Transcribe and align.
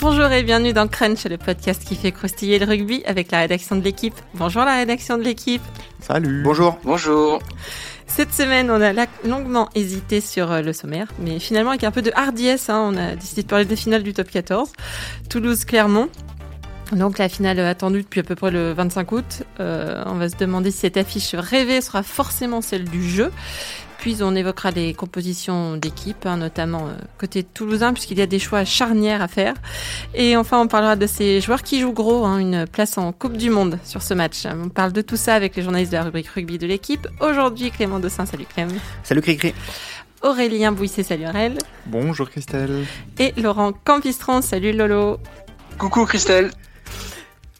Bonjour 0.00 0.26
et 0.32 0.42
bienvenue 0.42 0.72
dans 0.72 0.88
Crunch, 0.88 1.24
le 1.26 1.38
podcast 1.38 1.84
qui 1.84 1.94
fait 1.94 2.10
croustiller 2.10 2.58
le 2.58 2.66
rugby 2.66 3.04
avec 3.06 3.30
la 3.30 3.38
rédaction 3.38 3.76
de 3.76 3.82
l'équipe. 3.82 4.14
Bonjour 4.34 4.64
la 4.64 4.74
rédaction 4.74 5.16
de 5.16 5.22
l'équipe. 5.22 5.62
Salut. 6.00 6.42
Bonjour. 6.42 6.76
Bonjour. 6.82 7.40
Cette 8.08 8.32
semaine, 8.32 8.72
on 8.72 8.80
a 8.80 8.92
longuement 9.24 9.68
hésité 9.76 10.20
sur 10.20 10.50
euh, 10.50 10.62
le 10.62 10.72
sommaire, 10.72 11.06
mais 11.20 11.38
finalement 11.38 11.70
avec 11.70 11.84
un 11.84 11.92
peu 11.92 12.02
de 12.02 12.10
hardiesse, 12.12 12.70
hein, 12.70 12.90
on 12.92 12.96
a 12.96 13.14
décidé 13.14 13.44
de 13.44 13.46
parler 13.46 13.66
des 13.66 13.76
finales 13.76 14.02
du 14.02 14.12
top 14.12 14.28
14. 14.28 14.72
Toulouse-Clermont. 15.30 16.08
Donc 16.90 17.18
la 17.18 17.28
finale 17.28 17.60
attendue 17.60 18.02
depuis 18.02 18.20
à 18.20 18.24
peu 18.24 18.34
près 18.34 18.50
le 18.50 18.72
25 18.72 19.12
août. 19.12 19.42
Euh, 19.60 20.02
on 20.06 20.14
va 20.14 20.28
se 20.28 20.36
demander 20.36 20.72
si 20.72 20.78
cette 20.78 20.96
affiche 20.96 21.36
rêvée 21.36 21.80
sera 21.80 22.02
forcément 22.02 22.62
celle 22.62 22.84
du 22.84 23.08
jeu. 23.08 23.30
Puis 24.04 24.18
on 24.20 24.36
évoquera 24.36 24.70
les 24.70 24.92
compositions 24.92 25.78
d'équipe, 25.78 26.26
hein, 26.26 26.36
notamment 26.36 26.88
euh, 26.88 26.92
côté 27.16 27.42
toulousain, 27.42 27.94
puisqu'il 27.94 28.18
y 28.18 28.20
a 28.20 28.26
des 28.26 28.38
choix 28.38 28.62
charnières 28.66 29.22
à 29.22 29.28
faire. 29.28 29.54
Et 30.12 30.36
enfin, 30.36 30.60
on 30.60 30.66
parlera 30.66 30.94
de 30.94 31.06
ces 31.06 31.40
joueurs 31.40 31.62
qui 31.62 31.80
jouent 31.80 31.94
gros, 31.94 32.26
hein, 32.26 32.36
une 32.36 32.66
place 32.66 32.98
en 32.98 33.12
Coupe 33.12 33.38
du 33.38 33.48
Monde 33.48 33.78
sur 33.82 34.02
ce 34.02 34.12
match. 34.12 34.42
On 34.44 34.68
parle 34.68 34.92
de 34.92 35.00
tout 35.00 35.16
ça 35.16 35.34
avec 35.34 35.56
les 35.56 35.62
journalistes 35.62 35.90
de 35.90 35.96
la 35.96 36.02
rubrique 36.02 36.28
rugby 36.28 36.58
de 36.58 36.66
l'équipe. 36.66 37.08
Aujourd'hui, 37.18 37.70
Clément 37.70 37.98
Dossin, 37.98 38.26
salut 38.26 38.44
Clem. 38.44 38.68
Salut 39.04 39.22
Cricri. 39.22 39.54
Aurélien 40.20 40.72
Bouisset, 40.72 41.02
salut 41.02 41.24
Aurel. 41.24 41.56
Bonjour 41.86 42.28
Christelle. 42.28 42.84
Et 43.18 43.32
Laurent 43.40 43.72
Campistron, 43.72 44.42
salut 44.42 44.72
Lolo. 44.72 45.18
Coucou 45.78 46.04
Christelle. 46.04 46.50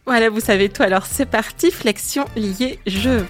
Voilà, 0.04 0.28
vous 0.28 0.40
savez 0.40 0.68
tout. 0.68 0.82
Alors 0.82 1.06
c'est 1.06 1.24
parti, 1.24 1.70
flexion 1.70 2.26
liée 2.36 2.80
jeu. 2.86 3.24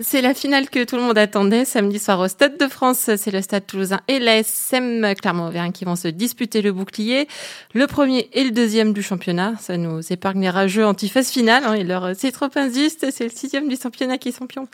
C'est 0.00 0.22
la 0.22 0.34
finale 0.34 0.68
que 0.70 0.82
tout 0.82 0.96
le 0.96 1.02
monde 1.02 1.16
attendait 1.18 1.64
samedi 1.64 2.00
soir 2.00 2.18
au 2.18 2.26
Stade 2.26 2.58
de 2.58 2.66
France. 2.66 3.10
C'est 3.16 3.30
le 3.30 3.40
Stade 3.40 3.64
Toulousain 3.64 4.00
et 4.08 4.18
l'ASM 4.18 5.14
Clermont-Auvergne 5.14 5.70
qui 5.70 5.84
vont 5.84 5.94
se 5.94 6.08
disputer 6.08 6.62
le 6.62 6.72
bouclier. 6.72 7.28
Le 7.74 7.86
premier 7.86 8.28
et 8.32 8.42
le 8.42 8.50
deuxième 8.50 8.92
du 8.92 9.04
championnat. 9.04 9.54
Ça 9.60 9.76
nous 9.76 10.00
épargne 10.12 10.40
les 10.40 10.50
rageux 10.50 10.84
anti-phase 10.84 11.30
finale. 11.30 11.62
Hein, 11.64 11.74
et 11.74 11.84
leur, 11.84 12.10
c'est 12.16 12.32
trop 12.32 12.48
injuste. 12.56 13.06
C'est 13.12 13.24
le 13.24 13.30
sixième 13.30 13.68
du 13.68 13.76
championnat 13.76 14.18
qui 14.18 14.30
est 14.30 14.36
champion. 14.36 14.66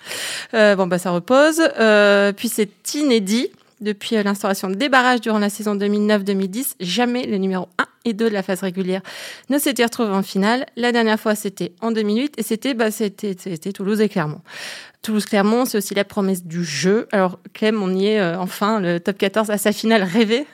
Euh, 0.54 0.74
bon, 0.74 0.86
bah, 0.86 0.98
ça 0.98 1.10
repose. 1.10 1.60
Euh, 1.78 2.32
puis 2.32 2.48
c'est 2.48 2.70
inédit. 2.94 3.50
Depuis 3.80 4.22
l'instauration 4.22 4.68
des 4.68 4.88
barrages 4.90 5.22
durant 5.22 5.38
la 5.38 5.48
saison 5.48 5.74
2009-2010, 5.74 6.74
jamais 6.80 7.24
les 7.24 7.38
numéros 7.38 7.68
1 7.78 7.84
et 8.04 8.12
2 8.12 8.28
de 8.28 8.34
la 8.34 8.42
phase 8.42 8.60
régulière 8.60 9.00
ne 9.48 9.58
s'étaient 9.58 9.84
retrouvés 9.84 10.12
en 10.12 10.22
finale. 10.22 10.66
La 10.76 10.92
dernière 10.92 11.18
fois, 11.18 11.34
c'était 11.34 11.72
en 11.80 11.90
2008 11.90 12.34
et 12.36 12.42
c'était 12.42 12.74
bah, 12.74 12.90
c'était 12.90 13.72
Toulouse 13.72 14.00
et 14.00 14.08
Clermont. 14.08 14.42
Toulouse-Clermont, 15.02 15.64
c'est 15.64 15.78
aussi 15.78 15.94
la 15.94 16.04
promesse 16.04 16.44
du 16.44 16.62
jeu. 16.62 17.08
Alors, 17.10 17.38
Clem, 17.54 17.82
on 17.82 17.94
y 17.94 18.08
est 18.08 18.20
euh, 18.20 18.38
enfin, 18.38 18.80
le 18.80 19.00
top 19.00 19.16
14 19.16 19.50
à 19.50 19.56
sa 19.56 19.72
finale 19.72 20.02
rêvée 20.02 20.46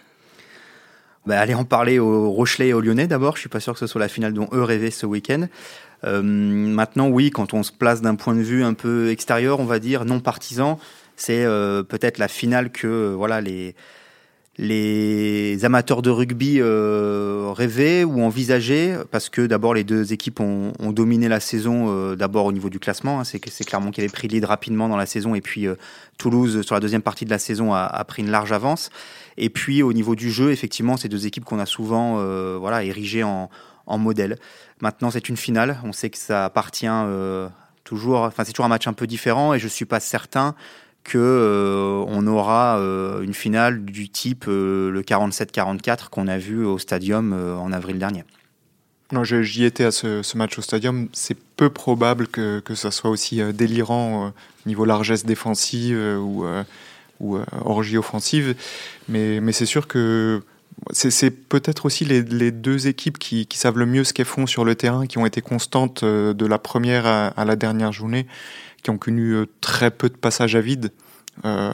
bah, 1.27 1.41
Allez 1.41 1.55
en 1.55 1.65
parler 1.65 1.99
aux 1.99 2.31
Rochelais 2.31 2.69
et 2.69 2.73
aux 2.73 2.81
Lyonnais 2.81 3.09
d'abord. 3.09 3.35
Je 3.35 3.41
suis 3.41 3.49
pas 3.49 3.59
sûr 3.59 3.73
que 3.73 3.81
ce 3.81 3.89
soit 3.89 4.01
la 4.01 4.09
finale 4.09 4.35
dont 4.35 4.49
eux 4.53 4.63
rêvaient 4.63 4.93
ce 4.93 5.05
week-end. 5.05 5.49
Euh, 6.05 6.23
maintenant, 6.23 7.09
oui, 7.09 7.31
quand 7.31 7.55
on 7.55 7.65
se 7.65 7.73
place 7.73 8.03
d'un 8.03 8.15
point 8.15 8.35
de 8.35 8.43
vue 8.43 8.63
un 8.63 8.75
peu 8.75 9.11
extérieur, 9.11 9.59
on 9.59 9.65
va 9.65 9.81
dire, 9.81 10.05
non 10.05 10.21
partisan, 10.21 10.79
c'est 11.17 11.45
euh, 11.45 11.83
peut-être 11.83 12.19
la 12.19 12.29
finale 12.29 12.71
que 12.71 13.15
voilà 13.15 13.41
les 13.41 13.75
les 14.59 15.65
amateurs 15.65 16.01
de 16.01 16.09
rugby 16.09 16.61
euh, 16.61 17.53
rêvaient 17.55 18.05
ou 18.05 18.23
envisageaient, 18.23 18.97
parce 19.11 19.29
que 19.29 19.43
d'abord 19.47 19.75
les 19.75 19.85
deux 19.85 20.13
équipes 20.15 20.41
ont, 20.41 20.73
dominé 20.93 21.29
la 21.29 21.41
saison, 21.41 21.87
euh, 21.89 22.17
d'abord 22.17 22.47
au 22.47 22.53
niveau 22.53 22.71
du 22.71 22.79
classement, 22.79 23.21
hein, 23.21 23.25
c'est 23.25 23.41
c'est 23.51 23.65
Clermont 23.65 23.91
qui 23.91 24.01
avait 24.01 24.09
pris 24.09 24.29
lead 24.29 24.45
rapidement 24.45 24.89
dans 24.89 24.97
la 24.97 25.05
saison, 25.05 25.35
et 25.35 25.43
puis 25.43 25.67
euh, 25.67 25.75
Toulouse 26.17 26.63
sur 26.63 26.75
la 26.75 26.81
deuxième 26.81 27.03
partie 27.03 27.27
de 27.27 27.31
la 27.31 27.39
saison 27.39 27.75
a, 27.75 28.05
pris 28.05 28.23
une 28.23 28.31
large 28.31 28.53
avance. 28.53 28.91
Et 29.37 29.51
puis 29.51 29.83
au 29.83 29.93
niveau 29.93 30.15
du 30.15 30.31
jeu, 30.31 30.53
effectivement, 30.53 30.97
ces 30.97 31.11
deux 31.11 31.27
équipes 31.27 31.45
qu'on 31.45 31.59
a 31.59 31.67
souvent 31.67 32.17
euh, 32.19 32.57
voilà 32.59 32.83
érigées 32.83 33.25
en, 33.25 33.51
en 33.87 33.99
modèle. 33.99 34.39
Maintenant, 34.81 35.11
c'est 35.11 35.29
une 35.29 35.37
finale, 35.37 35.79
on 35.85 35.93
sait 35.93 36.09
que 36.09 36.19
ça 36.19 36.47
appartient 36.47 36.87
euh, 36.89 37.49
toujours, 37.85 38.21
enfin 38.21 38.45
c'est 38.45 38.53
toujours 38.53 38.67
un 38.67 38.71
match 38.71 38.87
un 38.87 38.95
peu 38.95 39.07
différent, 39.07 39.53
et 39.53 39.59
je 39.59 39.69
suis 39.69 39.85
pas 39.85 40.01
certain 40.01 40.55
que 41.07 41.19
euh, 41.19 42.05
on 42.09 42.27
aura 42.27 42.79
euh, 42.79 43.23
une 43.23 43.33
finale 43.33 43.85
du 43.85 44.09
type 44.09 44.47
euh, 44.49 44.91
le 44.91 45.03
47-44 45.03 46.09
qu'on 46.11 46.27
a 46.27 46.37
vu 46.37 46.65
au 46.65 46.79
Stadium 46.79 47.33
en 47.33 47.73
avril 47.73 47.99
dernier. 47.99 48.25
Non, 49.13 49.23
j'y 49.23 49.65
étais 49.65 49.85
à 49.85 49.93
ce, 49.93 50.37
match 50.37 50.59
au 50.59 50.63
Stadium. 50.63 51.09
C'est 51.13 51.39
peu 51.57 51.71
probable 51.71 52.27
que, 52.27 52.59
que 52.59 52.75
ça 52.75 52.91
soit 52.91 53.09
aussi 53.09 53.41
délirant 53.55 54.33
niveau 54.67 54.85
largesse 54.85 55.25
défensive 55.25 55.97
ou, 56.21 56.45
orgie 57.65 57.97
offensive, 57.97 58.57
mais, 59.09 59.41
mais 59.41 59.53
c'est 59.53 59.65
sûr 59.65 59.87
que 59.87 60.43
c'est 60.91 61.31
peut-être 61.31 61.87
aussi 61.87 62.05
les, 62.05 62.51
deux 62.51 62.89
équipes 62.89 63.19
qui, 63.19 63.47
savent 63.55 63.79
le 63.79 63.87
mieux 63.87 64.03
ce 64.03 64.13
qu'elles 64.13 64.27
font 64.27 64.49
sur 64.49 64.65
le 64.65 64.75
terrain, 64.75 65.07
qui 65.07 65.19
ont 65.19 65.27
été 65.27 65.41
constantes 65.41 66.05
de 66.05 66.47
la 66.47 66.59
première 66.59 67.07
à 67.07 67.45
la 67.45 67.55
dernière 67.55 67.93
journée 67.93 68.27
qui 68.87 68.91
ont 68.91 68.99
connu 68.99 69.33
euh, 69.33 69.47
très 69.61 69.91
peu 69.91 70.09
de 70.09 70.15
passages 70.15 70.55
à 70.55 70.61
vide. 70.61 70.93
Euh, 71.45 71.73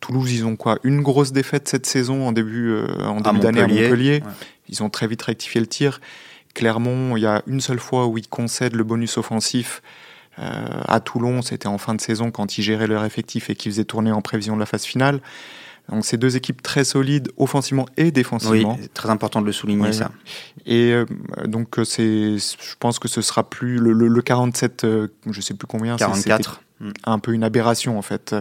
Toulouse, 0.00 0.32
ils 0.32 0.46
ont 0.46 0.56
quoi? 0.56 0.78
Une 0.82 1.02
grosse 1.02 1.30
défaite 1.30 1.68
cette 1.68 1.84
saison 1.84 2.26
en 2.26 2.32
début, 2.32 2.70
euh, 2.70 2.86
en 3.04 3.20
début 3.20 3.40
d'année 3.40 3.60
à 3.60 3.66
Montpellier. 3.66 4.22
Ouais. 4.24 4.32
Ils 4.70 4.82
ont 4.82 4.88
très 4.88 5.06
vite 5.06 5.20
rectifié 5.20 5.60
le 5.60 5.66
tir. 5.66 6.00
Clermont, 6.54 7.18
il 7.18 7.20
y 7.20 7.26
a 7.26 7.42
une 7.46 7.60
seule 7.60 7.80
fois 7.80 8.06
où 8.06 8.16
ils 8.16 8.28
concèdent 8.28 8.76
le 8.76 8.84
bonus 8.84 9.18
offensif. 9.18 9.82
Euh, 10.38 10.66
à 10.86 11.00
Toulon, 11.00 11.42
c'était 11.42 11.66
en 11.66 11.76
fin 11.76 11.94
de 11.94 12.00
saison 12.00 12.30
quand 12.30 12.56
ils 12.56 12.62
géraient 12.62 12.86
leur 12.86 13.04
effectif 13.04 13.50
et 13.50 13.54
qu'ils 13.54 13.72
faisaient 13.72 13.84
tourner 13.84 14.10
en 14.10 14.22
prévision 14.22 14.54
de 14.54 14.60
la 14.60 14.66
phase 14.66 14.84
finale. 14.84 15.20
Donc 15.88 16.04
c'est 16.04 16.18
deux 16.18 16.36
équipes 16.36 16.62
très 16.62 16.84
solides 16.84 17.30
offensivement 17.36 17.86
et 17.96 18.10
défensivement. 18.10 18.76
Oui, 18.78 18.88
très 18.92 19.08
important 19.10 19.40
de 19.40 19.46
le 19.46 19.52
souligner 19.52 19.84
ouais. 19.84 19.92
ça. 19.92 20.10
Et 20.66 20.92
euh, 20.92 21.06
donc 21.46 21.76
c'est, 21.84 22.36
je 22.36 22.74
pense 22.78 22.98
que 22.98 23.08
ce 23.08 23.22
sera 23.22 23.48
plus 23.48 23.78
le, 23.78 23.92
le, 23.92 24.08
le 24.08 24.22
47, 24.22 24.84
euh, 24.84 25.08
je 25.30 25.40
sais 25.40 25.54
plus 25.54 25.66
combien. 25.66 25.96
44. 25.96 26.62
Un 27.04 27.18
peu 27.18 27.32
une 27.32 27.42
aberration 27.42 27.98
en 27.98 28.02
fait. 28.02 28.36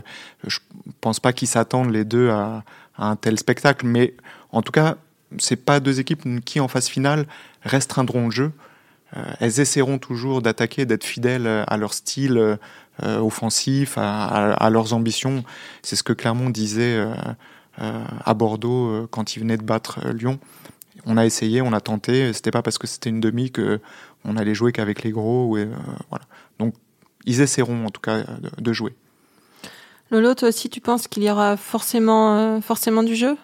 Je 0.45 0.59
pense 1.01 1.19
pas 1.19 1.33
qu'ils 1.33 1.47
s'attendent 1.47 1.91
les 1.91 2.03
deux 2.03 2.29
à, 2.29 2.63
à, 2.97 3.09
un 3.09 3.15
tel 3.15 3.39
spectacle, 3.39 3.85
mais 3.85 4.13
en 4.51 4.61
tout 4.61 4.71
cas 4.71 4.97
c'est 5.39 5.55
pas 5.55 5.79
deux 5.79 5.99
équipes 5.99 6.43
qui 6.43 6.59
en 6.59 6.67
phase 6.67 6.87
finale 6.87 7.27
restreindront 7.63 8.25
le 8.25 8.31
jeu. 8.31 8.51
Euh, 9.15 9.23
elles 9.39 9.61
essaieront 9.61 9.99
toujours 9.99 10.41
d'attaquer, 10.41 10.85
d'être 10.85 11.05
fidèles 11.05 11.47
à 11.47 11.77
leur 11.77 11.93
style 11.93 12.57
euh, 13.03 13.19
offensif, 13.19 13.97
à, 13.97 14.25
à, 14.25 14.53
à, 14.53 14.69
leurs 14.69 14.93
ambitions. 14.93 15.43
C'est 15.81 15.95
ce 15.95 16.03
que 16.03 16.13
Clermont 16.13 16.49
disait 16.49 16.95
euh, 16.95 17.13
euh 17.81 18.03
à 18.25 18.33
Bordeaux 18.33 19.07
quand 19.11 19.35
ils 19.35 19.39
venaient 19.39 19.57
de 19.57 19.63
battre 19.63 19.99
Lyon. 20.09 20.39
On 21.05 21.17
a 21.17 21.25
essayé, 21.25 21.61
on 21.61 21.73
a 21.73 21.81
tenté. 21.81 22.33
C'était 22.33 22.51
pas 22.51 22.61
parce 22.61 22.77
que 22.77 22.87
c'était 22.87 23.09
une 23.09 23.21
demi 23.21 23.51
que 23.51 23.79
on 24.25 24.35
allait 24.35 24.55
jouer 24.55 24.71
qu'avec 24.71 25.03
les 25.03 25.11
gros. 25.11 25.47
Voilà. 26.09 26.25
Donc 26.59 26.73
ils 27.25 27.41
essaieront 27.41 27.85
en 27.85 27.89
tout 27.89 28.01
cas 28.01 28.23
de, 28.23 28.49
de 28.57 28.73
jouer. 28.73 28.95
Lolo, 30.09 30.33
toi 30.33 30.49
aussi, 30.49 30.69
tu 30.69 30.81
penses 30.81 31.07
qu'il 31.07 31.23
y 31.23 31.29
aura 31.29 31.57
forcément, 31.57 32.61
forcément 32.61 33.03
du 33.03 33.15
jeu? 33.15 33.37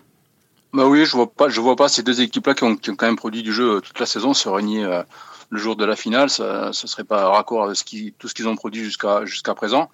Bah 0.73 0.87
oui, 0.87 1.05
je 1.05 1.11
vois 1.11 1.31
pas, 1.31 1.49
je 1.49 1.61
vois 1.61 1.75
pas 1.75 1.87
ces 1.87 2.01
deux 2.01 2.21
équipes-là 2.21 2.55
qui 2.55 2.63
ont, 2.63 2.75
qui 2.75 2.89
ont, 2.89 2.95
quand 2.95 3.05
même 3.05 3.15
produit 3.15 3.43
du 3.43 3.53
jeu 3.53 3.79
toute 3.81 3.99
la 3.99 4.07
saison 4.07 4.33
se 4.33 4.49
réunir 4.49 4.91
euh, 4.91 5.03
le 5.49 5.59
jour 5.59 5.75
de 5.75 5.85
la 5.85 5.95
finale. 5.95 6.29
Ça, 6.29 6.71
ce 6.73 6.87
serait 6.87 7.03
pas 7.03 7.29
raccord 7.29 7.63
avec 7.63 7.77
tout 8.17 8.27
ce 8.27 8.33
qu'ils 8.33 8.47
ont 8.47 8.55
produit 8.55 8.83
jusqu'à 8.83 9.53
présent. 9.55 9.89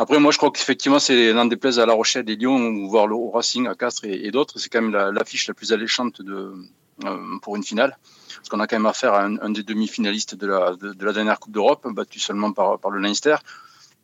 Après, 0.00 0.20
moi, 0.20 0.30
je 0.30 0.38
crois 0.38 0.52
qu'effectivement, 0.52 1.00
c'est 1.00 1.32
l'un 1.32 1.46
des 1.46 1.56
plaisirs 1.56 1.82
à 1.82 1.86
La 1.86 1.92
Rochelle 1.92 2.30
et 2.30 2.36
Lyon, 2.36 2.56
ou 2.56 2.88
voir 2.88 3.08
le 3.08 3.16
Racing 3.16 3.66
à 3.66 3.74
Castres 3.74 4.04
et, 4.04 4.30
d'autres. 4.30 4.58
C'est 4.60 4.68
quand 4.68 4.80
même 4.80 4.92
l'affiche 5.12 5.48
la, 5.48 5.54
plus 5.54 5.72
alléchante 5.72 6.20
euh, 6.20 6.54
pour 7.42 7.56
une 7.56 7.64
finale. 7.64 7.98
Parce 8.36 8.48
qu'on 8.48 8.60
a 8.60 8.68
quand 8.68 8.76
même 8.76 8.86
affaire 8.86 9.14
à 9.14 9.24
un, 9.24 9.50
des 9.50 9.64
demi-finalistes 9.64 10.36
de 10.36 10.46
la, 10.46 10.76
de, 10.76 10.92
de, 10.92 11.04
la 11.04 11.12
dernière 11.12 11.40
Coupe 11.40 11.52
d'Europe, 11.52 11.84
battu 11.88 12.20
seulement 12.20 12.52
par, 12.52 12.78
le 12.90 13.00
Leinster. 13.00 13.36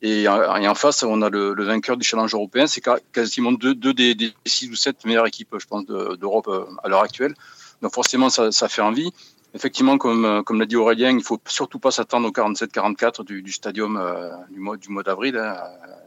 Et, 0.03 0.27
en 0.29 0.75
face, 0.75 1.05
on 1.05 1.23
a 1.23 1.31
le, 1.31 1.65
vainqueur 1.65 1.97
du 1.97 2.05
challenge 2.05 2.35
européen. 2.35 2.67
C'est 2.67 2.83
quasiment 3.13 3.53
deux, 3.53 3.75
des, 3.75 4.35
six 4.45 4.69
ou 4.69 4.75
sept 4.75 5.05
meilleures 5.05 5.29
équipes, 5.29 5.55
je 5.59 5.67
pense, 5.67 5.87
d'Europe 5.87 6.49
euh, 6.49 6.65
à 6.83 6.89
l'heure 6.89 7.03
actuelle. 7.03 7.35
Donc 7.83 7.95
forcément, 7.95 8.31
ça, 8.31 8.69
fait 8.69 8.83
envie. 8.83 9.13
Effectivement, 9.55 9.99
comme, 9.99 10.25
euh, 10.25 10.43
comme 10.43 10.59
l'a 10.59 10.67
dit 10.67 10.75
Aurélien, 10.75 11.17
il 11.17 11.23
faut 11.23 11.41
surtout 11.47 11.79
pas 11.79 11.93
s'attendre 11.93 12.27
au 12.27 12.33
47-44 12.33 13.25
du, 13.25 13.41
du 13.41 13.53
stadium 13.53 13.97
euh, 13.97 14.31
du 14.51 14.59
mois, 14.59 14.77
du 14.77 14.89
mois 14.89 15.05
d'avril. 15.05 15.37
Hein. 15.37 15.57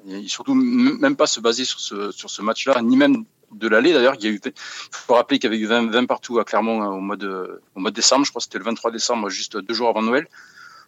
Et 0.10 0.28
surtout, 0.28 0.54
même 0.54 1.16
pas 1.16 1.28
se 1.28 1.40
baser 1.40 1.64
sur 1.64 1.80
ce, 1.80 2.42
match-là, 2.42 2.82
ni 2.82 2.98
même 2.98 3.24
de 3.54 3.70
l'aller 3.70 3.94
d'ailleurs. 3.94 4.16
Il, 4.20 4.34
il 4.34 4.52
faut 4.92 5.14
rappeler 5.14 5.40
qu'il 5.40 5.50
y 5.50 5.54
avait 5.54 5.64
eu 5.64 5.66
20, 5.66 5.92
20 5.92 6.06
partout 6.08 6.40
à 6.40 6.44
Clermont 6.44 6.82
hein, 6.82 6.90
au 6.90 7.00
mois 7.00 7.16
de, 7.16 7.62
décembre. 7.92 8.26
Je 8.26 8.32
crois 8.32 8.42
que 8.42 8.44
c'était 8.44 8.58
le 8.58 8.66
23 8.66 8.92
décembre, 8.92 9.30
juste 9.30 9.58
deux 9.58 9.74
jours 9.74 9.90
avant 9.90 10.02
Noël 10.02 10.28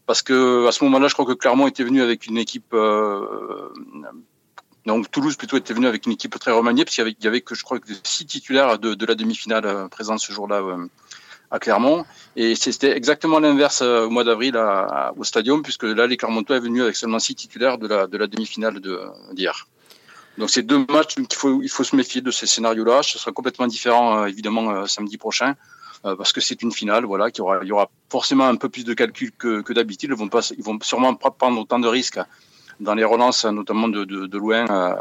parce 0.05 0.23
que 0.23 0.65
à 0.67 0.71
ce 0.71 0.83
moment-là, 0.85 1.07
je 1.07 1.13
crois 1.13 1.25
que 1.25 1.33
Clermont 1.33 1.67
était 1.67 1.83
venu 1.83 2.01
avec 2.01 2.25
une 2.25 2.39
équipe. 2.39 2.73
Euh, 2.73 3.69
donc 4.87 5.11
Toulouse 5.11 5.35
plutôt 5.35 5.55
était 5.55 5.73
venu 5.73 5.85
avec 5.85 6.07
une 6.07 6.13
équipe 6.13 6.39
très 6.39 6.51
remaniée, 6.51 6.83
parce 6.83 6.95
qu'il 6.95 7.15
y 7.21 7.27
avait, 7.27 7.41
que 7.41 7.53
je 7.53 7.63
crois 7.63 7.79
que 7.79 7.93
six 8.03 8.25
titulaires 8.25 8.79
de, 8.79 9.05
la 9.05 9.13
demi-finale 9.13 9.87
présents 9.89 10.17
ce 10.17 10.33
jour-là 10.33 10.63
à 11.51 11.59
Clermont. 11.59 12.05
Et 12.35 12.55
c'était 12.55 12.95
exactement 12.95 13.39
l'inverse 13.39 13.81
euh, 13.81 14.05
au 14.05 14.09
mois 14.09 14.23
d'avril 14.23 14.57
au 15.17 15.23
Stadium, 15.23 15.61
puisque 15.61 15.83
là, 15.83 16.07
les 16.07 16.17
Clermontois 16.17 16.57
est 16.57 16.61
venu 16.61 16.81
avec 16.81 16.95
seulement 16.95 17.19
six 17.19 17.35
titulaires 17.35 17.77
de 17.77 17.87
la, 17.87 18.07
de 18.07 18.17
demi-finale 18.25 18.79
d'hier. 19.33 19.67
Donc 20.37 20.49
c'est 20.49 20.63
deux 20.63 20.85
matchs 20.89 21.15
qu'il 21.15 21.27
faut, 21.33 21.61
il 21.61 21.69
faut 21.69 21.83
se 21.83 21.95
méfier 21.95 22.21
de 22.21 22.31
ces 22.31 22.47
scénarios-là. 22.47 23.03
Ce 23.03 23.19
sera 23.19 23.31
complètement 23.31 23.67
différent, 23.67 24.25
évidemment, 24.25 24.87
samedi 24.87 25.17
prochain. 25.17 25.55
parce 26.01 26.31
que 26.31 26.39
c'est 26.39 26.61
une 26.61 26.71
finale, 26.71 27.03
voilà, 27.03 27.29
qu'il 27.29 27.39
y 27.39 27.41
aura, 27.41 27.59
il 27.61 27.67
y 27.67 27.71
aura 27.73 27.89
forcément 28.09 28.47
un 28.47 28.55
peu 28.55 28.69
plus 28.69 28.85
de 28.85 28.93
calcul 28.93 29.31
que, 29.37 29.61
que 29.61 29.73
d'habitude. 29.73 30.11
Ils 30.11 30.15
vont 30.15 30.29
ils 30.57 30.63
vont 30.63 30.79
sûrement 30.81 31.13
pas 31.15 31.31
prendre 31.31 31.59
autant 31.59 31.79
de 31.79 31.87
risques 31.87 32.19
dans 32.79 32.93
les 32.93 33.03
relances, 33.03 33.45
notamment 33.45 33.87
de, 33.87 34.37
loin, 34.37 34.65
euh, 34.69 34.95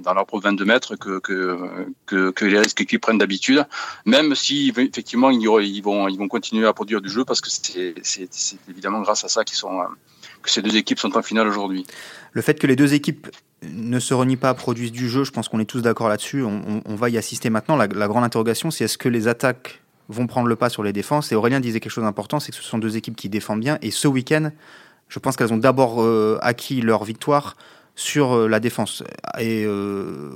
dans, 0.00 0.14
leur 0.14 0.26
propre 0.26 0.44
22 0.44 0.64
mètres, 0.64 0.96
que, 0.96 2.44
les 2.44 2.58
risques 2.58 2.84
qu'ils 2.84 3.00
prennent 3.00 3.18
d'habitude, 3.18 3.64
même 4.04 4.34
si 4.34 4.72
effectivement 4.76 5.30
ils, 5.30 5.82
vont, 5.82 6.28
continuer 6.28 6.66
à 6.66 6.72
produire 6.72 7.00
du 7.00 7.08
jeu 7.08 7.24
parce 7.24 7.40
que 7.40 7.48
c'est 7.50 7.94
évidemment 8.68 9.00
grâce 9.00 9.24
à 9.24 9.28
ça 9.28 9.44
que 9.44 10.50
ces 10.50 10.62
deux 10.62 10.76
équipes 10.76 10.98
sont 10.98 11.16
en 11.16 11.22
finale 11.22 11.48
aujourd'hui. 11.48 11.86
Le 12.32 12.42
fait 12.42 12.58
que 12.58 12.66
les 12.66 12.76
deux 12.76 12.94
équipes 12.94 13.28
ne 13.62 14.00
se 14.00 14.14
renient 14.14 14.36
pas, 14.36 14.54
produisent 14.54 14.92
du 14.92 15.08
jeu, 15.08 15.24
je 15.24 15.30
pense 15.30 15.48
qu'on 15.48 15.60
est 15.60 15.64
tous 15.64 15.82
d'accord 15.82 16.08
là-dessus. 16.08 16.42
On, 16.42 16.94
va 16.94 17.10
y 17.10 17.18
assister 17.18 17.50
maintenant. 17.50 17.76
La 17.76 17.86
grande 17.86 18.24
interrogation, 18.24 18.70
c'est 18.70 18.84
est-ce 18.84 18.98
que 18.98 19.08
les 19.08 19.28
attaques 19.28 19.82
vont 20.08 20.26
prendre 20.26 20.48
le 20.48 20.56
pas 20.56 20.68
sur 20.68 20.82
les 20.82 20.92
défenses? 20.92 21.30
Et 21.30 21.34
Aurélien 21.34 21.60
disait 21.60 21.78
quelque 21.78 21.92
chose 21.92 22.04
d'important, 22.04 22.40
c'est 22.40 22.50
que 22.52 22.56
ce 22.56 22.62
sont 22.62 22.78
deux 22.78 22.96
équipes 22.96 23.16
qui 23.16 23.28
défendent 23.28 23.60
bien. 23.60 23.78
Et 23.82 23.90
ce 23.90 24.08
week-end, 24.08 24.50
je 25.10 25.18
pense 25.18 25.36
qu'elles 25.36 25.52
ont 25.52 25.58
d'abord 25.58 26.02
euh, 26.02 26.38
acquis 26.40 26.80
leur 26.80 27.04
victoire 27.04 27.56
sur 27.96 28.32
euh, 28.32 28.48
la 28.48 28.60
défense. 28.60 29.02
Et 29.38 29.64
euh, 29.66 30.30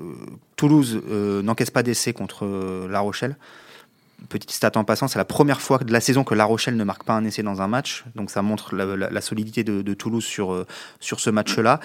Toulouse 0.57 1.01
n'encaisse 1.43 1.71
pas 1.71 1.83
d'essai 1.83 2.13
contre 2.13 2.47
La 2.91 3.01
Rochelle 3.01 3.37
petite 4.29 4.51
stat 4.51 4.73
en 4.77 4.85
passant, 4.85 5.09
c'est 5.09 5.19
la 5.19 5.25
première 5.25 5.61
fois 5.61 5.79
de 5.79 5.93
la 5.93 6.01
saison 6.01 6.25
que 6.25 6.35
La 6.35 6.45
Rochelle 6.45 6.77
ne 6.77 6.85
marque 6.85 7.05
pas 7.05 7.13
un 7.15 7.25
essai 7.25 7.43
dans 7.43 7.63
un 7.63 7.69
match. 7.69 8.05
Donc 8.15 8.31
ça 8.31 8.43
montre 8.43 8.75
la, 8.75 9.21
solidité 9.21 9.65
de, 9.65 9.95
Toulouse 9.95 10.25
sur, 10.25 10.53
euh, 10.53 10.67
sur 11.01 11.21
ce 11.21 11.31
match-là. 11.31 11.81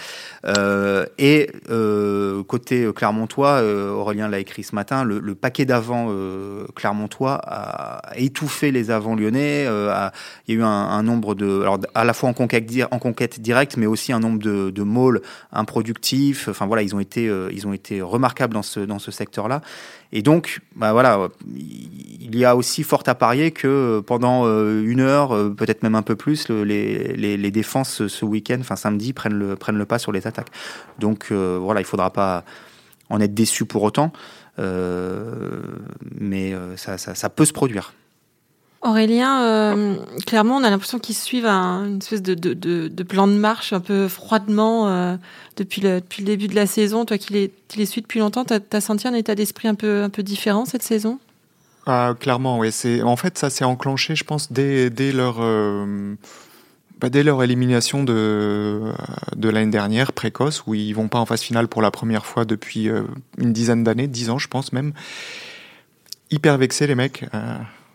Euh, 0.45 1.05
et 1.17 1.51
euh, 1.69 2.43
côté 2.43 2.89
Clermontois, 2.93 3.61
Aurélien 3.63 4.27
l'a 4.27 4.39
écrit 4.39 4.63
ce 4.63 4.75
matin, 4.75 5.03
le, 5.03 5.35
paquet 5.35 5.65
d'avant 5.65 6.13
Clermontois 6.75 7.39
a 7.45 8.01
étouffé 8.15 8.71
les 8.71 8.91
avants 8.91 9.15
lyonnais. 9.15 9.63
il 9.63 10.55
y 10.55 10.57
a 10.57 10.59
eu 10.59 10.63
un, 10.63 11.03
nombre 11.03 11.35
de... 11.35 11.61
Alors 11.61 11.79
à 11.93 12.03
la 12.03 12.13
fois 12.13 12.29
en 12.29 12.33
conquête, 12.33 13.39
directe, 13.39 13.77
mais 13.77 13.85
aussi 13.85 14.11
un 14.11 14.19
nombre 14.19 14.39
de, 14.39 14.69
de 14.69 14.83
malls 14.83 15.21
improductifs. 15.51 16.47
Enfin 16.47 16.65
voilà, 16.65 16.81
ils 16.81 16.95
ont 16.95 16.99
été, 16.99 17.31
ils 17.51 17.67
ont 17.67 17.73
été 17.73 18.01
remarquables 18.01 18.53
dans 18.53 18.63
ce, 18.63 18.79
dans 18.79 18.99
ce 18.99 19.11
secteur-là. 19.11 19.61
Et 20.11 20.21
donc, 20.23 20.61
bah 20.75 20.91
voilà, 20.91 21.29
il 21.45 22.35
y 22.35 22.45
a 22.45 22.55
aussi 22.55 22.83
fort 22.83 23.03
à 23.05 23.15
parier 23.15 23.51
que 23.51 24.01
pendant 24.05 24.45
euh, 24.45 24.83
une 24.83 25.01
heure, 25.01 25.35
euh, 25.35 25.49
peut-être 25.49 25.83
même 25.83 25.95
un 25.95 26.01
peu 26.01 26.15
plus, 26.15 26.49
les, 26.49 27.51
défenses 27.51 28.07
ce 28.07 28.25
week-end, 28.25 28.57
enfin 28.59 28.75
samedi, 28.75 29.13
prennent 29.13 29.37
le, 29.37 29.55
prennent 29.55 29.77
le 29.77 29.85
pas 29.85 29.99
sur 29.99 30.11
les 30.11 30.25
attaques. 30.25 30.49
Donc 30.97 31.27
euh, 31.31 31.59
voilà, 31.61 31.81
il 31.81 31.85
faudra 31.85 32.11
pas 32.11 32.43
en 33.09 33.19
être 33.21 33.33
déçu 33.33 33.65
pour 33.65 33.83
autant, 33.83 34.11
mais 34.57 36.53
ça, 36.75 36.97
ça 36.97 37.29
peut 37.29 37.45
se 37.45 37.53
produire. 37.53 37.93
Aurélien, 38.81 39.43
euh, 39.43 39.95
clairement, 40.25 40.55
on 40.55 40.63
a 40.63 40.69
l'impression 40.69 40.99
qu'ils 40.99 41.15
suivent 41.15 41.45
un, 41.45 41.85
une 41.85 41.97
espèce 41.97 42.21
de, 42.21 43.03
plan 43.03 43.27
de 43.27 43.33
marche 43.33 43.73
un 43.73 43.81
peu 43.81 44.07
froidement 44.07 44.87
euh, 44.87 45.17
depuis, 45.57 45.81
le, 45.81 46.01
début 46.19 46.47
de 46.47 46.55
la 46.55 46.65
saison. 46.65 47.03
Toi 47.03 47.17
qui 47.17 47.33
les, 47.33 47.51
qui 47.67 47.85
suis 47.85 48.01
depuis 48.01 48.19
longtemps, 48.19 48.45
tu 48.45 48.53
as, 48.53 48.81
senti 48.81 49.05
un 49.05 49.13
état 49.13 49.35
d'esprit 49.35 49.67
un 49.67 49.75
peu, 49.75 50.09
différent 50.19 50.63
cette 50.63 50.83
saison? 50.83 51.19
Ah, 51.87 52.13
Clairement, 52.17 52.57
oui. 52.57 52.69
En 53.03 53.17
fait, 53.17 53.37
ça 53.37 53.49
s'est 53.49 53.65
enclenché, 53.65 54.15
je 54.15 54.23
pense, 54.23 54.49
dès. 54.49 54.89
Euh, 54.97 56.15
bah, 57.01 57.09
leur 57.13 57.43
élimination 57.43 58.05
de, 58.05 58.93
l'année 59.41 59.71
dernière, 59.71 60.13
précoce, 60.13 60.63
où 60.67 60.73
ils 60.73 60.93
vont 60.93 61.09
pas 61.09 61.19
en 61.19 61.25
phase 61.25 61.41
finale 61.41 61.67
pour 61.67 61.81
la 61.81 61.91
première 61.91 62.25
fois 62.25 62.45
depuis 62.45 62.89
une 63.37 63.51
dizaine 63.51 63.83
d'années, 63.83 64.07
dix 64.07 64.29
ans 64.29 64.37
je 64.37 64.47
pense 64.47 64.71
même, 64.71 64.93
hyper 66.31 66.57
vexés 66.57 66.87
les 66.87 66.95
mecs. 66.95 67.25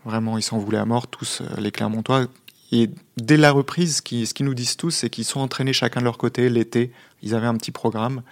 Vraiment, 0.04 0.36
ils 0.36 0.42
s'en 0.42 0.58
voulaient 0.58 0.78
à 0.78 0.84
mort, 0.84 1.06
tous 1.06 1.40
euh, 1.40 1.60
les 1.60 1.70
Clermontois. 1.70 2.26
Et 2.72 2.90
dès 3.16 3.36
la 3.36 3.52
reprise, 3.52 3.96
ce 3.96 4.02
qu'ils 4.02 4.46
nous 4.46 4.54
disent 4.54 4.76
tous, 4.76 4.90
c'est 4.90 5.10
qu'ils 5.10 5.24
sont 5.24 5.40
entraînés 5.40 5.72
chacun 5.72 6.00
de 6.00 6.04
leur 6.04 6.18
côté 6.18 6.48
l'été. 6.48 6.92
Ils 7.22 7.34
avaient 7.34 7.46
un 7.46 7.56
petit 7.56 7.70
programme, 7.70 8.22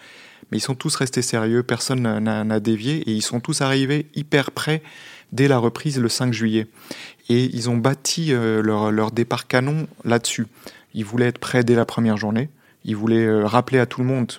mais 0.50 0.58
ils 0.58 0.62
sont 0.62 0.74
tous 0.74 0.96
restés 0.96 1.22
sérieux, 1.22 1.62
personne 1.62 2.02
n'a 2.18 2.60
dévié, 2.60 2.96
et 3.08 3.12
ils 3.12 3.22
sont 3.22 3.40
tous 3.40 3.60
arrivés 3.60 4.06
hyper 4.14 4.50
prêts 4.50 4.82
dès 5.32 5.48
la 5.48 5.58
reprise 5.58 5.98
le 5.98 6.08
5 6.08 6.32
juillet. 6.32 6.66
Et 7.28 7.44
ils 7.44 7.70
ont 7.70 7.76
bâti 7.76 8.32
euh, 8.32 8.62
leur, 8.62 8.90
leur, 8.90 9.12
départ 9.12 9.46
canon 9.46 9.86
là-dessus. 10.04 10.46
Ils 10.94 11.04
voulaient 11.04 11.28
être 11.28 11.38
prêts 11.38 11.64
dès 11.64 11.74
la 11.74 11.84
première 11.86 12.16
journée. 12.16 12.50
Ils 12.84 12.96
voulaient 12.96 13.24
euh, 13.24 13.46
rappeler 13.46 13.78
à 13.78 13.86
tout 13.86 14.00
le 14.00 14.06
monde 14.06 14.32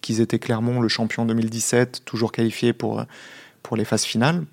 qu'ils 0.00 0.20
étaient 0.20 0.38
Clermont, 0.38 0.80
le 0.80 0.88
champion 0.88 1.24
2017, 1.24 2.02
toujours 2.04 2.32
qualifié 2.32 2.72
pour, 2.72 3.04
pour 3.62 3.76
les 3.76 3.84
phases 3.84 4.04
finales. 4.04 4.44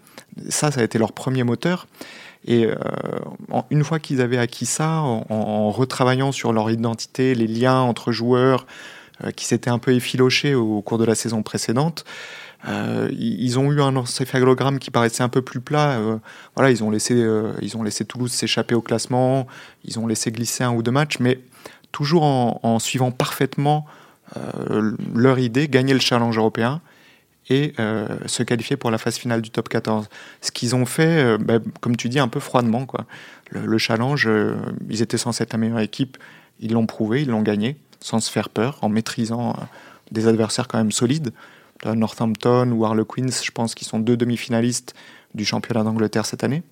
Ça, 0.49 0.71
ça 0.71 0.81
a 0.81 0.83
été 0.83 0.97
leur 0.97 1.13
premier 1.13 1.43
moteur. 1.43 1.87
Et 2.45 2.65
euh, 2.65 2.75
une 3.69 3.83
fois 3.83 3.99
qu'ils 3.99 4.21
avaient 4.21 4.37
acquis 4.37 4.65
ça, 4.65 4.99
en, 4.99 5.71
retravaillant 5.71 6.31
sur 6.31 6.51
leur 6.53 6.69
identité, 6.69 7.35
les 7.35 7.47
liens 7.47 7.79
entre 7.79 8.11
joueurs 8.11 8.65
euh, 9.23 9.31
qui 9.31 9.45
s'étaient 9.45 9.69
un 9.69 9.79
peu 9.79 9.93
effilochés 9.93 10.55
au, 10.55 10.81
cours 10.81 10.97
de 10.97 11.05
la 11.05 11.15
saison 11.15 11.41
précédente, 11.41 12.03
euh, 12.67 13.09
ils 13.11 13.59
ont 13.59 13.71
eu 13.71 13.81
un 13.81 13.95
encéphalogramme 13.95 14.79
qui 14.79 14.91
paraissait 14.91 15.23
un 15.23 15.29
peu 15.29 15.41
plus 15.41 15.61
plat. 15.61 15.99
voilà, 16.55 16.71
ils 16.71 16.83
ont 16.83 16.91
laissé, 16.91 17.13
ils 17.61 17.77
ont 17.77 17.83
laissé 17.83 18.05
Toulouse 18.05 18.31
s'échapper 18.31 18.75
au 18.75 18.81
classement, 18.81 19.47
ils 19.85 19.99
ont 19.99 20.07
laissé 20.07 20.31
glisser 20.31 20.63
un 20.63 20.73
ou 20.73 20.83
deux 20.83 20.91
matchs, 20.91 21.19
mais 21.19 21.39
toujours 21.91 22.23
en, 22.23 22.59
en 22.63 22.79
suivant 22.79 23.11
parfaitement 23.11 23.85
leur 25.13 25.39
idée, 25.39 25.67
gagner 25.67 25.93
le 25.93 25.99
challenge 25.99 26.37
européen 26.37 26.81
et 27.49 27.73
euh, 27.79 28.07
se 28.25 28.43
qualifier 28.43 28.77
pour 28.77 28.91
la 28.91 28.97
phase 28.97 29.17
finale 29.17 29.41
du 29.41 29.49
top 29.49 29.69
14. 29.69 30.07
Ce 30.41 30.51
qu'ils 30.51 30.75
ont 30.75 30.85
fait, 30.85 31.23
euh, 31.23 31.37
bah, 31.37 31.59
comme 31.81 31.95
tu 31.95 32.09
dis, 32.09 32.19
un 32.19 32.27
peu 32.27 32.39
froidement. 32.39 32.87
Le, 33.49 33.77
challenge, 33.77 34.25
euh, 34.27 34.55
ils 34.89 35.01
étaient 35.01 35.17
censés 35.17 35.43
être 35.43 35.53
la 35.53 35.59
meilleure 35.59 35.79
équipe, 35.79 36.17
ils 36.59 36.73
l'ont 36.73 36.85
prouvé, 36.85 37.21
ils 37.21 37.29
l'ont 37.29 37.41
gagné, 37.41 37.77
sans 37.99 38.19
se 38.19 38.31
faire 38.31 38.49
peur, 38.49 38.79
en 38.81 38.89
maîtrisant 38.89 39.55
des 40.11 40.27
adversaires 40.27 40.67
quand 40.67 40.77
même 40.77 40.91
solides. 40.91 41.33
Northampton 41.85 42.71
ou 42.71 42.85
Harlequins, 42.85 43.27
je 43.43 43.51
pense 43.51 43.75
qu'ils 43.75 43.87
sont 43.87 43.99
deux 43.99 44.15
demi-finalistes 44.15 44.95
du 45.35 45.43
championnat 45.43 45.83
d'Angleterre 45.83 46.25
cette 46.25 46.43
année. 46.43 46.63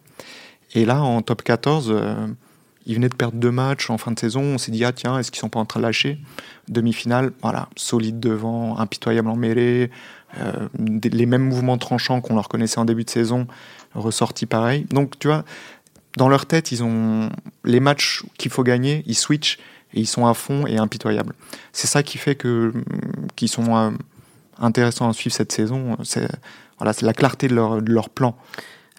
Et 0.73 0.85
là, 0.85 1.01
en 1.01 1.21
top 1.21 1.43
14, 1.43 1.93
ils 2.85 2.95
venaient 2.95 3.09
de 3.09 3.15
perdre 3.15 3.37
deux 3.37 3.51
matchs 3.51 3.89
en 3.89 3.97
fin 3.97 4.11
de 4.11 4.19
saison. 4.19 4.41
On 4.41 4.57
s'est 4.57 4.71
dit, 4.71 4.83
ah 4.85 4.91
tiens, 4.91 5.17
est-ce 5.19 5.31
qu'ils 5.31 5.39
sont 5.39 5.49
pas 5.49 5.59
en 5.59 5.65
train 5.65 5.79
de 5.79 5.85
lâcher? 5.85 6.17
Demi-finale, 6.67 7.31
voilà, 7.41 7.69
solide 7.75 8.19
devant, 8.19 8.77
impitoyable 8.79 9.29
en 9.29 9.35
mêlée, 9.35 9.91
euh, 10.39 10.67
les 10.79 11.25
mêmes 11.25 11.43
mouvements 11.43 11.77
tranchants 11.77 12.21
qu'on 12.21 12.35
leur 12.35 12.47
connaissait 12.47 12.79
en 12.79 12.85
début 12.85 13.03
de 13.03 13.09
saison, 13.09 13.47
ressortis 13.93 14.45
pareil. 14.45 14.85
Donc, 14.89 15.19
tu 15.19 15.27
vois, 15.27 15.43
dans 16.17 16.29
leur 16.29 16.45
tête, 16.45 16.71
ils 16.71 16.83
ont 16.83 17.29
les 17.63 17.79
matchs 17.79 18.23
qu'il 18.37 18.51
faut 18.51 18.63
gagner, 18.63 19.03
ils 19.05 19.15
switchent 19.15 19.57
et 19.93 19.99
ils 19.99 20.07
sont 20.07 20.25
à 20.25 20.33
fond 20.33 20.65
et 20.67 20.77
impitoyables. 20.77 21.33
C'est 21.73 21.87
ça 21.87 22.03
qui 22.03 22.17
fait 22.17 22.35
que 22.35 22.73
qu'ils 23.35 23.49
sont 23.49 23.75
euh, 23.75 23.91
intéressants 24.59 25.09
à 25.09 25.13
suivre 25.13 25.35
cette 25.35 25.51
saison. 25.51 25.97
C'est 26.03 26.29
voilà, 26.77 26.93
c'est 26.93 27.05
la 27.05 27.13
clarté 27.13 27.47
de 27.47 27.53
leur, 27.53 27.81
de 27.81 27.91
leur 27.91 28.09
plan. 28.09 28.35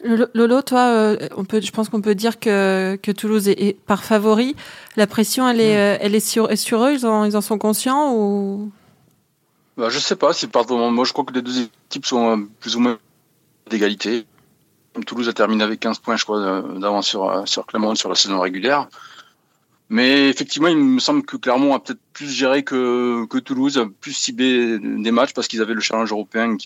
Lolo, 0.04 0.62
toi, 0.62 0.88
euh, 0.88 1.28
on 1.36 1.44
peut, 1.44 1.60
je 1.60 1.70
pense 1.70 1.88
qu'on 1.88 2.00
peut 2.00 2.14
dire 2.14 2.40
que, 2.40 2.98
que 3.02 3.12
Toulouse 3.12 3.48
est, 3.48 3.76
par 3.86 4.02
favori. 4.02 4.56
La 4.96 5.06
pression, 5.06 5.48
elle 5.48 5.60
est, 5.60 5.98
elle 6.00 6.14
est 6.14 6.20
sur, 6.20 6.56
sur 6.58 6.84
eux. 6.84 6.92
Ils 6.92 7.06
en, 7.06 7.24
ils 7.24 7.36
en 7.36 7.40
sont 7.40 7.58
conscients 7.58 8.14
ou? 8.14 8.70
Bah, 9.76 9.88
je 9.88 9.99
sais 9.99 10.17
pas 10.17 10.33
si 10.33 10.47
pardon. 10.49 10.91
Moi, 10.91 11.05
je 11.05 11.12
crois 11.12 11.25
que 11.25 11.33
les 11.33 11.43
deux 11.43 11.62
équipes 11.62 12.07
sont 12.07 12.37
euh, 12.37 12.43
plus 12.61 12.76
ou 12.76 12.81
moins 12.81 12.99
d'égalité. 13.71 14.26
Toulouse 15.07 15.29
a 15.29 15.33
terminé 15.33 15.64
avec 15.64 15.81
15 15.81 15.99
points, 16.00 16.17
je 16.17 16.25
crois, 16.25 16.38
euh, 16.38 16.79
d'avance 16.79 17.07
sur, 17.07 17.29
euh, 17.29 17.47
sur 17.47 17.67
Clermont 17.67 17.95
sur 17.95 18.11
la 18.11 18.14
saison 18.14 18.41
régulière. 18.41 18.88
Mais 19.88 20.29
effectivement, 20.29 20.69
il 20.69 20.76
me 20.76 21.00
semble 21.00 21.23
que 21.23 21.37
Clermont 21.37 21.75
a 21.75 21.81
peut-être 21.81 22.00
plus 22.12 22.31
géré 22.31 22.62
que, 22.62 23.26
que 23.26 23.38
Toulouse, 23.38 23.87
plus 24.00 24.12
ciblé 24.12 24.79
des 24.79 25.11
matchs 25.11 25.33
parce 25.35 25.49
qu'ils 25.49 25.61
avaient 25.61 25.75
le 25.75 25.81
challenge 25.81 26.11
européen. 26.12 26.57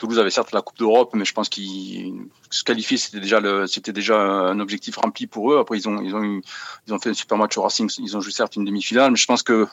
Toulouse 0.00 0.18
avait 0.18 0.30
certes 0.30 0.52
la 0.52 0.62
Coupe 0.62 0.78
d'Europe, 0.78 1.10
mais 1.14 1.26
je 1.26 1.34
pense 1.34 1.50
qu'ils 1.50 2.24
se 2.48 2.64
qualifier, 2.64 2.96
c'était 2.96 3.20
déjà 3.20 3.40
déjà 3.40 4.18
un 4.18 4.58
objectif 4.58 4.96
rempli 4.96 5.26
pour 5.26 5.52
eux. 5.52 5.58
Après, 5.58 5.76
ils 5.76 5.88
ont, 5.88 6.00
ils 6.02 6.14
ont, 6.14 6.40
ils 6.86 6.94
ont 6.94 6.98
fait 6.98 7.10
un 7.10 7.14
super 7.14 7.36
match 7.36 7.56
au 7.58 7.62
Racing. 7.62 7.90
Ils 7.98 8.16
ont 8.16 8.20
joué 8.20 8.32
certes 8.32 8.56
une 8.56 8.64
demi-finale, 8.64 9.10
mais 9.10 9.18
je 9.18 9.26
pense 9.26 9.42
que 9.42 9.68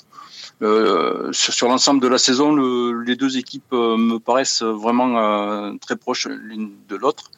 euh, 0.62 1.31
sur, 1.31 1.69
l'ensemble 1.69 2.01
de 2.01 2.07
la 2.07 2.17
saison, 2.17 2.53
le, 2.53 3.03
les 3.03 3.15
deux 3.15 3.38
équipes 3.38 3.72
euh, 3.74 3.96
me 3.96 4.17
paraissent 4.17 4.63
vraiment 4.63 5.17
euh, 5.17 5.72
très 5.79 5.96
proches 5.96 6.27
l'une 6.27 6.74
de 6.89 6.96
l'autre, 6.98 7.31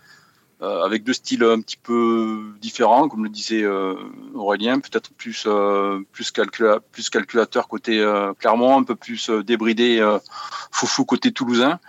avec 0.62 1.06
deux 1.06 1.14
styles 1.14 1.46
un 1.46 1.62
petit 1.62 1.78
peu 1.78 2.52
différents, 2.60 3.08
comme 3.08 3.24
le 3.24 3.30
disait 3.30 3.66
Aurélien, 4.34 4.82
peut-être 4.82 5.10
plus 5.14 5.48
plus, 6.12 6.34
plus 6.92 7.10
calculateur 7.10 7.70
côté 7.70 8.06
Clermont, 8.40 8.78
un 8.78 8.84
peu 8.84 8.96
plus 8.96 9.30
débridé 9.30 10.06
foufou 10.70 11.06
côté 11.06 11.32
toulousain. 11.32 11.80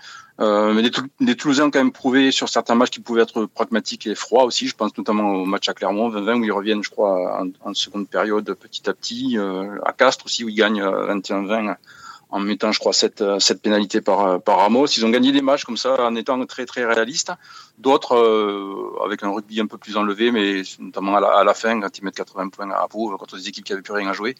Euh, 0.40 0.72
mais 0.72 0.82
les, 1.20 1.36
Toulousains 1.36 1.66
ont 1.66 1.70
quand 1.70 1.80
même 1.80 1.92
prouvé 1.92 2.30
sur 2.30 2.48
certains 2.48 2.74
matchs 2.74 2.90
qu'ils 2.90 3.02
pouvaient 3.02 3.22
être 3.22 3.44
pragmatiques 3.44 4.06
et 4.06 4.14
froids 4.14 4.44
aussi. 4.44 4.68
Je 4.68 4.74
pense 4.74 4.96
notamment 4.96 5.34
au 5.34 5.44
match 5.44 5.68
à 5.68 5.74
Clermont 5.74 6.08
20-20 6.08 6.40
où 6.40 6.44
ils 6.44 6.52
reviennent, 6.52 6.82
je 6.82 6.90
crois, 6.90 7.44
en, 7.62 7.74
seconde 7.74 8.08
période 8.08 8.54
petit 8.54 8.88
à 8.88 8.94
petit. 8.94 9.36
Euh, 9.36 9.78
à 9.84 9.92
Castres 9.92 10.24
aussi 10.24 10.44
où 10.44 10.48
ils 10.48 10.54
gagnent 10.54 10.82
21-20 10.82 11.68
euh, 11.68 11.74
en 12.30 12.38
mettant, 12.38 12.72
je 12.72 12.78
crois, 12.78 12.92
cette, 12.92 13.24
cette 13.40 13.60
pénalité 13.60 14.00
par, 14.00 14.40
par 14.40 14.58
Ramos. 14.58 14.86
Ils 14.86 15.04
ont 15.04 15.10
gagné 15.10 15.32
des 15.32 15.42
matchs 15.42 15.64
comme 15.64 15.76
ça 15.76 16.06
en 16.06 16.14
étant 16.14 16.42
très 16.46 16.64
très 16.64 16.86
réalistes. 16.86 17.32
D'autres 17.76 19.00
avec 19.04 19.22
un 19.24 19.30
rugby 19.30 19.60
un 19.60 19.66
peu 19.66 19.78
plus 19.78 19.96
enlevé, 19.96 20.30
mais 20.30 20.62
notamment 20.78 21.16
à 21.16 21.20
la, 21.20 21.28
à 21.28 21.44
la 21.44 21.54
fin 21.54 21.80
quand 21.80 21.98
ils 21.98 22.04
mettent 22.04 22.14
80 22.14 22.50
points 22.50 22.70
à 22.70 22.86
bout 22.86 23.16
contre 23.18 23.36
des 23.36 23.48
équipes 23.48 23.64
qui 23.64 23.72
n'avaient 23.72 23.82
plus 23.82 23.94
rien 23.94 24.08
à 24.08 24.12
jouer. 24.12 24.36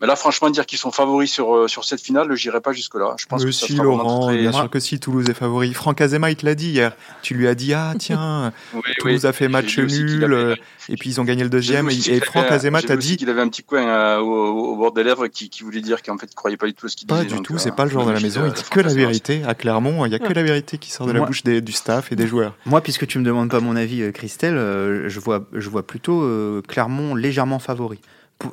Mais 0.00 0.06
là, 0.06 0.16
franchement, 0.16 0.48
dire 0.48 0.64
qu'ils 0.64 0.78
sont 0.78 0.90
favoris 0.90 1.30
sur, 1.30 1.54
euh, 1.54 1.68
sur 1.68 1.84
cette 1.84 2.00
finale, 2.00 2.34
je 2.34 2.48
n'irai 2.48 2.62
pas 2.62 2.72
jusque-là. 2.72 3.16
Je 3.18 3.26
pense 3.26 3.44
que 3.44 3.50
si, 3.50 3.74
Laurent, 3.74 4.32
bien 4.32 4.50
sûr 4.50 4.70
que 4.70 4.80
si, 4.80 4.98
Toulouse 4.98 5.28
est 5.28 5.34
favori. 5.34 5.74
Franck 5.74 6.00
Azema, 6.00 6.30
il 6.30 6.36
te 6.36 6.46
l'a 6.46 6.54
dit 6.54 6.70
hier. 6.70 6.92
Tu 7.20 7.34
lui 7.34 7.46
as 7.46 7.54
dit, 7.54 7.74
ah 7.74 7.92
tiens, 7.98 8.52
Toulouse 8.98 9.26
a 9.26 9.34
fait 9.34 9.48
match 9.48 9.78
nul, 9.78 10.24
euh, 10.24 10.56
et 10.88 10.96
puis 10.96 11.10
ils 11.10 11.20
ont 11.20 11.24
gagné 11.24 11.42
le 11.42 11.50
deuxième. 11.50 11.90
Et, 11.90 12.20
Franck 12.20 12.50
Azema 12.50 12.80
t'a 12.80 12.96
dit. 12.96 13.18
qu'il 13.18 13.28
avait 13.28 13.42
un 13.42 13.48
petit 13.48 13.62
coin 13.62 13.86
euh, 13.86 14.18
au, 14.18 14.76
bord 14.76 14.92
des 14.92 15.04
lèvres 15.04 15.26
qui, 15.26 15.50
qui 15.50 15.64
voulait 15.64 15.82
dire 15.82 16.02
qu'en 16.02 16.16
fait, 16.16 16.26
il 16.26 16.32
ne 16.32 16.34
croyait 16.34 16.56
pas 16.56 16.66
du 16.66 16.72
tout 16.72 16.86
à 16.86 16.88
ce 16.88 16.96
qu'il 16.96 17.06
disait. 17.06 17.26
Pas 17.26 17.34
du 17.36 17.42
tout, 17.42 17.58
c'est 17.58 17.74
pas 17.74 17.84
le 17.84 17.90
genre 17.90 18.06
de 18.06 18.12
la 18.12 18.20
maison. 18.20 18.46
Il 18.46 18.52
dit 18.52 18.62
que 18.70 18.80
la 18.80 18.94
vérité. 18.94 19.42
À 19.46 19.54
Clermont, 19.54 20.06
il 20.06 20.08
n'y 20.08 20.14
a 20.14 20.18
que 20.18 20.32
la 20.32 20.42
vérité 20.42 20.78
qui 20.78 20.90
sort 20.90 21.06
de 21.06 21.12
la 21.12 21.20
bouche 21.20 21.44
du 21.44 21.72
staff 21.72 22.10
et 22.10 22.16
des 22.16 22.26
joueurs. 22.26 22.54
Moi, 22.64 22.80
puisque 22.80 23.06
tu 23.06 23.18
me 23.18 23.24
demandes 23.24 23.50
pas 23.50 23.60
mon 23.60 23.76
avis, 23.76 24.10
Christelle, 24.12 24.56
je 24.56 25.20
vois, 25.20 25.44
je 25.52 25.68
vois 25.68 25.86
plutôt 25.86 26.26
Clermont 26.66 27.14
légèrement 27.14 27.58
favori 27.58 28.00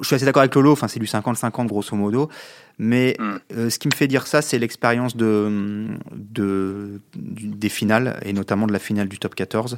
je 0.02 0.08
suis 0.08 0.16
assez 0.16 0.26
d'accord 0.26 0.42
avec 0.42 0.54
Lolo, 0.56 0.72
enfin 0.72 0.88
c'est 0.88 1.00
du 1.00 1.06
50-50 1.06 1.68
grosso 1.68 1.96
modo, 1.96 2.30
mais 2.80 3.16
mm. 3.20 3.36
euh, 3.56 3.70
ce 3.70 3.80
qui 3.80 3.88
me 3.88 3.94
fait 3.94 4.08
dire 4.08 4.28
ça, 4.28 4.42
c'est 4.42 4.60
l'expérience 4.60 5.16
de, 5.16 5.88
de, 6.14 7.02
des 7.16 7.70
finales, 7.70 8.20
et 8.24 8.34
notamment 8.34 8.68
de 8.68 8.74
la 8.74 8.80
finale 8.80 9.08
du 9.08 9.20
top 9.20 9.36
14. 9.36 9.78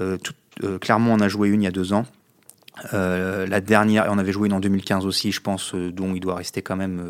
Euh, 0.00 0.18
euh, 0.64 0.78
clairement, 0.78 1.12
on 1.12 1.20
a 1.20 1.28
joué 1.28 1.48
une 1.48 1.62
il 1.62 1.64
y 1.64 1.68
a 1.68 1.72
deux 1.72 1.92
ans. 1.92 2.06
la 2.92 3.60
dernière, 3.60 4.06
on 4.10 4.18
avait 4.18 4.32
joué 4.32 4.48
une 4.48 4.54
en 4.54 4.60
2015 4.60 5.06
aussi, 5.06 5.32
je 5.32 5.40
pense, 5.40 5.74
dont 5.74 6.14
il 6.14 6.20
doit 6.20 6.36
rester 6.36 6.62
quand 6.62 6.76
même 6.76 7.02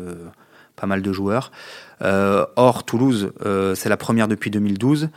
pas 0.75 0.87
mal 0.87 1.01
de 1.01 1.13
joueurs. 1.13 1.51
or, 2.01 2.83
Toulouse, 2.85 3.31
c'est 3.75 3.89
la 3.89 3.97
première 3.97 4.27
depuis 4.27 4.49
2012. 4.49 5.09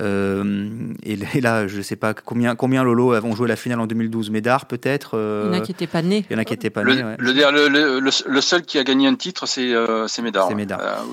Euh, 0.00 0.92
et, 1.04 1.16
là, 1.40 1.68
je 1.68 1.78
ne 1.78 1.82
sais 1.82 1.96
pas 1.96 2.12
combien, 2.12 2.56
combien 2.56 2.82
Lolo 2.82 3.12
avons 3.12 3.34
joué 3.34 3.48
la 3.48 3.56
finale 3.56 3.80
en 3.80 3.86
2012. 3.86 4.30
Médard, 4.30 4.66
peut-être 4.66 5.16
euh, 5.16 5.50
Il 5.50 5.54
y 5.54 5.58
en 5.58 5.62
a 5.62 5.64
qui 5.64 5.70
n'étaient 5.70 5.86
pas 5.86 6.02
nés. 6.02 6.24
Il 6.28 6.32
y 6.32 6.36
en 6.36 6.38
a 6.38 6.44
qui 6.44 6.52
n'étaient 6.52 6.70
pas 6.70 6.82
le, 6.82 6.94
nés. 6.94 7.02
Le, 7.18 8.00
le, 8.00 8.40
seul 8.40 8.62
qui 8.62 8.78
a 8.78 8.84
gagné 8.84 9.06
un 9.06 9.14
titre, 9.14 9.46
c'est 9.46 9.72
euh, 9.72 10.06
Médard. 10.22 10.50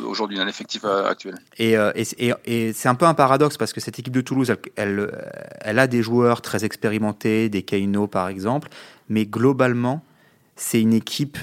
Aujourd'hui, 0.08 0.38
dans 0.38 0.46
l'effectif 0.46 0.86
actuel. 0.86 1.36
Et, 1.58 1.76
et, 1.96 2.34
et 2.46 2.74
c'est 2.74 2.90
un 2.90 2.96
peu 2.96 3.06
un 3.06 3.14
paradoxe 3.14 3.58
parce 3.58 3.74
que 3.74 3.80
cette 3.80 4.00
équipe 4.00 4.14
de 4.14 4.22
Toulouse, 4.22 4.54
elle, 4.76 5.12
elle, 5.62 5.80
a 5.80 5.88
des 5.88 6.02
joueurs 6.02 6.42
très 6.42 6.66
expérimentés, 6.66 7.50
des 7.50 7.62
Kaino 7.62 8.08
par 8.08 8.28
exemple, 8.28 8.70
mais 9.08 9.26
globalement, 9.26 10.04
c'est 10.56 10.82
une 10.82 10.94
équipe 10.94 11.38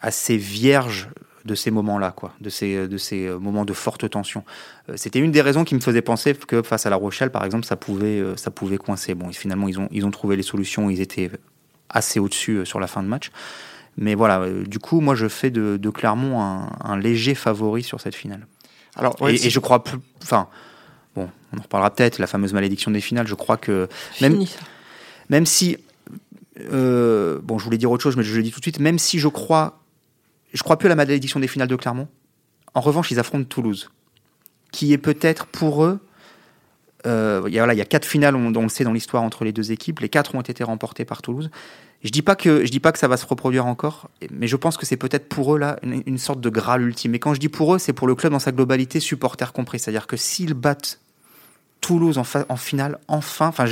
assez 0.00 0.36
vierge 0.36 1.08
de 1.46 1.54
ces 1.54 1.70
moments-là, 1.70 2.10
quoi, 2.10 2.34
de 2.40 2.50
ces, 2.50 2.88
de 2.88 2.98
ces 2.98 3.26
euh, 3.26 3.38
moments 3.38 3.64
de 3.64 3.72
forte 3.72 4.08
tension. 4.10 4.44
Euh, 4.88 4.94
c'était 4.96 5.20
une 5.20 5.30
des 5.30 5.40
raisons 5.40 5.64
qui 5.64 5.74
me 5.74 5.80
faisait 5.80 6.02
penser 6.02 6.34
que 6.34 6.62
face 6.62 6.84
à 6.84 6.90
La 6.90 6.96
Rochelle, 6.96 7.30
par 7.30 7.44
exemple, 7.44 7.64
ça 7.64 7.76
pouvait, 7.76 8.18
euh, 8.20 8.36
ça 8.36 8.50
pouvait 8.50 8.76
coincer. 8.76 9.14
Bon, 9.14 9.32
finalement, 9.32 9.68
ils 9.68 9.80
ont, 9.80 9.88
ils 9.92 10.04
ont 10.04 10.10
trouvé 10.10 10.36
les 10.36 10.42
solutions, 10.42 10.90
ils 10.90 11.00
étaient 11.00 11.30
assez 11.88 12.20
au-dessus 12.20 12.66
sur 12.66 12.80
la 12.80 12.86
fin 12.86 13.02
de 13.02 13.08
match. 13.08 13.30
Mais 13.96 14.14
voilà, 14.14 14.46
du 14.66 14.78
coup, 14.78 15.00
moi, 15.00 15.14
je 15.14 15.26
fais 15.26 15.50
de, 15.50 15.90
Clermont 15.90 16.38
un, 16.40 16.98
léger 16.98 17.34
favori 17.34 17.82
sur 17.82 18.00
cette 18.00 18.14
finale. 18.14 18.46
Alors, 18.94 19.16
et, 19.26 19.36
je 19.38 19.58
crois 19.58 19.82
plus. 19.84 19.98
Enfin, 20.22 20.48
bon, 21.14 21.30
on 21.54 21.58
en 21.58 21.62
reparlera 21.62 21.94
peut-être, 21.94 22.18
la 22.18 22.26
fameuse 22.26 22.52
malédiction 22.52 22.90
des 22.90 23.00
finales. 23.00 23.26
Je 23.26 23.34
crois 23.34 23.56
que. 23.56 23.88
Même, 24.20 24.44
même 25.30 25.46
si. 25.46 25.78
bon, 26.58 27.58
je 27.58 27.64
voulais 27.64 27.78
dire 27.78 27.90
autre 27.90 28.02
chose, 28.02 28.16
mais 28.18 28.22
je 28.22 28.36
le 28.36 28.42
dis 28.42 28.50
tout 28.50 28.60
de 28.60 28.64
suite. 28.64 28.80
Même 28.80 28.98
si 28.98 29.18
je 29.18 29.28
crois 29.28 29.80
je 30.56 30.62
crois 30.62 30.78
plus 30.78 30.86
à 30.86 30.88
la 30.88 30.96
malédiction 30.96 31.38
des 31.38 31.48
finales 31.48 31.68
de 31.68 31.76
Clermont. 31.76 32.08
En 32.74 32.80
revanche, 32.80 33.10
ils 33.10 33.18
affrontent 33.18 33.44
Toulouse, 33.44 33.90
qui 34.72 34.92
est 34.92 34.98
peut-être 34.98 35.46
pour 35.46 35.84
eux. 35.84 36.00
Euh, 37.06 37.42
il, 37.46 37.54
y 37.54 37.60
a, 37.60 37.84
quatre 37.84 38.04
finales, 38.04 38.34
on, 38.34 38.50
le 38.50 38.68
sait 38.68 38.84
dans 38.84 38.92
l'histoire 38.92 39.22
entre 39.22 39.44
les 39.44 39.52
deux 39.52 39.70
équipes. 39.70 40.00
Les 40.00 40.08
quatre 40.08 40.34
ont 40.34 40.40
été 40.40 40.64
remportées 40.64 41.04
par 41.04 41.22
Toulouse. 41.22 41.50
Je 42.02 42.10
dis 42.10 42.22
dis 42.22 42.80
pas 42.80 42.92
que 42.92 42.98
ça 42.98 43.08
va 43.08 43.16
se 43.16 43.26
reproduire 43.26 43.66
encore, 43.66 44.10
mais 44.30 44.48
je 44.48 44.56
pense 44.56 44.76
que 44.76 44.86
c'est 44.86 44.96
peut-être 44.96 45.28
pour 45.28 45.54
eux 45.54 45.58
là 45.58 45.78
une, 45.82 46.18
sorte 46.18 46.40
de 46.40 46.50
graal 46.50 46.82
ultime. 46.82 47.14
Et 47.14 47.18
quand 47.18 47.34
je 47.34 47.40
dis 47.40 47.48
pour 47.48 47.74
eux, 47.74 47.78
c'est 47.78 47.92
pour 47.92 48.06
le 48.06 48.14
club 48.14 48.32
dans 48.32 48.38
sa 48.38 48.52
globalité, 48.52 49.00
supporter 49.00 49.52
compris. 49.52 49.78
C'est-à-dire 49.78 50.06
que 50.06 50.16
s'ils 50.16 50.54
battent 50.54 51.00
Toulouse 51.80 52.18
en, 52.18 52.24
en 52.48 52.56
finale, 52.56 52.98
enfin, 53.08 53.48
enfin, 53.48 53.66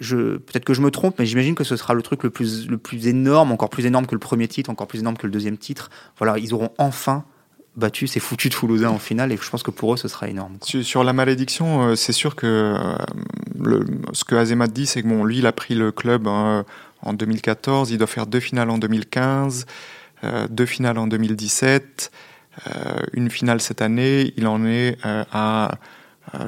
je, 0.00 0.36
peut-être 0.36 0.64
que 0.64 0.74
je 0.74 0.80
me 0.80 0.90
trompe, 0.90 1.18
mais 1.18 1.26
j'imagine 1.26 1.54
que 1.54 1.64
ce 1.64 1.76
sera 1.76 1.94
le 1.94 2.02
truc 2.02 2.22
le 2.22 2.30
plus, 2.30 3.06
énorme, 3.06 3.52
encore 3.52 3.70
plus 3.70 3.86
énorme 3.86 4.06
que 4.06 4.14
le 4.14 4.20
premier 4.20 4.48
titre, 4.48 4.70
encore 4.70 4.86
plus 4.86 5.00
énorme 5.00 5.16
que 5.16 5.26
le 5.26 5.32
deuxième 5.32 5.58
titre. 5.58 5.90
Voilà, 6.18 6.38
ils 6.38 6.54
auront 6.54 6.70
enfin 6.78 7.24
battu 7.76 8.06
ces 8.06 8.20
foutus 8.20 8.50
Toulousains 8.50 8.90
en 8.90 8.98
finale, 8.98 9.32
et 9.32 9.38
je 9.40 9.50
pense 9.50 9.62
que 9.62 9.70
pour 9.70 9.94
eux, 9.94 9.96
ce 9.96 10.08
sera 10.08 10.28
énorme. 10.28 10.58
Sur, 10.62 11.04
la 11.04 11.12
malédiction, 11.12 11.88
euh, 11.88 11.94
c'est 11.94 12.12
sûr 12.12 12.34
que 12.34 12.74
euh, 12.76 13.84
ce 14.12 14.24
que 14.24 14.34
Azemat 14.34 14.68
dit, 14.68 14.86
c'est 14.86 15.02
que 15.02 15.08
bon, 15.08 15.24
lui, 15.24 15.38
il 15.38 15.46
a 15.46 15.52
pris 15.52 15.74
le 15.74 15.92
club 15.92 16.26
hein, 16.26 16.64
en 17.02 17.12
2014, 17.12 17.90
il 17.90 17.98
doit 17.98 18.06
faire 18.06 18.26
deux 18.26 18.40
finales 18.40 18.70
en 18.70 18.78
2015, 18.78 19.66
euh, 20.24 20.48
deux 20.50 20.66
finales 20.66 20.98
en 20.98 21.06
2017, 21.06 22.10
une 23.12 23.30
finale 23.30 23.60
cette 23.60 23.82
année, 23.82 24.32
il 24.36 24.48
en 24.48 24.66
est 24.66 24.98
à 25.04 25.78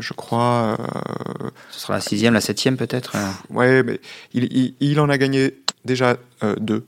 je 0.00 0.12
crois. 0.12 0.76
Euh, 0.78 1.50
Ce 1.70 1.80
sera 1.80 1.94
la 1.94 2.00
sixième, 2.00 2.34
la 2.34 2.40
septième 2.40 2.76
peut-être 2.76 3.12
euh. 3.16 3.30
Ouais, 3.50 3.82
mais 3.82 4.00
il, 4.32 5.00
en 5.00 5.08
a 5.08 5.18
gagné 5.18 5.58
déjà 5.84 6.16
deux. 6.58 6.84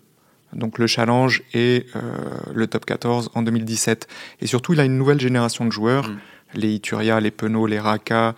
Donc 0.52 0.78
le 0.78 0.86
challenge 0.86 1.42
et 1.54 1.86
le 2.54 2.66
top 2.66 2.84
14 2.84 3.30
en 3.34 3.42
2017. 3.42 4.06
Et 4.40 4.46
surtout, 4.46 4.74
il 4.74 4.80
a 4.80 4.84
une 4.84 4.98
nouvelle 4.98 5.20
génération 5.20 5.64
de 5.64 5.72
joueurs, 5.72 6.08
mm. 6.08 6.18
les 6.54 6.74
Ituria, 6.74 7.20
les 7.20 7.30
Penaud, 7.30 7.66
les 7.66 7.80
Raka, 7.80 8.34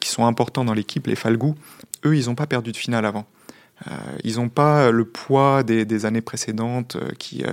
qui 0.00 0.08
sont 0.08 0.26
importants 0.26 0.64
dans 0.64 0.74
l'équipe, 0.74 1.06
les 1.06 1.14
Falgou. 1.14 1.54
Eux, 2.04 2.16
ils 2.16 2.26
n'ont 2.26 2.34
pas 2.34 2.46
perdu 2.46 2.72
de 2.72 2.76
finale 2.76 3.06
avant. 3.06 3.26
ils 4.24 4.36
n'ont 4.36 4.48
pas 4.48 4.90
le 4.90 5.04
poids 5.04 5.62
des, 5.62 5.84
des 5.84 6.06
années 6.06 6.20
précédentes 6.20 6.96
qui 7.18 7.44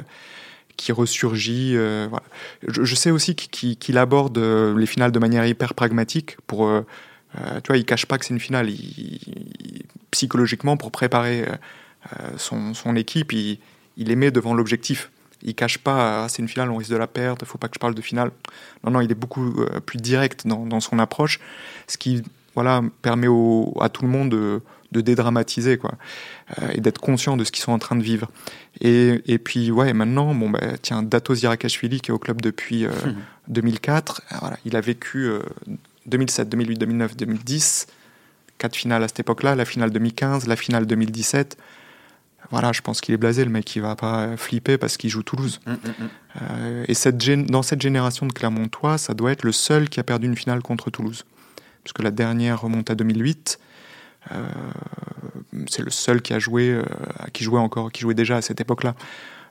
qui 0.78 0.92
ressurgit. 0.92 1.74
Euh, 1.76 2.08
je, 2.68 2.96
sais 2.96 3.12
aussi 3.12 3.36
qu'il 3.36 3.98
aborde 3.98 4.38
euh, 4.38 4.78
les 4.78 4.86
finales 4.86 5.12
de 5.12 5.20
manière 5.20 5.46
hyper 5.46 5.74
pragmatique. 5.74 6.38
Pour, 6.48 6.68
euh, 6.68 6.82
tu 7.64 7.68
vois, 7.68 7.78
il 7.78 7.86
cache 7.86 8.06
pas 8.06 8.18
que 8.18 8.26
c'est 8.26 8.34
une 8.34 8.40
finale. 8.40 8.70
psychologiquement, 10.12 10.78
pour 10.78 10.92
préparer 10.92 11.46
son, 12.38 12.96
équipe, 12.96 13.34
il, 13.34 13.60
il 13.98 14.08
les 14.08 14.16
met 14.16 14.32
devant 14.32 14.54
l'objectif. 14.54 15.12
Il 15.42 15.54
cache 15.54 15.78
pas, 15.78 16.24
ah, 16.24 16.30
c'est 16.30 16.42
une 16.42 16.48
finale, 16.48 16.72
on 16.72 16.78
risque 16.78 16.92
de 16.92 16.98
la 16.98 17.08
perdre, 17.08 17.40
il 17.42 17.48
faut 17.48 17.58
pas 17.58 17.68
que 17.68 17.76
je 17.76 17.80
parle 17.80 17.94
de 17.94 18.02
finale. 18.02 18.32
Non, 18.84 18.92
non, 18.92 19.02
il 19.02 19.12
est 19.12 19.16
beaucoup 19.16 19.54
plus 19.86 19.98
direct 19.98 20.48
dans, 20.48 20.80
son 20.80 20.98
approche, 20.98 21.40
ce 21.88 21.98
qui 21.98 22.24
voilà, 22.56 22.82
permet 23.02 23.28
à 23.82 23.90
tout 23.90 24.04
le 24.04 24.08
monde 24.08 24.30
de, 24.30 24.62
de 24.96 25.02
dédramatiser 25.02 25.78
quoi, 25.78 25.94
euh, 26.62 26.70
et 26.74 26.82
d'être 26.82 27.00
conscient 27.00 27.38
de 27.38 27.44
ce 27.44 27.52
qu'ils 27.52 27.64
sont 27.64 27.72
en 27.72 27.80
train 27.80 27.96
de 27.96 28.04
vivre. 28.04 28.30
Et, 28.82 29.22
et 29.26 29.38
puis 29.38 29.72
ouais, 29.72 29.94
maintenant, 29.94 30.34
bon 30.34 30.50
bah, 30.50 30.60
tiens, 30.82 31.04
Datos 31.04 31.36
Irakashvili 31.36 32.02
qui 32.02 32.12
est 32.12 32.14
au 32.14 32.20
club 32.20 32.42
depuis 32.42 32.86
2004, 33.48 34.22
euh, 34.32 34.36
voilà, 34.40 34.58
il 34.66 34.76
a 34.76 34.82
vécu 34.82 35.30
2007, 36.08 36.50
2008, 36.50 36.78
2009, 36.78 37.18
2010, 37.18 37.88
quatre 38.58 38.76
finales 38.76 39.04
à 39.04 39.08
cette 39.08 39.20
époque-là, 39.20 39.56
la 39.56 39.66
finale 39.66 39.92
2015, 39.92 40.48
la 40.48 40.56
finale 40.56 40.86
2017 40.86 41.58
voilà, 42.52 42.72
je 42.72 42.82
pense 42.82 43.02
qu'il 43.02 43.14
est 43.14 43.18
blasé, 43.18 43.44
le 43.44 43.52
mec, 43.52 43.76
il 43.76 43.82
va 43.82 43.96
pas 43.96 44.38
flipper 44.38 44.78
parce 44.78 44.98
qu'il 44.98 45.10
joue 45.10 45.24
Toulouse. 45.24 45.60
Mm, 45.66 45.72
mm, 45.72 45.76
mm. 45.76 46.10
Euh, 46.42 46.86
et 46.88 46.94
cette 46.94 47.18
dans 47.48 47.64
cette 47.64 47.82
génération 47.82 48.26
de 48.26 48.34
Clermontois, 48.34 48.98
ça 48.98 49.14
doit 49.14 49.32
être 49.32 49.44
le 49.44 49.52
seul 49.52 49.90
qui 49.90 50.00
a 50.00 50.04
perdu 50.04 50.28
une 50.28 50.38
finale 50.38 50.62
contre 50.62 50.90
Toulouse. 50.90 51.26
Puisque 51.84 52.04
la 52.04 52.12
dernière 52.12 52.62
remonte 52.62 52.90
à 52.90 52.96
2008, 52.96 53.60
euh, 53.60 53.65
c'est 55.68 55.84
le 55.84 55.92
seul 55.92 56.22
qui 56.22 56.34
a 56.34 56.40
joué, 56.40 56.70
euh, 56.70 56.84
qui 57.34 57.44
jouait 57.44 57.60
encore, 57.60 57.92
qui 57.92 58.02
jouait 58.02 58.14
déjà 58.14 58.38
à 58.38 58.42
cette 58.42 58.62
époque-là. 58.62 58.96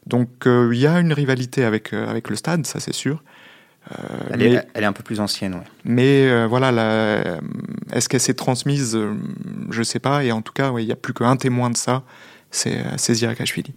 Donc 0.06 0.46
euh, 0.46 0.70
il 0.72 0.78
y 0.78 0.86
a 0.86 1.00
une 1.00 1.12
rivalité 1.12 1.64
avec, 1.64 1.92
avec 1.92 2.28
le 2.28 2.36
stade, 2.36 2.66
ça 2.66 2.80
c'est 2.80 2.94
sûr. 2.94 3.22
Elle, 4.30 4.40
est, 4.40 4.66
elle, 4.72 4.84
est, 4.84 4.86
un 4.86 4.94
peu 4.94 5.02
plus 5.02 5.20
ancienne, 5.20 5.54
ouais. 5.54 5.64
Mais 5.84 6.46
voilà, 6.46 7.38
est-ce 7.92 8.08
qu'elle 8.08 8.20
s'est 8.20 8.32
transmise 8.32 8.98
Je 9.68 9.78
ne 9.78 9.84
sais 9.84 9.98
pas. 9.98 10.24
Et 10.24 10.32
en 10.32 10.40
tout 10.40 10.54
cas, 10.54 10.72
il 10.78 10.86
n'y 10.86 10.92
a 10.92 10.96
plus 10.96 11.12
qu'un 11.12 11.36
témoin 11.36 11.68
de 11.68 11.76
ça, 11.76 12.02
c'est 12.50 12.82
Zirakashvili. 12.96 13.74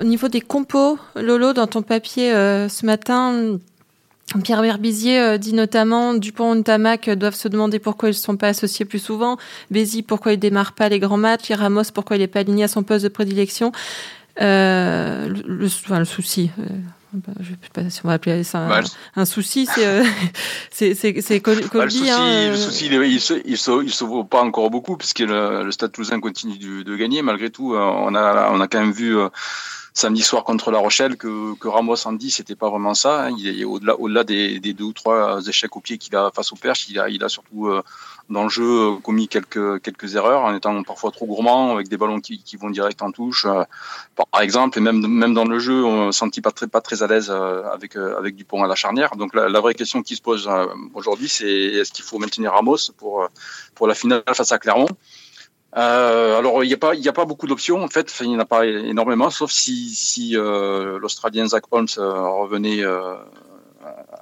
Au 0.00 0.04
niveau 0.04 0.26
des 0.26 0.40
compos, 0.40 0.98
Lolo, 1.14 1.52
dans 1.52 1.68
ton 1.68 1.82
papier 1.82 2.32
ce 2.32 2.84
matin, 2.84 3.58
Pierre 4.42 4.60
Berbizier 4.60 5.20
euh, 5.20 5.38
dit 5.38 5.54
notamment 5.54 6.14
Dupont 6.14 6.54
et 6.54 6.62
Tamac 6.62 7.08
doivent 7.10 7.34
se 7.34 7.48
demander 7.48 7.78
pourquoi 7.78 8.10
ils 8.10 8.12
ne 8.12 8.16
sont 8.16 8.36
pas 8.36 8.48
associés 8.48 8.84
plus 8.84 8.98
souvent. 8.98 9.38
Bézi, 9.70 10.02
pourquoi 10.02 10.34
il 10.34 10.38
démarre 10.38 10.72
pas 10.72 10.88
les 10.88 10.98
grands 10.98 11.16
matchs. 11.16 11.50
Et 11.50 11.54
Ramos, 11.54 11.84
pourquoi 11.94 12.16
il 12.16 12.20
n'est 12.20 12.26
pas 12.26 12.40
aligné 12.40 12.64
à 12.64 12.68
son 12.68 12.82
poste 12.82 13.04
de 13.04 13.08
prédilection. 13.08 13.72
Euh, 14.40 15.28
le, 15.46 15.66
enfin, 15.66 15.98
le 15.98 16.04
souci, 16.04 16.50
euh, 16.60 16.64
bah, 17.12 17.32
je 17.40 17.50
ne 17.50 17.56
sais 17.56 17.70
pas 17.72 17.90
si 17.90 18.00
on 18.04 18.08
va 18.08 18.14
appeler 18.14 18.44
ça 18.44 18.58
un, 18.60 18.82
un 19.16 19.24
souci. 19.24 19.66
C'est 19.66 19.86
euh, 19.86 20.04
c'est 20.70 21.40
Colby. 21.40 21.64
Bah, 21.72 21.84
le 21.84 21.90
souci, 21.90 22.10
hein, 22.10 22.50
le 22.50 22.56
souci 22.56 22.86
il, 22.86 22.92
il, 22.92 23.20
se, 23.20 23.34
il, 23.44 23.56
se, 23.56 23.82
il 23.82 23.92
se 23.92 24.04
vaut 24.04 24.24
pas 24.24 24.42
encore 24.42 24.70
beaucoup 24.70 24.96
puisque 24.96 25.20
le, 25.20 25.64
le 25.64 25.72
Stade 25.72 25.90
Toulousain 25.90 26.20
continue 26.20 26.58
de, 26.58 26.82
de, 26.82 26.96
gagner 26.96 27.22
malgré 27.22 27.50
tout. 27.50 27.74
On 27.74 28.14
a 28.14 28.50
on 28.52 28.60
a 28.60 28.68
quand 28.68 28.80
même 28.80 28.92
vu 28.92 29.16
samedi 29.98 30.22
soir 30.22 30.44
contre 30.44 30.70
La 30.70 30.78
Rochelle 30.78 31.16
que, 31.16 31.54
que 31.56 31.66
Ramos 31.66 32.06
en 32.06 32.12
dit 32.12 32.30
c'était 32.30 32.54
pas 32.54 32.70
vraiment 32.70 32.94
ça. 32.94 33.24
Hein. 33.24 33.36
Il 33.36 33.60
est 33.60 33.64
au-delà 33.64 33.98
au-delà 33.98 34.22
des, 34.22 34.60
des, 34.60 34.72
deux 34.72 34.84
ou 34.84 34.92
trois 34.92 35.44
échecs 35.46 35.76
au 35.76 35.80
pied 35.80 35.98
qu'il 35.98 36.14
a 36.14 36.30
face 36.32 36.52
au 36.52 36.56
perche, 36.56 36.88
il 36.88 37.00
a 37.00 37.08
il 37.08 37.22
a 37.24 37.28
surtout 37.28 37.66
euh, 37.66 37.82
dans 38.30 38.44
le 38.44 38.48
jeu 38.48 38.64
euh, 38.64 38.96
commis 39.02 39.26
quelques 39.26 39.82
quelques 39.82 40.14
erreurs 40.14 40.42
en 40.42 40.54
étant 40.54 40.82
parfois 40.84 41.10
trop 41.10 41.26
gourmand 41.26 41.72
avec 41.74 41.88
des 41.88 41.96
ballons 41.96 42.20
qui, 42.20 42.42
qui 42.42 42.56
vont 42.56 42.70
direct 42.70 43.02
en 43.02 43.10
touche 43.10 43.44
euh, 43.46 43.64
par 44.14 44.40
exemple 44.40 44.78
et 44.78 44.80
même 44.80 45.04
même 45.06 45.34
dans 45.34 45.44
le 45.44 45.58
jeu 45.58 45.84
on 45.84 46.12
sentit 46.12 46.42
pas 46.42 46.52
très 46.52 46.68
pas 46.68 46.80
très 46.80 47.02
à 47.02 47.08
l'aise 47.08 47.30
avec 47.30 47.96
avec 47.96 48.36
Dupont 48.36 48.62
à 48.62 48.68
la 48.68 48.76
charnière. 48.76 49.16
Donc 49.16 49.34
la, 49.34 49.48
la 49.48 49.60
vraie 49.60 49.74
question 49.74 50.02
qui 50.02 50.14
se 50.14 50.22
pose 50.22 50.48
aujourd'hui 50.94 51.28
c'est 51.28 51.50
est-ce 51.78 51.92
qu'il 51.92 52.04
faut 52.04 52.18
maintenir 52.18 52.52
Ramos 52.52 52.92
pour 52.96 53.28
pour 53.74 53.88
la 53.88 53.94
finale 53.94 54.22
face 54.32 54.52
à 54.52 54.58
Clermont? 54.58 54.88
Euh, 55.78 56.38
alors, 56.38 56.64
il 56.64 56.68
n'y 56.68 56.74
a 56.74 56.76
pas, 56.76 56.92
a 56.92 57.12
pas 57.12 57.24
beaucoup 57.24 57.46
d'options 57.46 57.82
en 57.82 57.88
fait. 57.88 58.12
il 58.20 58.30
n'y 58.30 58.36
en 58.36 58.40
a 58.40 58.44
pas 58.44 58.66
énormément, 58.66 59.30
sauf 59.30 59.50
si, 59.50 59.90
si 59.94 60.36
euh, 60.36 60.98
l'Australien 60.98 61.46
Zach 61.46 61.64
Holmes 61.70 61.86
euh, 61.98 62.28
revenait 62.28 62.82
euh, 62.82 63.14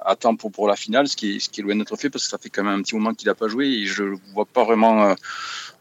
à 0.05 0.15
temps 0.15 0.35
pour, 0.35 0.51
pour 0.51 0.67
la 0.67 0.75
finale, 0.75 1.07
ce 1.07 1.17
qui 1.17 1.35
est, 1.35 1.39
ce 1.39 1.49
qui 1.49 1.61
est 1.61 1.63
loin 1.63 1.75
d'être 1.75 1.95
fait 1.95 2.09
parce 2.09 2.25
que 2.25 2.29
ça 2.29 2.37
fait 2.37 2.49
quand 2.49 2.63
même 2.63 2.79
un 2.79 2.81
petit 2.83 2.95
moment 2.95 3.13
qu'il 3.13 3.27
n'a 3.27 3.35
pas 3.35 3.47
joué 3.47 3.67
et 3.67 3.85
je 3.85 4.03
vois 4.33 4.45
pas 4.45 4.63
vraiment. 4.63 5.15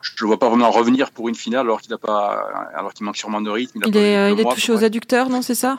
Je 0.01 0.13
le 0.21 0.27
vois 0.27 0.39
pas 0.39 0.49
vraiment 0.49 0.71
revenir 0.71 1.11
pour 1.11 1.29
une 1.29 1.35
finale 1.35 1.61
alors 1.61 1.81
qu'il 1.81 1.93
a 1.93 1.99
pas, 1.99 2.47
alors 2.75 2.95
qu'il 2.95 3.05
manque 3.05 3.17
sûrement 3.17 3.41
de 3.41 3.51
rythme. 3.51 3.81
Il, 3.87 3.97
est, 3.97 4.33
il 4.33 4.41
est 4.41 4.45
touché 4.45 4.73
aux 4.73 4.85
adducteurs, 4.85 5.29
non, 5.29 5.43
c'est 5.43 5.55
ça? 5.55 5.79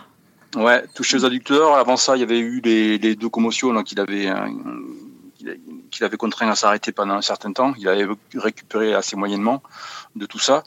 Ouais, 0.56 0.84
touché 0.96 1.18
aux 1.18 1.26
adducteurs. 1.26 1.76
Avant 1.76 1.98
ça, 1.98 2.18
il 2.18 2.20
y 2.20 2.24
avait 2.24 2.40
eu 2.40 2.62
les, 2.64 2.98
les 2.98 3.16
deux 3.16 3.30
commotions 3.30 3.84
qu'il 3.84 4.00
avait, 4.00 4.30
qu'il 5.90 6.06
avait 6.06 6.18
contraint 6.18 6.50
à 6.50 6.56
s'arrêter 6.56 6.92
pendant 6.92 7.16
un 7.16 7.22
certain 7.22 7.54
temps. 7.54 7.74
Il 7.78 7.88
avait 7.88 8.08
récupéré 8.36 8.94
assez 8.94 9.16
moyennement 9.16 9.62
de 10.16 10.26
tout 10.26 10.40
ça. 10.40 10.64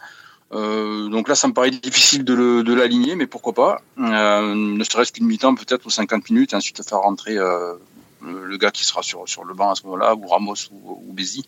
Euh, 0.53 1.09
donc 1.09 1.29
là, 1.29 1.35
ça 1.35 1.49
me 1.49 1.53
paraît 1.53 1.71
difficile 1.71 2.25
de 2.25 2.73
l'aligner, 2.73 3.15
mais 3.15 3.27
pourquoi 3.27 3.53
pas 3.53 3.83
euh, 3.99 4.55
Ne 4.55 4.85
serait-ce 4.85 5.13
qu'une 5.13 5.27
mi-temps, 5.27 5.55
peut-être, 5.55 5.87
ou 5.87 5.91
50 5.91 6.31
minutes, 6.31 6.53
et 6.53 6.57
ensuite 6.57 6.83
faire 6.87 6.99
rentrer 6.99 7.39
euh, 7.39 7.75
le 8.23 8.57
gars 8.57 8.71
qui 8.71 8.85
sera 8.85 9.03
sur, 9.03 9.25
le 9.45 9.55
banc 9.55 9.71
à 9.71 9.75
ce 9.75 9.85
moment-là, 9.85 10.15
ou 10.15 10.27
Ramos 10.27 10.55
ou, 10.73 11.13
Bézi. 11.13 11.47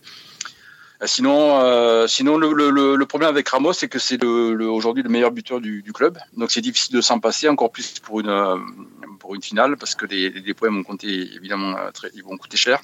Sinon, 1.05 2.07
sinon 2.07 2.39
le, 2.39 3.05
problème 3.07 3.29
avec 3.29 3.49
Ramos, 3.49 3.73
c'est 3.73 3.89
que 3.89 3.99
c'est 3.99 4.23
aujourd'hui 4.25 5.03
le 5.03 5.09
meilleur 5.09 5.33
buteur 5.33 5.61
du, 5.61 5.93
club. 5.93 6.17
Donc 6.37 6.53
c'est 6.53 6.61
difficile 6.61 6.95
de 6.95 7.01
s'en 7.01 7.19
passer, 7.19 7.49
encore 7.49 7.73
plus 7.73 7.99
pour 7.99 8.21
une, 8.21 9.43
finale, 9.43 9.77
parce 9.77 9.97
que 9.97 10.07
les, 10.07 10.55
points 10.55 10.71
vont 10.71 10.97
évidemment, 11.03 11.77
ils 12.15 12.23
vont 12.23 12.37
coûter 12.37 12.57
cher 12.57 12.81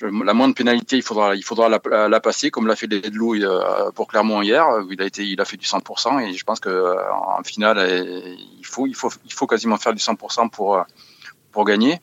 la 0.00 0.34
moindre 0.34 0.54
pénalité, 0.54 0.96
il 0.96 1.02
faudra, 1.02 1.34
la, 1.68 2.20
passer, 2.20 2.50
comme 2.50 2.66
l'a 2.66 2.76
fait 2.76 2.86
Ledlou 2.86 3.34
euh, 3.34 3.90
pour 3.92 4.06
Clermont 4.06 4.40
hier. 4.40 4.66
Il 4.88 5.02
a 5.02 5.06
il 5.18 5.40
a 5.40 5.44
fait 5.44 5.56
du 5.56 5.66
100% 5.66 6.20
et 6.22 6.32
je 6.34 6.44
pense 6.44 6.60
que 6.60 6.68
euh, 6.68 6.94
en 7.12 7.42
finale, 7.42 7.78
euh, 7.78 8.36
il 8.58 8.64
faut, 8.64 9.46
quasiment 9.46 9.78
faire 9.78 9.92
du 9.92 10.00
100% 10.00 10.50
pour 10.50 11.64
gagner. 11.64 12.00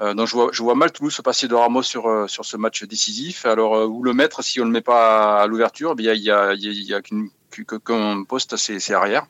Donc 0.00 0.26
je 0.28 0.32
vois, 0.32 0.48
je 0.50 0.62
vois 0.62 0.74
mal 0.74 0.92
Toulouse 0.92 1.14
se 1.14 1.20
passer 1.20 1.46
de 1.46 1.54
Ramos 1.54 1.82
sur 1.82 2.26
ce 2.26 2.56
match 2.56 2.84
décisif. 2.84 3.44
Alors 3.44 3.86
où 3.90 4.02
le 4.02 4.14
mettre 4.14 4.42
si 4.42 4.58
on 4.60 4.64
le 4.64 4.70
met 4.70 4.80
pas 4.80 5.42
à 5.42 5.46
l'ouverture, 5.46 5.94
a, 5.98 6.14
il 6.14 6.22
y 6.22 6.94
a 6.94 7.00
qu'un 7.02 8.24
poste, 8.24 8.56
c'est 8.56 8.94
arrière. 8.94 9.26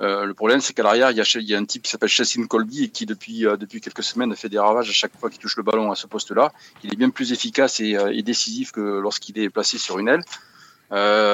Euh, 0.00 0.24
le 0.24 0.34
problème, 0.34 0.60
c'est 0.60 0.72
qu'à 0.72 0.82
l'arrière, 0.82 1.10
il 1.10 1.16
y, 1.16 1.54
a, 1.54 1.58
un 1.58 1.64
type 1.64 1.82
qui 1.82 1.90
s'appelle 1.90 2.08
Chassin 2.08 2.46
Colby 2.46 2.84
et 2.84 2.88
qui, 2.88 3.04
depuis, 3.04 3.46
euh, 3.46 3.56
depuis 3.56 3.80
quelques 3.80 4.02
semaines, 4.02 4.34
fait 4.34 4.48
des 4.48 4.58
ravages 4.58 4.88
à 4.88 4.92
chaque 4.92 5.12
fois 5.18 5.28
qu'il 5.28 5.38
touche 5.38 5.56
le 5.56 5.62
ballon 5.62 5.92
à 5.92 5.94
ce 5.94 6.06
poste-là. 6.06 6.52
Il 6.82 6.92
est 6.92 6.96
bien 6.96 7.10
plus 7.10 7.32
efficace 7.32 7.80
et, 7.80 7.96
euh, 7.96 8.22
décisif 8.22 8.72
que 8.72 8.80
lorsqu'il 8.80 9.38
est 9.38 9.50
placé 9.50 9.76
sur 9.76 9.98
une 9.98 10.08
aile. 10.08 10.22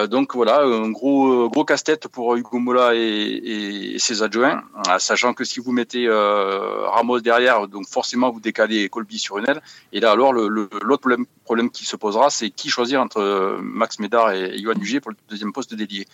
donc 0.08 0.34
voilà, 0.34 0.62
un 0.62 0.90
gros, 0.90 1.48
gros 1.48 1.64
casse-tête 1.64 2.08
pour 2.08 2.34
Hugo 2.36 2.58
Mola 2.58 2.94
et, 2.94 3.96
ses 3.98 4.22
adjoints, 4.22 4.62
sachant 4.98 5.32
que 5.34 5.44
si 5.44 5.60
vous 5.60 5.72
mettez 5.72 6.08
Ramos 6.08 7.20
derrière, 7.20 7.66
donc 7.68 7.86
forcément 7.88 8.30
vous 8.30 8.40
décalez 8.40 8.88
Colby 8.88 9.18
sur 9.18 9.38
une 9.38 9.48
aile. 9.48 9.62
Et 9.92 10.00
là, 10.00 10.12
alors, 10.12 10.32
l'autre 10.32 11.00
problème, 11.00 11.26
problème 11.44 11.70
qui 11.70 11.84
se 11.84 11.96
posera, 11.96 12.30
c'est 12.30 12.50
qui 12.50 12.68
choisir 12.68 13.00
entre 13.00 13.58
Max 13.62 13.98
Médard 13.98 14.32
et, 14.32 14.58
Johan 14.58 14.78
Huget 14.80 15.00
pour 15.00 15.10
le 15.10 15.16
deuxième 15.28 15.52
poste 15.52 15.70
de 15.70 15.76
dédié. 15.76 16.06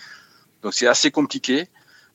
Donc 0.62 0.74
c'est 0.74 0.86
assez 0.86 1.10
compliqué. 1.10 1.68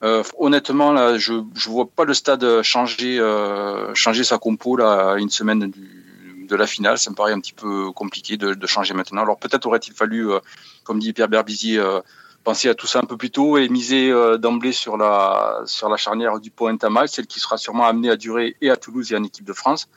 Euh, 0.04 0.24
honnêtement, 0.38 0.92
là, 0.92 1.18
je 1.18 1.34
je 1.56 1.70
vois 1.70 1.90
pas 1.90 2.06
le 2.06 2.14
stade 2.14 2.62
changer 2.62 3.20
euh, 3.20 3.94
changer 3.96 4.24
sa 4.24 4.38
compo 4.38 4.78
là 4.78 5.16
une 5.18 5.32
semaine 5.32 5.72
du, 5.72 6.46
de 6.48 6.56
la 6.56 6.68
finale. 6.68 6.98
Ça 6.98 7.10
me 7.10 7.16
paraît 7.16 7.34
un 7.34 7.40
petit 7.40 7.54
peu 7.54 7.92
compliqué 7.92 8.38
de, 8.38 8.54
de 8.54 8.68
changer 8.68 8.94
maintenant. 8.94 9.22
Alors 9.24 9.40
peut-être 9.40 9.66
aurait-il 9.66 9.94
fallu, 9.94 10.32
euh, 10.32 10.40
comme 10.84 11.00
dit 11.00 11.14
Pierre 11.14 11.30
Berbizier, 11.30 11.80
euh, 11.80 12.02
penser 12.44 12.70
à 12.70 12.76
tout 12.76 12.86
ça 12.86 13.00
un 13.00 13.06
peu 13.06 13.18
plus 13.18 13.32
tôt 13.32 13.58
et 13.58 13.70
miser 13.70 14.12
euh, 14.12 14.38
d'emblée 14.38 14.72
sur 14.72 14.98
la 14.98 15.64
sur 15.66 15.90
la 15.90 15.98
charnière 15.98 16.40
du 16.40 16.52
point 16.52 16.78
Tamal, 16.78 17.10
celle 17.10 17.26
qui 17.26 17.40
sera 17.40 17.58
sûrement 17.58 17.88
amenée 17.88 18.12
à 18.12 18.18
durer 18.18 18.56
et 18.62 18.70
à 18.70 18.76
Toulouse 18.78 19.12
et 19.12 19.18
en 19.18 19.24
équipe 19.24 19.46
de 19.46 19.54
France. 19.54 19.90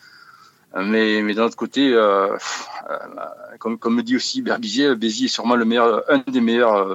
Mais, 0.76 1.20
mais 1.20 1.34
d'un 1.34 1.46
autre 1.46 1.56
côté, 1.56 1.92
comme, 3.58 3.76
comme 3.76 3.96
me 3.96 4.04
dit 4.04 4.14
aussi 4.14 4.40
Berbizier, 4.40 4.94
Béziers 4.94 5.24
est 5.24 5.28
sûrement 5.28 5.56
le 5.56 5.64
meilleur, 5.64 6.04
un 6.08 6.18
des 6.18 6.40
meilleurs 6.40 6.86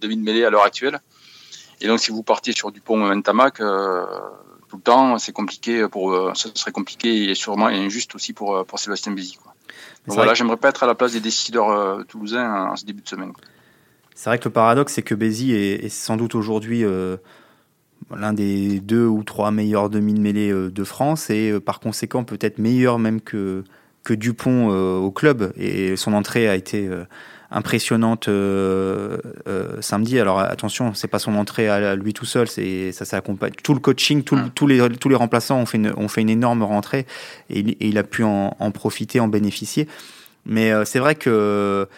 demi 0.00 0.16
de 0.16 0.22
mêlée 0.22 0.44
à 0.44 0.50
l'heure 0.50 0.64
actuelle. 0.64 1.00
Et 1.80 1.86
donc, 1.86 2.00
si 2.00 2.10
vous 2.10 2.22
partiez 2.22 2.52
sur 2.52 2.70
du 2.70 2.80
pont 2.80 3.14
Ntamak 3.14 3.60
euh, 3.60 4.04
tout 4.68 4.76
le 4.76 4.82
temps, 4.82 5.18
c'est 5.18 5.32
compliqué 5.32 5.86
pour, 5.88 6.12
euh, 6.12 6.32
ce 6.34 6.48
serait 6.54 6.72
compliqué 6.72 7.30
et 7.30 7.34
sûrement 7.34 7.66
injuste 7.66 8.14
aussi 8.14 8.32
pour, 8.32 8.56
euh, 8.56 8.64
pour 8.64 8.78
Sébastien 8.78 9.12
Bézi. 9.12 9.38
Donc 10.06 10.16
voilà, 10.16 10.34
j'aimerais 10.34 10.56
pas 10.56 10.68
être 10.68 10.82
à 10.82 10.86
la 10.86 10.94
place 10.94 11.12
des 11.12 11.20
décideurs 11.20 12.04
toulousains 12.06 12.70
en 12.70 12.76
ce 12.76 12.84
début 12.84 13.02
de 13.02 13.08
semaine. 13.08 13.32
C'est 14.14 14.30
vrai 14.30 14.38
que 14.38 14.44
le 14.44 14.52
paradoxe, 14.52 14.94
c'est 14.94 15.02
que 15.02 15.14
Bézi 15.14 15.52
est, 15.52 15.84
est, 15.84 15.88
sans 15.88 16.16
doute 16.16 16.34
aujourd'hui 16.34 16.84
l'un 18.10 18.32
des 18.32 18.80
deux 18.80 19.06
ou 19.06 19.22
trois 19.22 19.50
meilleurs 19.50 19.90
demi 19.90 20.14
de 20.14 20.20
mêlée 20.20 20.52
de 20.52 20.84
France 20.84 21.28
et 21.28 21.60
par 21.60 21.80
conséquent 21.80 22.24
peut-être 22.24 22.58
meilleur 22.58 22.98
même 22.98 23.20
que, 23.20 23.62
que 24.02 24.14
Dupont 24.14 24.70
au 24.70 25.10
club. 25.10 25.52
Et 25.56 25.96
son 25.96 26.14
entrée 26.14 26.48
a 26.48 26.56
été 26.56 26.88
impressionnante 27.50 28.28
euh, 28.28 29.18
euh, 29.48 29.80
samedi. 29.80 30.18
Alors 30.18 30.38
attention, 30.38 30.94
c'est 30.94 31.08
pas 31.08 31.18
son 31.18 31.34
entrée 31.34 31.68
à 31.68 31.96
lui 31.96 32.12
tout 32.12 32.24
seul, 32.24 32.48
c'est 32.48 32.92
ça 32.92 33.04
s'accompagne. 33.04 33.52
Tout 33.62 33.74
le 33.74 33.80
coaching, 33.80 34.22
tout, 34.22 34.38
tous 34.54 34.66
les 34.66 34.88
tous 34.90 35.08
les 35.08 35.16
remplaçants 35.16 35.58
ont 35.58 35.66
fait 35.66 35.78
une, 35.78 35.92
ont 35.96 36.08
fait 36.08 36.20
une 36.20 36.30
énorme 36.30 36.62
rentrée 36.62 37.06
et, 37.48 37.60
et 37.60 37.88
il 37.88 37.98
a 37.98 38.04
pu 38.04 38.22
en, 38.22 38.56
en, 38.58 38.70
profiter, 38.70 39.20
en 39.20 39.28
bénéficier. 39.28 39.88
Mais 40.46 40.72
euh, 40.72 40.84
c'est 40.84 41.00
vrai 41.00 41.16
que 41.16 41.88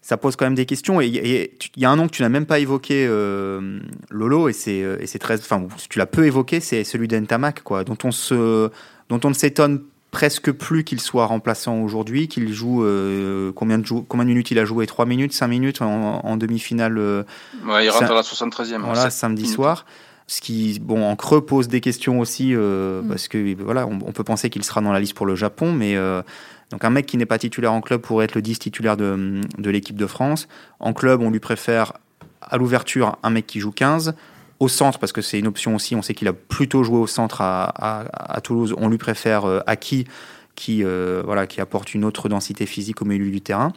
ça 0.00 0.16
pose 0.16 0.36
quand 0.36 0.46
même 0.46 0.54
des 0.54 0.66
questions. 0.66 1.00
Et 1.00 1.06
il 1.06 1.82
y 1.82 1.84
a 1.84 1.90
un 1.90 1.96
nom 1.96 2.06
que 2.06 2.12
tu 2.12 2.22
n'as 2.22 2.28
même 2.28 2.46
pas 2.46 2.58
évoqué, 2.58 3.06
euh, 3.08 3.80
Lolo, 4.10 4.48
et 4.48 4.52
c'est 4.52 4.78
et 5.00 5.06
c'est 5.06 5.18
très, 5.18 5.38
enfin 5.38 5.66
tu 5.88 5.98
l'as 5.98 6.06
peu 6.06 6.26
évoqué, 6.26 6.60
c'est 6.60 6.84
celui 6.84 7.08
d'Entamac, 7.08 7.62
quoi, 7.62 7.82
dont 7.84 7.98
on 8.04 8.12
se 8.12 8.70
dont 9.08 9.20
on 9.24 9.28
ne 9.28 9.34
s'étonne 9.34 9.82
presque 10.12 10.52
plus 10.52 10.84
qu'il 10.84 11.00
soit 11.00 11.26
remplaçant 11.26 11.80
aujourd'hui, 11.80 12.28
qu'il 12.28 12.52
joue 12.52 12.84
euh, 12.84 13.50
combien, 13.56 13.78
de 13.78 13.88
combien 13.88 14.24
de 14.24 14.28
minutes 14.28 14.52
il 14.52 14.58
a 14.60 14.64
joué? 14.64 14.86
3 14.86 15.06
minutes, 15.06 15.32
5 15.32 15.48
minutes 15.48 15.82
en, 15.82 16.20
en 16.24 16.36
demi-finale 16.36 16.98
euh, 16.98 17.24
ouais, 17.66 17.86
Il 17.86 17.90
rentre 17.90 18.12
à 18.12 18.14
la 18.14 18.20
73e. 18.20 18.78
Voilà, 18.78 19.10
samedi 19.10 19.48
soir. 19.48 19.84
Ce 20.28 20.40
qui, 20.40 20.78
bon, 20.80 21.04
en 21.04 21.16
creux 21.16 21.44
pose 21.44 21.66
des 21.66 21.80
questions 21.80 22.20
aussi, 22.20 22.54
euh, 22.54 23.02
mm. 23.02 23.08
parce 23.08 23.26
que 23.26 23.54
voilà, 23.60 23.86
on, 23.86 23.98
on 24.06 24.12
peut 24.12 24.22
penser 24.22 24.50
qu'il 24.50 24.62
sera 24.62 24.80
dans 24.80 24.92
la 24.92 25.00
liste 25.00 25.14
pour 25.14 25.26
le 25.26 25.34
Japon, 25.34 25.72
mais 25.72 25.96
euh, 25.96 26.22
donc 26.70 26.84
un 26.84 26.90
mec 26.90 27.06
qui 27.06 27.16
n'est 27.16 27.26
pas 27.26 27.38
titulaire 27.38 27.72
en 27.72 27.80
club 27.80 28.02
pourrait 28.02 28.26
être 28.26 28.34
le 28.34 28.42
10 28.42 28.58
titulaire 28.58 28.96
de, 28.96 29.40
de 29.58 29.70
l'équipe 29.70 29.96
de 29.96 30.06
France. 30.06 30.46
En 30.78 30.92
club, 30.92 31.22
on 31.22 31.30
lui 31.30 31.40
préfère 31.40 31.94
à 32.42 32.58
l'ouverture 32.58 33.16
un 33.22 33.30
mec 33.30 33.46
qui 33.46 33.60
joue 33.60 33.72
15 33.72 34.14
au 34.62 34.68
centre, 34.68 34.98
parce 35.00 35.12
que 35.12 35.22
c'est 35.22 35.38
une 35.38 35.48
option 35.48 35.74
aussi, 35.74 35.96
on 35.96 36.02
sait 36.02 36.14
qu'il 36.14 36.28
a 36.28 36.32
plutôt 36.32 36.84
joué 36.84 36.98
au 36.98 37.08
centre 37.08 37.40
à, 37.40 37.64
à, 37.64 38.36
à 38.36 38.40
Toulouse, 38.40 38.74
on 38.78 38.88
lui 38.88 38.98
préfère 38.98 39.44
euh, 39.44 39.60
Aki, 39.66 40.06
qui, 40.54 40.84
euh, 40.84 41.22
voilà, 41.24 41.46
qui 41.46 41.60
apporte 41.60 41.94
une 41.94 42.04
autre 42.04 42.28
densité 42.28 42.64
physique 42.66 43.02
au 43.02 43.04
milieu 43.04 43.30
du 43.30 43.40
terrain. 43.40 43.72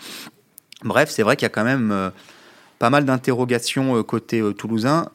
Bref, 0.83 1.09
c'est 1.09 1.23
vrai 1.23 1.35
qu'il 1.37 1.45
y 1.45 1.51
a 1.51 1.55
quand 1.57 1.63
même 1.63 1.91
euh, 1.91 2.11
pas 2.77 2.91
mal 2.91 3.05
d'interrogations 3.05 3.97
euh, 3.97 4.03
côté 4.03 4.43
toulousain, 4.53 5.09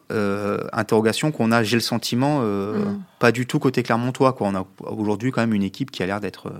interrogations 0.73 1.31
qu'on 1.31 1.53
a, 1.53 1.63
j'ai 1.63 1.77
le 1.77 1.83
sentiment, 1.83 2.41
mmh. 2.41 3.03
pas 3.21 3.31
du 3.31 3.47
tout 3.47 3.61
côté 3.61 3.83
clermontois. 3.85 4.33
Quoi. 4.33 4.49
On 4.49 4.57
a 4.57 4.67
aujourd'hui 4.81 5.31
quand 5.31 5.43
même 5.43 5.55
une 5.55 5.63
équipe 5.63 5.91
qui 5.93 6.03
a 6.03 6.07
l'air 6.07 6.21
d'être 6.21 6.51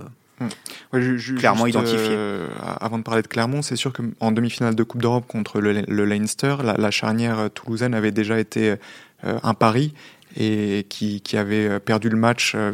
Mmh. 0.41 0.47
Ouais, 0.93 1.01
je, 1.17 1.35
clairement 1.35 1.65
juste, 1.65 1.77
identifié. 1.77 2.09
Euh, 2.09 2.47
avant 2.79 2.97
de 2.97 3.03
parler 3.03 3.21
de 3.21 3.27
Clermont, 3.27 3.61
c'est 3.61 3.75
sûr 3.75 3.93
qu'en 3.93 4.31
demi-finale 4.31 4.75
de 4.75 4.83
Coupe 4.83 5.01
d'Europe 5.01 5.25
contre 5.27 5.61
le, 5.61 5.81
le 5.87 6.05
Leinster, 6.05 6.57
la, 6.63 6.73
la, 6.73 6.91
charnière 6.91 7.49
toulousaine 7.53 7.93
avait 7.93 8.11
déjà 8.11 8.39
été 8.39 8.75
euh, 9.23 9.39
un 9.43 9.53
pari 9.53 9.93
et 10.35 10.85
qui, 10.89 11.21
qui, 11.21 11.37
avait 11.37 11.79
perdu 11.79 12.09
le 12.09 12.17
match 12.17 12.53
euh, 12.55 12.71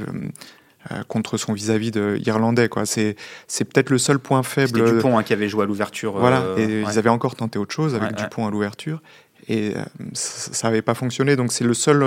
euh 0.91 1.03
contre 1.07 1.37
son 1.37 1.53
vis-à-vis 1.53 1.91
de 1.91 2.17
irlandais. 2.25 2.69
Quoi. 2.69 2.85
C'est, 2.85 3.15
c'est 3.47 3.65
peut-être 3.65 3.89
le 3.89 3.97
seul 3.97 4.19
point 4.19 4.43
faible. 4.43 4.79
C'était 4.79 4.93
Dupont 4.93 5.17
hein, 5.17 5.23
qui 5.23 5.33
avait 5.33 5.49
joué 5.49 5.63
à 5.63 5.65
l'ouverture. 5.65 6.17
Voilà, 6.17 6.45
et 6.55 6.65
ouais. 6.65 6.83
ils 6.89 6.97
avaient 6.97 7.09
encore 7.09 7.35
tenté 7.35 7.59
autre 7.59 7.73
chose 7.73 7.95
avec 7.95 8.11
ouais, 8.11 8.23
Dupont 8.23 8.47
à 8.47 8.51
l'ouverture. 8.51 9.01
Et 9.49 9.73
ça 10.13 10.67
n'avait 10.67 10.81
pas 10.81 10.93
fonctionné. 10.93 11.35
Donc 11.35 11.51
c'est 11.51 11.63
le 11.63 11.73
seul. 11.73 12.03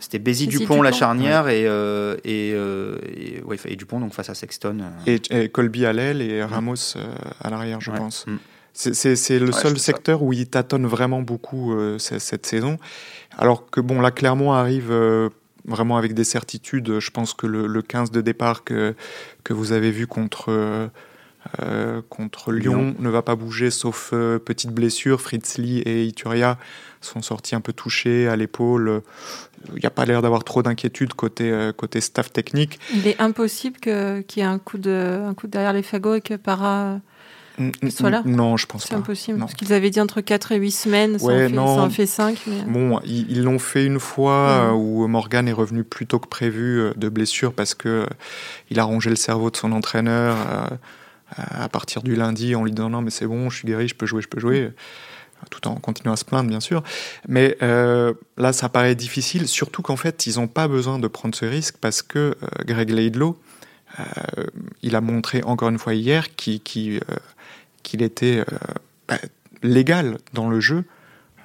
C'était 0.00 0.18
Bézi, 0.18 0.46
Dupont, 0.46 0.82
la 0.82 0.92
charnière 0.92 1.48
et, 1.48 1.64
et, 2.24 2.50
et, 2.50 3.76
Dupont 3.76 4.00
donc 4.00 4.14
face 4.14 4.30
à 4.30 4.34
Sexton. 4.34 4.78
Et, 5.06 5.48
Colby 5.48 5.86
à 5.86 5.92
l'aile 5.92 6.22
et 6.22 6.42
Ramos 6.42 6.96
à 7.40 7.50
l'arrière, 7.50 7.80
je 7.80 7.90
pense. 7.90 8.26
Mm. 8.26 8.36
C'est 8.72 9.38
le 9.38 9.52
seul 9.52 9.78
secteur 9.78 10.22
où 10.22 10.32
il 10.32 10.48
tâtonne 10.48 10.86
vraiment 10.86 11.22
beaucoup 11.22 11.74
cette 11.98 12.46
saison. 12.46 12.78
Alors 13.36 13.68
que 13.70 13.80
bon, 13.80 14.00
là, 14.00 14.10
Clermont 14.10 14.52
arrive 14.52 14.92
vraiment 15.66 15.96
avec 15.96 16.14
des 16.14 16.24
certitudes. 16.24 17.00
Je 17.00 17.10
pense 17.10 17.34
que 17.34 17.46
le, 17.46 17.82
15 17.82 18.10
de 18.10 18.20
départ 18.20 18.64
que, 18.64 18.94
que 19.42 19.52
vous 19.52 19.72
avez 19.72 19.90
vu 19.90 20.06
contre, 20.06 20.90
euh, 21.62 22.00
contre 22.08 22.52
Lyon, 22.52 22.94
ne 22.98 23.08
va 23.08 23.22
pas 23.22 23.36
bouger, 23.36 23.70
sauf 23.70 24.10
euh, 24.12 24.38
petite 24.38 24.70
blessure. 24.70 25.20
Fritz 25.20 25.58
Lee 25.58 25.80
et 25.80 26.04
Ituria 26.04 26.58
sont 27.00 27.22
sortis 27.22 27.54
un 27.54 27.60
peu 27.60 27.72
touchés 27.72 28.28
à 28.28 28.36
l'épaule. 28.36 29.02
Il 29.74 29.80
n'y 29.80 29.86
a 29.86 29.90
pas 29.90 30.04
l'air 30.04 30.22
d'avoir 30.22 30.44
trop 30.44 30.62
d'inquiétude 30.62 31.14
côté, 31.14 31.50
euh, 31.50 31.72
côté 31.72 32.00
staff 32.00 32.32
technique. 32.32 32.78
Il 32.94 33.06
est 33.06 33.20
impossible 33.20 33.78
qu'il 33.78 34.24
y 34.36 34.40
ait 34.40 34.42
un 34.42 34.58
coup, 34.58 34.78
de, 34.78 35.22
un 35.24 35.34
coup 35.34 35.46
derrière 35.46 35.72
les 35.72 35.82
fagots 35.82 36.14
et 36.14 36.20
que 36.20 36.34
Para 36.34 37.00
soit 37.88 38.10
là 38.10 38.22
Non, 38.24 38.56
je 38.56 38.66
pense 38.66 38.82
pas. 38.82 38.88
C'est 38.88 38.94
impossible. 38.94 39.38
Parce 39.38 39.54
qu'ils 39.54 39.72
avaient 39.72 39.90
dit 39.90 40.00
entre 40.00 40.20
4 40.20 40.52
et 40.52 40.56
8 40.56 40.70
semaines, 40.72 41.18
ça, 41.18 41.26
en, 41.26 41.90
fait, 41.90 42.06
5. 42.06 42.38
Mais... 42.46 42.60
Euh. 42.60 42.62
Bon, 42.66 43.00
ils 43.04 43.42
l'ont 43.42 43.58
fait 43.58 43.86
une 43.86 44.00
fois 44.00 44.32
euh, 44.32 44.70
où 44.72 45.06
Morgan 45.06 45.46
est 45.46 45.52
revenu 45.52 45.84
plus 45.84 46.06
tôt 46.06 46.18
que 46.18 46.28
prévu 46.28 46.90
de 46.96 47.08
blessure 47.08 47.52
parce 47.52 47.74
que 47.74 48.06
il 48.70 48.80
a 48.80 48.84
rongé 48.84 49.10
le 49.10 49.16
cerveau 49.16 49.50
de 49.50 49.56
son 49.56 49.72
entraîneur 49.72 50.36
à 51.36 51.68
partir 51.68 52.02
du 52.02 52.14
lundi 52.16 52.54
en 52.54 52.64
lui 52.64 52.72
disant 52.72 52.90
non 52.90 53.00
mais 53.00 53.10
c'est 53.10 53.26
bon, 53.26 53.50
je 53.50 53.58
suis 53.58 53.66
guéri, 53.66 53.88
je 53.88 53.94
peux 53.94 54.06
jouer, 54.06 54.22
je 54.22 54.28
peux 54.28 54.40
jouer 54.40 54.70
tout 55.50 55.66
en 55.68 55.74
continuant 55.76 56.14
à 56.14 56.16
se 56.16 56.24
plaindre 56.24 56.48
bien 56.48 56.60
sûr. 56.60 56.82
Mais 57.28 57.56
là, 57.60 58.52
ça 58.52 58.68
paraît 58.68 58.94
difficile, 58.94 59.46
surtout 59.46 59.82
qu'en 59.82 59.96
fait, 59.96 60.26
ils 60.26 60.36
n'ont 60.36 60.48
pas 60.48 60.68
besoin 60.68 60.98
de 60.98 61.06
prendre 61.08 61.34
ce 61.34 61.44
risque 61.44 61.76
parce 61.80 62.02
que 62.02 62.34
Greg 62.64 62.90
Laidlow, 62.90 63.38
il 64.82 64.96
a 64.96 65.00
montré 65.00 65.42
encore 65.42 65.68
une 65.68 65.78
fois 65.78 65.94
hier 65.94 66.34
qu'il 66.34 67.00
était 67.92 68.38
euh, 68.40 68.44
bah, 69.08 69.18
légal 69.62 70.18
dans 70.32 70.48
le 70.48 70.60
jeu, 70.60 70.84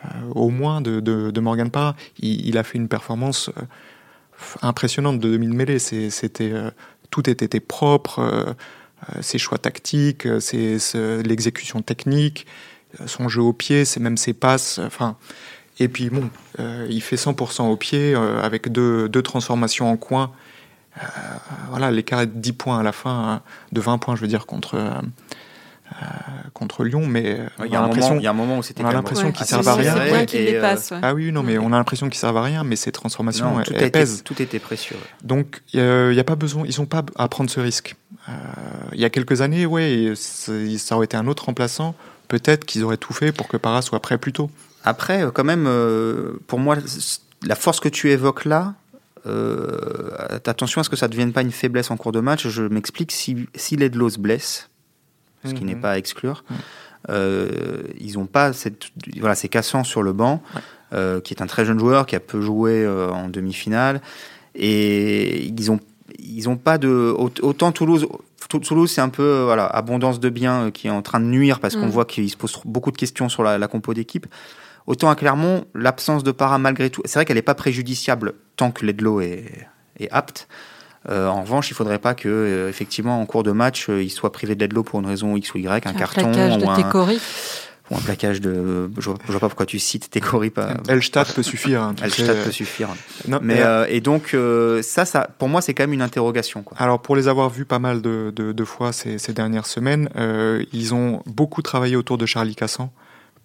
euh, 0.05 0.07
au 0.33 0.49
moins 0.49 0.81
de, 0.81 0.99
de, 0.99 1.39
Morgan 1.39 1.69
Parra. 1.69 1.95
Il, 2.19 2.57
a 2.57 2.63
fait 2.63 2.77
une 2.77 2.87
performance 2.87 3.49
euh, 3.49 3.61
impressionnante 4.61 5.19
de 5.19 5.29
demi 5.29 5.47
mêlée. 5.47 5.79
C'était 5.79 6.53
tout 7.09 7.29
était 7.29 7.59
propre, 7.59 8.55
ses 9.22 9.38
choix 9.38 9.58
tactiques, 9.58 10.26
l'exécution 10.26 11.82
technique, 11.82 12.45
son 13.06 13.30
jeu 13.30 13.41
au 13.41 13.54
pied, 13.54 13.86
c'est 13.86 14.00
même 14.00 14.17
ses 14.17 14.34
passes. 14.34 14.80
Enfin, 14.80 15.15
et 15.80 15.88
puis 15.88 16.10
bon, 16.10 16.30
il 16.58 17.02
fait 17.02 17.15
100% 17.15 17.63
au 17.69 17.78
pied 17.78 18.15
avec 18.15 18.72
deux, 18.72 19.08
deux, 19.10 19.22
transformations 19.22 19.89
en 19.91 19.98
coin. 19.98 20.32
voilà, 21.69 21.91
l'écart 21.91 22.22
est 22.22 22.28
de 22.28 22.39
10 22.39 22.54
points 22.54 22.80
à 22.80 22.84
la 22.84 22.91
fin, 22.91 23.12
hein, 23.12 23.41
de 23.72 23.82
20 23.82 23.98
points, 24.00 24.15
je 24.15 24.22
veux 24.22 24.28
dire, 24.28 24.45
contre, 24.45 24.76
euh, 24.76 24.91
contre 26.54 26.84
Lyon, 26.84 27.06
mais 27.08 27.39
il 27.65 27.71
y, 27.71 27.75
a 27.75 27.82
un 27.82 28.34
moment 28.34 28.58
où 28.58 28.63
c'était 28.63 28.84
on 28.84 28.88
a 28.88 28.93
l'impression 28.93 29.32
qu'ils 29.32 29.45
servent 29.45 29.67
à 29.67 29.75
rien. 29.75 29.95
Ah 31.02 31.13
oui, 31.13 31.32
non, 31.32 31.43
mais 31.43 31.58
on 31.58 31.67
a 31.67 31.78
l'impression 31.78 32.10
qu'ils 32.10 32.19
servent 32.19 32.38
à 32.38 32.43
rien, 32.43 32.63
mais 32.63 32.75
ces 32.75 32.91
transformations, 32.91 33.62
tout 33.63 33.73
elles, 33.73 33.91
pèsent. 33.91 34.23
Tout 34.23 34.41
était 34.41 34.60
précieux. 34.60 34.97
Donc 35.23 35.62
il 35.73 35.82
n'y 35.82 36.19
a 36.19 36.23
pas 36.23 36.36
besoin, 36.36 36.63
ils 36.67 36.80
n'ont 36.80 36.86
pas 36.86 37.04
à 37.15 37.28
prendre 37.28 37.49
ce 37.49 37.60
risque. 37.60 37.95
Euh, 38.28 38.32
il 38.93 38.99
y 38.99 39.06
a 39.06 39.10
quelques 39.10 39.41
années, 39.41 39.65
ouais, 39.65 40.13
ça 40.15 40.95
aurait 40.95 41.06
été 41.06 41.17
un 41.17 41.28
autre 41.28 41.45
remplaçant. 41.45 41.95
Peut-être 42.28 42.65
qu'ils 42.65 42.84
auraient 42.84 42.97
tout 42.97 43.13
fait 43.13 43.32
pour 43.32 43.47
que 43.47 43.58
Para 43.58 43.82
soit 43.82 43.99
prêt 44.02 44.17
plus 44.17 44.34
tôt. 44.34 44.52
Après, 44.84 45.23
euh, 45.23 45.32
quand 45.32 45.43
même, 45.43 45.69
pour 46.47 46.60
moi, 46.60 46.78
la 47.43 47.56
force 47.56 47.80
que 47.80 47.89
tu 47.89 48.12
évoques 48.12 48.45
là, 48.45 48.73
attention 50.45 50.82
à 50.82 50.84
ce 50.84 50.89
que 50.89 50.95
ça 50.95 51.08
ne 51.08 51.12
devienne 51.12 51.34
pas 51.34 51.41
une 51.41 51.52
faiblesse 51.52 51.91
en 51.91 51.97
cours 51.97 52.12
de 52.12 52.19
match. 52.19 52.47
Je 52.47 52.63
m'explique, 52.63 53.12
si, 53.12 53.47
si 53.56 53.75
Ledlow 53.75 54.10
se 54.10 54.19
blesse, 54.19 54.69
ce 55.43 55.54
qui 55.54 55.63
n'est 55.63 55.75
mhm. 55.75 55.82
pas 55.82 55.91
à 55.91 55.97
exclure. 55.97 56.43
Euh, 57.10 57.84
ils 57.99 58.13
n'ont 58.13 58.25
pas 58.25 58.54
cette. 58.54 58.88
Voilà, 59.19 59.36
c'est 59.36 59.47
Cassan 59.47 59.84
sur 59.84 60.04
le 60.04 60.13
banc, 60.13 60.41
euh, 60.93 61.21
qui 61.21 61.34
est 61.34 61.41
un 61.41 61.47
très 61.47 61.65
jeune 61.65 61.80
joueur, 61.80 62.06
qui 62.06 62.15
a 62.15 62.19
peu 62.19 62.41
joué 62.41 62.84
euh, 62.84 63.10
en 63.12 63.30
demi-finale. 63.30 64.02
Et 64.56 65.45
ils 65.45 65.67
n'ont 65.67 65.80
ils 66.19 66.49
ont 66.49 66.58
pas 66.58 66.78
de. 66.78 67.13
Autant 67.17 67.71
Toulouse. 67.71 68.08
Toulouse, 68.49 68.89
c'est 68.89 69.02
un 69.02 69.10
peu 69.10 69.43
voilà, 69.43 69.67
abondance 69.67 70.19
de 70.19 70.30
biens 70.30 70.71
qui 70.71 70.88
est 70.88 70.91
en 70.91 71.04
train 71.04 71.19
de 71.19 71.25
nuire 71.25 71.60
parce 71.60 71.75
qu'on 71.75 71.86
mm. 71.86 71.91
voit 71.91 72.06
qu'il 72.06 72.28
se 72.30 72.36
pose 72.36 72.60
beaucoup 72.65 72.91
de 72.91 72.97
questions 72.97 73.30
sur 73.30 73.43
la, 73.43 73.67
compo 73.67 73.93
d'équipe. 73.93 74.25
Autant 74.88 75.12
à 75.12 75.15
Clermont, 75.15 75.65
l'absence 75.75 76.23
de 76.23 76.32
para, 76.32 76.58
malgré 76.58 76.89
tout, 76.89 77.04
c'est 77.06 77.19
vrai 77.19 77.25
qu'elle 77.25 77.36
n'est 77.36 77.43
pas 77.43 77.54
préjudiciable 77.54 78.34
tant 78.56 78.71
que 78.71 78.88
Ledlow 78.88 79.21
est, 79.21 79.67
est 79.99 80.10
apte. 80.10 80.47
Euh, 81.07 81.27
en 81.27 81.41
revanche, 81.41 81.69
il 81.69 81.73
ne 81.73 81.77
faudrait 81.77 81.99
pas 81.99 82.13
que, 82.13 82.27
euh, 82.27 82.69
effectivement, 82.69 83.21
en 83.21 83.25
cours 83.25 83.43
de 83.43 83.51
match, 83.51 83.89
euh, 83.89 84.03
il 84.03 84.09
soit 84.09 84.31
privé 84.31 84.55
de 84.55 84.73
l'eau 84.73 84.83
pour 84.83 84.99
une 84.99 85.05
raison 85.05 85.38
X 85.38 85.53
ou 85.53 85.57
Y, 85.57 85.88
un, 85.88 85.93
carton 85.93 86.33
ou 86.33 86.38
un, 86.38 86.59
ou 87.89 87.95
un 87.95 88.01
plaquage 88.01 88.41
de. 88.41 88.91
Je 88.97 89.09
ne 89.09 89.15
vois 89.27 89.39
pas 89.39 89.47
pourquoi 89.47 89.65
tu 89.65 89.79
cites 89.79 90.09
Técori. 90.09 90.49
Pas... 90.49 90.73
Elstadt 90.89 91.33
peut 91.33 91.41
suffire. 91.41 91.81
Hein, 91.81 91.95
Elstadt 92.03 92.43
peut 92.43 92.51
suffire. 92.51 92.89
mais, 93.41 93.62
et 93.88 94.01
donc, 94.01 94.35
ça, 94.81 95.05
ça, 95.05 95.29
pour 95.38 95.47
moi, 95.47 95.62
c'est 95.62 95.73
quand 95.73 95.83
même 95.83 95.93
une 95.93 96.01
interrogation. 96.01 96.63
Quoi. 96.63 96.77
Alors, 96.77 97.01
pour 97.01 97.15
les 97.15 97.27
avoir 97.29 97.49
vus 97.49 97.65
pas 97.65 97.79
mal 97.79 98.01
de, 98.01 98.31
de, 98.35 98.65
fois 98.65 98.91
ces, 98.91 99.17
ces, 99.17 99.33
dernières 99.33 99.67
semaines, 99.67 100.09
ils 100.73 100.93
ont 100.93 101.23
beaucoup 101.25 101.62
travaillé 101.62 101.95
autour 101.95 102.17
de 102.17 102.25
Charlie 102.25 102.55
Cassan 102.55 102.91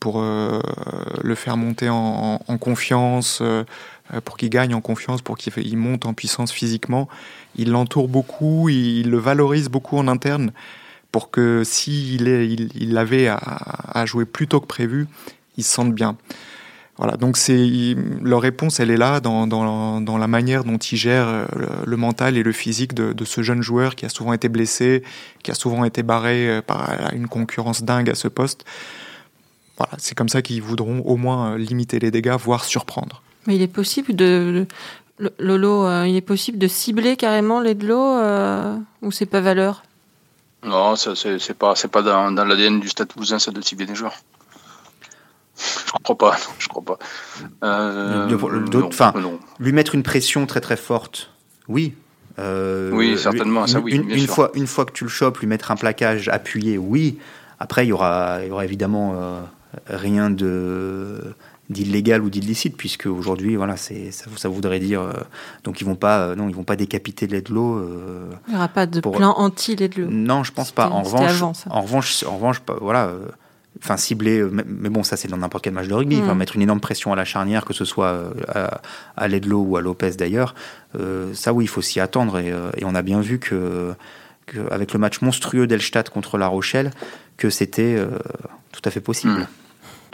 pour 0.01 0.21
le 0.21 1.35
faire 1.37 1.57
monter 1.57 1.89
en, 1.89 2.43
en 2.47 2.59
confiance, 2.59 3.43
pour 4.25 4.37
qu'il 4.37 4.51
gagne 4.51 4.75
en 4.75 4.81
confiance, 4.81 5.23
pour 5.23 5.39
qu'il 5.39 5.79
monte 5.79 6.07
en 6.07 6.15
puissance 6.15 6.53
physiquement 6.53 7.09
il 7.57 7.71
l'entoure 7.71 8.09
beaucoup, 8.09 8.69
il, 8.69 9.11
le 9.11 9.19
valorise 9.19 9.69
beaucoup 9.69 9.97
en 9.97 10.09
interne 10.09 10.53
pour 11.13 11.31
que 11.31 11.63
s'il 11.65 12.27
il, 12.27 12.71
il 12.75 12.99
avait 12.99 13.29
à, 13.29 14.05
jouer 14.05 14.25
plus 14.25 14.49
tôt 14.49 14.61
que 14.61 14.67
prévu, 14.67 15.07
il 15.57 15.63
se 15.63 15.73
sente 15.73 15.95
bien. 15.95 16.17
Voilà, 16.97 17.17
donc 17.17 17.37
c'est 17.37 17.97
leur 18.23 18.41
réponse, 18.41 18.79
elle 18.79 18.91
est 18.91 18.97
là 18.97 19.21
dans, 19.21 20.19
la 20.19 20.27
manière 20.27 20.65
dont 20.65 20.77
il 20.77 20.97
gère 20.97 21.27
euh, 21.27 21.47
le, 21.85 21.97
mental 21.97 22.37
et 22.37 22.43
le 22.45 22.53
physique 22.53 22.95
de, 22.95 23.13
de, 23.13 23.25
ce 23.25 23.43
jeune 23.43 23.63
joueur 23.63 23.97
qui 23.97 24.07
a 24.07 24.09
souvent 24.09 24.33
été 24.33 24.49
blessé, 24.49 25.03
qui 25.43 25.51
a 25.51 25.55
souvent 25.55 25.85
été 25.85 26.05
barré 26.05 26.49
euh, 26.49 26.63
par 26.63 27.13
une 27.13 27.27
concurrence 27.27 27.83
dingue 27.83 28.11
à 28.11 28.15
ce 28.15 28.29
poste. 28.29 28.65
Voilà, 29.77 29.93
c'est 29.99 30.15
comme 30.17 30.29
ça 30.29 30.41
qu'ils 30.41 30.63
voudront 30.63 31.01
au 31.01 31.17
moins 31.17 31.59
limiter 31.59 31.99
les 31.99 32.13
dégâts, 32.13 32.37
voire 32.39 32.65
surprendre. 32.65 33.23
Mais 33.47 33.57
il 33.57 33.63
est 33.63 33.69
possible 33.69 34.15
de, 34.17 34.67
Lolo, 35.39 35.87
euh, 35.87 36.09
il 36.09 36.17
est 36.17 36.21
possible 36.21 36.59
de 36.59 36.67
cibler 36.67 37.17
carrément 37.17 37.61
les 37.61 37.75
de 37.75 37.87
l'eau 37.87 38.17
euh, 38.17 38.77
ou 39.03 39.13
c'est 39.13 39.27
pas 39.27 39.41
valeur? 39.41 39.85
Non, 40.65 40.97
c'est 40.97 41.55
pas, 41.55 41.75
pas 41.75 42.03
dans, 42.03 42.33
dans 42.33 42.45
l'ADN 42.45 42.81
du 42.81 42.89
Stade 42.89 43.09
Toulousain 43.09 43.39
ça 43.39 43.51
de 43.53 43.61
cibler 43.61 43.87
des 43.87 43.95
joueurs. 43.95 44.15
Je 45.57 45.93
crois 46.03 46.19
pas, 46.19 46.37
je 46.59 46.67
crois 46.67 46.83
pas. 46.83 46.99
Euh, 47.63 48.37
enfin, 48.83 49.13
lui 49.61 49.73
mettre 49.73 49.95
une 49.95 50.03
pression 50.03 50.47
très 50.47 50.61
très 50.61 50.77
forte, 50.77 51.31
oui. 51.69 51.95
oui, 52.39 53.17
certainement, 53.17 53.69
ça 53.69 53.79
oui. 53.79 53.93
Une, 53.95 54.27
fois, 54.27 54.51
une 54.55 54.67
fois 54.67 54.85
que 54.85 54.93
tu 54.93 55.05
le 55.05 55.11
chopes, 55.11 55.39
lui 55.39 55.47
mettre 55.47 55.71
un 55.71 55.77
plaquage 55.77 56.29
appuyé, 56.29 56.77
oui. 56.77 57.19
Après, 57.61 57.87
il 57.87 57.91
y 57.91 57.93
aura, 57.93 58.41
il 58.43 58.49
y 58.49 58.51
aura 58.51 58.65
évidemment 58.65 59.15
rien 59.87 60.29
de 60.31 61.35
d'illégal 61.71 62.23
ou 62.23 62.31
d'illicite, 62.31 62.77
puisque 62.77 63.07
aujourd'hui, 63.07 63.57
voilà, 63.57 63.77
c'est 63.77 64.11
ça, 64.11 64.27
ça, 64.37 64.49
voudrait 64.49 64.81
dire. 64.81 65.01
Euh, 65.01 65.13
donc 65.65 65.81
ils 65.81 65.85
vont 65.85 65.97
pas, 65.97 66.21
euh, 66.21 66.35
non, 66.35 66.49
ils 66.49 66.55
vont 66.55 66.65
pas 66.65 66.77
décapiter 66.77 67.27
Ledlow. 67.27 67.79
Euh, 67.79 68.31
Il 68.49 68.51
n'y 68.51 68.57
aura 68.57 68.69
pas 68.69 68.87
de 68.87 69.01
plan 69.01 69.33
anti 69.37 69.77
Ledlow. 69.77 70.09
Non, 70.11 70.45
je 70.45 70.53
pense 70.53 70.73
pas. 70.73 70.89
En 70.89 71.03
revanche, 71.03 71.43
en 71.71 71.81
revanche, 71.81 72.25
en 72.25 72.37
revanche, 72.37 72.63
voilà. 72.81 73.11
Enfin, 73.83 73.97
cibler, 73.97 74.45
mais 74.67 74.89
bon, 74.89 75.03
ça 75.03 75.17
c'est 75.17 75.27
dans 75.27 75.37
n'importe 75.37 75.65
quel 75.65 75.73
match 75.73 75.89
de 75.89 75.95
rugby. 75.95 76.21
Mm. 76.23 76.35
mettre 76.35 76.55
une 76.55 76.63
énorme 76.63 76.81
pression 76.81 77.13
à 77.13 77.17
la 77.17 77.25
charnière, 77.25 77.65
que 77.65 77.73
ce 77.73 77.85
soit 77.85 78.23
à, 78.47 78.81
à 79.17 79.29
Ledlow 79.29 79.63
ou 79.63 79.77
à 79.77 79.81
Lopez 79.81 80.13
d'ailleurs. 80.13 80.55
ça, 81.33 81.53
oui, 81.53 81.65
il 81.65 81.69
faut 81.69 81.83
s'y 81.83 81.99
attendre. 81.99 82.39
Et, 82.39 82.55
et, 82.77 82.85
on 82.85 82.95
a 82.95 83.03
bien 83.03 83.21
vu 83.21 83.41
que, 83.41 83.93
que 84.47 84.59
avec 84.71 84.93
le 84.93 85.01
match 85.01 85.23
monstrueux 85.23 85.67
d'Elstadt 85.67 86.09
contre 86.09 86.39
La 86.39 86.47
Rochelle, 86.47 86.93
que 87.37 87.51
c'était 87.51 87.99
tout 88.71 88.83
à 88.85 88.91
fait 88.91 89.01
possible. 89.01 89.41
Mm. 89.41 89.47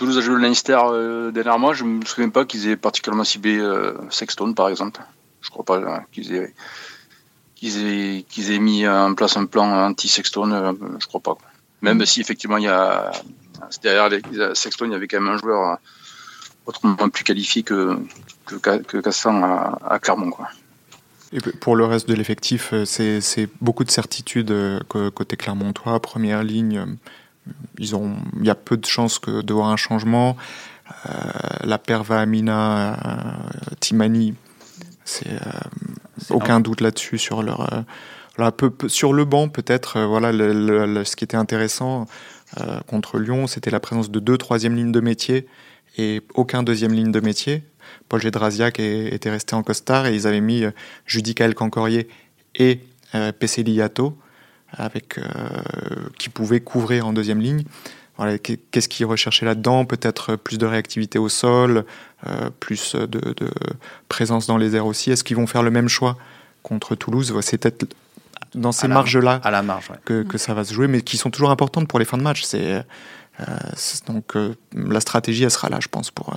Toulouse 0.00 0.16
a 0.16 0.22
joué 0.22 0.36
le 0.36 0.40
Leinster 0.40 0.78
euh, 0.82 1.30
dernièrement. 1.30 1.74
Je 1.74 1.84
ne 1.84 1.98
me 1.98 2.04
souviens 2.06 2.30
pas 2.30 2.46
qu'ils 2.46 2.66
aient 2.68 2.76
particulièrement 2.76 3.22
ciblé 3.22 3.58
euh, 3.58 3.92
Sexton, 4.08 4.54
par 4.54 4.70
exemple. 4.70 5.02
Je 5.42 5.50
crois 5.50 5.62
pas 5.62 5.76
hein, 5.76 6.04
qu'ils 6.10 6.34
aient, 6.34 6.54
qu'ils 7.54 8.50
aient, 8.50 8.58
mis 8.58 8.88
en 8.88 9.12
place 9.12 9.36
un 9.36 9.44
plan 9.44 9.66
anti-Sexton. 9.88 10.52
Euh, 10.52 10.72
je 10.98 11.06
crois 11.06 11.20
pas. 11.20 11.36
Même 11.82 11.98
mm. 11.98 12.06
si 12.06 12.22
effectivement 12.22 12.56
il 12.56 12.64
y 12.64 12.68
a 12.68 13.12
derrière 13.82 14.08
Sexton, 14.56 14.86
il 14.86 14.92
y 14.92 14.94
avait 14.94 15.06
quand 15.06 15.20
même 15.20 15.34
un 15.34 15.36
joueur 15.36 15.76
autrement 16.64 17.10
plus 17.10 17.24
qualifié 17.24 17.62
que 17.62 17.98
que, 18.46 19.00
Cassan 19.02 19.44
à, 19.84 19.98
Clermont. 19.98 20.30
Quoi. 20.30 20.48
Et 21.30 21.40
pour 21.40 21.76
le 21.76 21.84
reste 21.84 22.08
de 22.08 22.14
l'effectif, 22.14 22.72
c'est 22.86 23.50
beaucoup 23.60 23.84
de 23.84 23.90
certitude 23.90 24.50
côté 24.88 25.36
Clermontois, 25.36 26.00
première 26.00 26.42
ligne 26.42 26.96
il 27.78 27.88
y 28.42 28.50
a 28.50 28.54
peu 28.54 28.76
de 28.76 28.86
chances 28.86 29.18
que, 29.18 29.42
de 29.42 29.52
voir 29.52 29.68
un 29.68 29.76
changement. 29.76 30.36
la 31.64 31.78
Perva 31.78 32.20
Amina 32.20 32.98
Timani, 33.80 34.34
c'est 35.04 35.30
aucun 36.30 36.60
doute 36.60 36.80
là-dessus 36.80 37.18
sur 37.18 37.42
leur 37.42 37.84
peu, 38.56 38.72
sur 38.88 39.12
le 39.12 39.24
banc 39.24 39.48
peut-être 39.48 40.00
voilà 40.00 40.32
ce 40.32 41.16
qui 41.16 41.24
était 41.24 41.36
intéressant 41.36 42.06
contre 42.86 43.18
Lyon 43.18 43.46
c'était 43.46 43.70
la 43.70 43.80
présence 43.80 44.10
de 44.10 44.18
deux 44.18 44.36
troisième 44.36 44.74
lignes 44.74 44.92
de 44.92 45.00
métier 45.00 45.46
et 45.96 46.22
aucun 46.34 46.62
deuxième 46.62 46.92
ligne 46.92 47.12
de 47.12 47.20
métier 47.20 47.62
Paul 48.08 48.20
Gédrasiak 48.20 48.80
était 48.80 49.30
resté 49.30 49.54
en 49.54 49.62
costard 49.62 50.06
et 50.06 50.14
ils 50.14 50.26
avaient 50.26 50.40
mis 50.40 50.64
Judicael 51.06 51.54
Cancorier 51.54 52.08
et 52.54 52.80
euh, 53.14 53.32
Peseliato 53.32 54.16
avec 54.72 55.18
euh, 55.18 55.22
qui 56.18 56.28
pouvait 56.28 56.60
couvrir 56.60 57.06
en 57.06 57.12
deuxième 57.12 57.40
ligne. 57.40 57.64
Qu'est-ce 58.42 58.88
qu'ils 58.88 59.06
recherchaient 59.06 59.46
là-dedans? 59.46 59.86
Peut-être 59.86 60.36
plus 60.36 60.58
de 60.58 60.66
réactivité 60.66 61.18
au 61.18 61.30
sol, 61.30 61.86
euh, 62.26 62.50
plus 62.60 62.94
de, 62.94 63.34
présence 64.10 64.46
dans 64.46 64.58
les 64.58 64.76
airs 64.76 64.84
aussi. 64.84 65.10
Est-ce 65.10 65.24
qu'ils 65.24 65.36
vont 65.36 65.46
faire 65.46 65.62
le 65.62 65.70
même 65.70 65.88
choix 65.88 66.18
contre 66.62 66.94
Toulouse? 66.94 67.34
C'est 67.40 67.56
peut-être 67.56 67.94
dans 68.54 68.72
ces 68.72 68.88
marges-là 68.88 69.40
que, 70.04 70.22
que, 70.22 70.36
ça 70.36 70.52
va 70.52 70.64
se 70.64 70.74
jouer, 70.74 70.86
mais 70.86 71.00
qui 71.00 71.16
sont 71.16 71.30
toujours 71.30 71.50
importantes 71.50 71.88
pour 71.88 71.98
les 71.98 72.04
fins 72.04 72.18
de 72.18 72.22
match. 72.22 72.42
C'est 72.42 72.84
donc 74.06 74.34
la 74.74 75.00
stratégie, 75.00 75.44
elle 75.44 75.50
sera 75.50 75.70
là, 75.70 75.78
je 75.80 75.88
pense, 75.88 76.10
pour, 76.10 76.34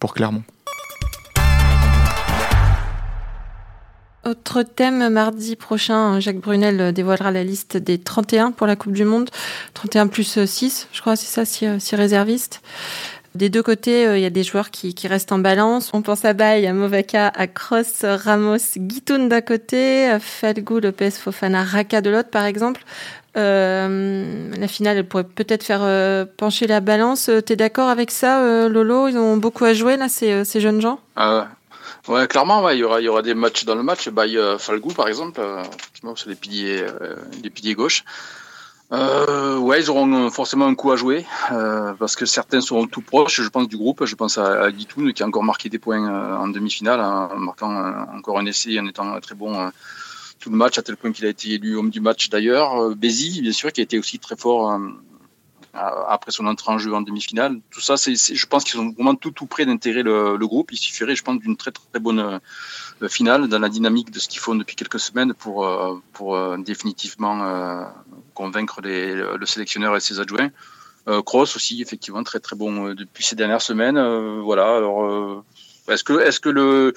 pour 0.00 0.14
Clermont. 0.14 0.44
Autre 4.26 4.62
thème, 4.62 5.08
mardi 5.08 5.54
prochain, 5.54 6.18
Jacques 6.18 6.40
Brunel 6.40 6.92
dévoilera 6.92 7.30
la 7.30 7.44
liste 7.44 7.76
des 7.76 7.96
31 7.96 8.50
pour 8.50 8.66
la 8.66 8.74
Coupe 8.74 8.92
du 8.92 9.04
Monde. 9.04 9.30
31 9.74 10.08
plus 10.08 10.44
6, 10.44 10.88
je 10.92 11.00
crois, 11.00 11.14
c'est 11.14 11.26
ça, 11.26 11.44
6, 11.44 11.94
réservistes. 11.94 12.60
Des 13.36 13.50
deux 13.50 13.62
côtés, 13.62 14.04
euh, 14.04 14.18
il 14.18 14.22
y 14.22 14.26
a 14.26 14.30
des 14.30 14.42
joueurs 14.42 14.72
qui, 14.72 14.94
restent 15.06 15.30
en 15.30 15.38
balance. 15.38 15.92
On 15.94 16.02
pense 16.02 16.24
à 16.24 16.32
Baye, 16.32 16.66
à 16.66 16.72
Movaca, 16.72 17.28
à 17.28 17.46
Cross, 17.46 18.04
Ramos, 18.04 18.56
Guitoun 18.76 19.28
d'un 19.28 19.42
côté, 19.42 20.16
Falgou, 20.18 20.80
Lopez, 20.80 21.12
Fofana, 21.12 21.62
Raka 21.62 22.00
de 22.00 22.10
l'autre, 22.10 22.30
par 22.30 22.46
exemple. 22.46 22.82
Euh, 23.36 24.50
la 24.58 24.66
finale, 24.66 24.96
elle 24.96 25.06
pourrait 25.06 25.22
peut-être 25.22 25.62
faire 25.62 25.82
euh, 25.84 26.24
pencher 26.36 26.66
la 26.66 26.80
balance. 26.80 27.30
T'es 27.44 27.54
d'accord 27.54 27.90
avec 27.90 28.10
ça, 28.10 28.66
Lolo? 28.68 29.06
Ils 29.06 29.18
ont 29.18 29.36
beaucoup 29.36 29.66
à 29.66 29.72
jouer, 29.72 29.96
là, 29.96 30.08
ces, 30.08 30.44
ces 30.44 30.60
jeunes 30.60 30.80
gens? 30.80 30.98
Ah 31.14 31.46
Ouais, 32.08 32.28
clairement, 32.28 32.68
il 32.70 32.78
y 32.78 32.84
aura, 32.84 33.00
il 33.00 33.04
y 33.04 33.08
aura 33.08 33.22
des 33.22 33.34
matchs 33.34 33.64
dans 33.64 33.74
le 33.74 33.82
match. 33.82 34.08
Bah, 34.10 34.24
euh, 34.26 34.58
Falgou, 34.58 34.92
par 34.92 35.08
exemple, 35.08 35.40
euh, 35.40 35.64
c'est 36.14 36.28
les 36.28 36.36
piliers, 36.36 36.82
euh, 36.82 37.16
les 37.42 37.50
piliers 37.50 37.74
gauche. 37.74 38.04
Euh, 38.92 39.58
ouais, 39.58 39.80
ils 39.80 39.90
auront 39.90 40.30
forcément 40.30 40.66
un 40.66 40.76
coup 40.76 40.92
à 40.92 40.96
jouer 40.96 41.26
parce 41.98 42.14
que 42.14 42.24
certains 42.24 42.60
seront 42.60 42.86
tout 42.86 43.00
proches. 43.00 43.40
Je 43.40 43.48
pense 43.48 43.66
du 43.66 43.76
groupe. 43.76 44.04
Je 44.04 44.14
pense 44.14 44.38
à, 44.38 44.62
à 44.62 44.70
Guitoun 44.70 45.12
qui 45.12 45.24
a 45.24 45.26
encore 45.26 45.42
marqué 45.42 45.68
des 45.68 45.80
points 45.80 46.38
en 46.38 46.46
demi-finale 46.46 47.00
en 47.00 47.36
marquant 47.38 47.72
encore 48.14 48.38
un 48.38 48.46
essai 48.46 48.78
en 48.78 48.86
étant 48.86 49.18
très 49.20 49.34
bon 49.34 49.72
tout 50.38 50.50
le 50.50 50.56
match 50.56 50.78
à 50.78 50.82
tel 50.82 50.96
point 50.96 51.10
qu'il 51.10 51.26
a 51.26 51.30
été 51.30 51.54
élu 51.54 51.76
homme 51.76 51.90
du 51.90 52.00
match 52.00 52.28
d'ailleurs. 52.28 52.94
Bézi, 52.94 53.40
bien 53.42 53.50
sûr, 53.50 53.72
qui 53.72 53.80
a 53.80 53.84
été 53.84 53.98
aussi 53.98 54.20
très 54.20 54.36
fort 54.36 54.78
après 55.76 56.30
son 56.30 56.46
entrée 56.46 56.72
en 56.72 56.78
jeu 56.78 56.94
en 56.94 57.00
demi-finale. 57.00 57.60
Tout 57.70 57.80
ça, 57.80 57.96
c'est, 57.96 58.14
je 58.14 58.46
pense 58.46 58.64
qu'ils 58.64 58.74
sont 58.74 58.90
vraiment 58.90 59.14
tout, 59.14 59.30
tout 59.30 59.46
près 59.46 59.66
d'intégrer 59.66 60.02
le, 60.02 60.38
groupe. 60.46 60.72
Il 60.72 60.76
suffirait, 60.76 61.14
je 61.14 61.22
pense, 61.22 61.38
d'une 61.38 61.56
très, 61.56 61.70
très 61.70 62.00
bonne 62.00 62.40
euh, 63.02 63.08
finale 63.08 63.48
dans 63.48 63.58
la 63.58 63.68
dynamique 63.68 64.10
de 64.10 64.18
ce 64.18 64.28
qu'ils 64.28 64.40
font 64.40 64.54
depuis 64.54 64.76
quelques 64.76 65.00
semaines 65.00 65.34
pour, 65.34 65.66
euh, 65.66 65.94
pour 66.12 66.36
euh, 66.36 66.56
définitivement 66.58 67.86
convaincre 68.34 68.80
le 68.82 69.46
sélectionneur 69.46 69.96
et 69.96 70.00
ses 70.00 70.20
adjoints. 70.20 70.50
Cross 71.24 71.54
aussi, 71.54 71.80
effectivement, 71.80 72.24
très 72.24 72.40
très 72.40 72.56
bon 72.56 72.92
depuis 72.92 73.24
ces 73.24 73.36
dernières 73.36 73.62
semaines. 73.62 73.98
voilà. 74.40 74.76
Alors, 74.76 75.44
est-ce 75.88 76.02
que, 76.02 76.20
est-ce 76.20 76.40
que 76.40 76.48
le 76.48 76.94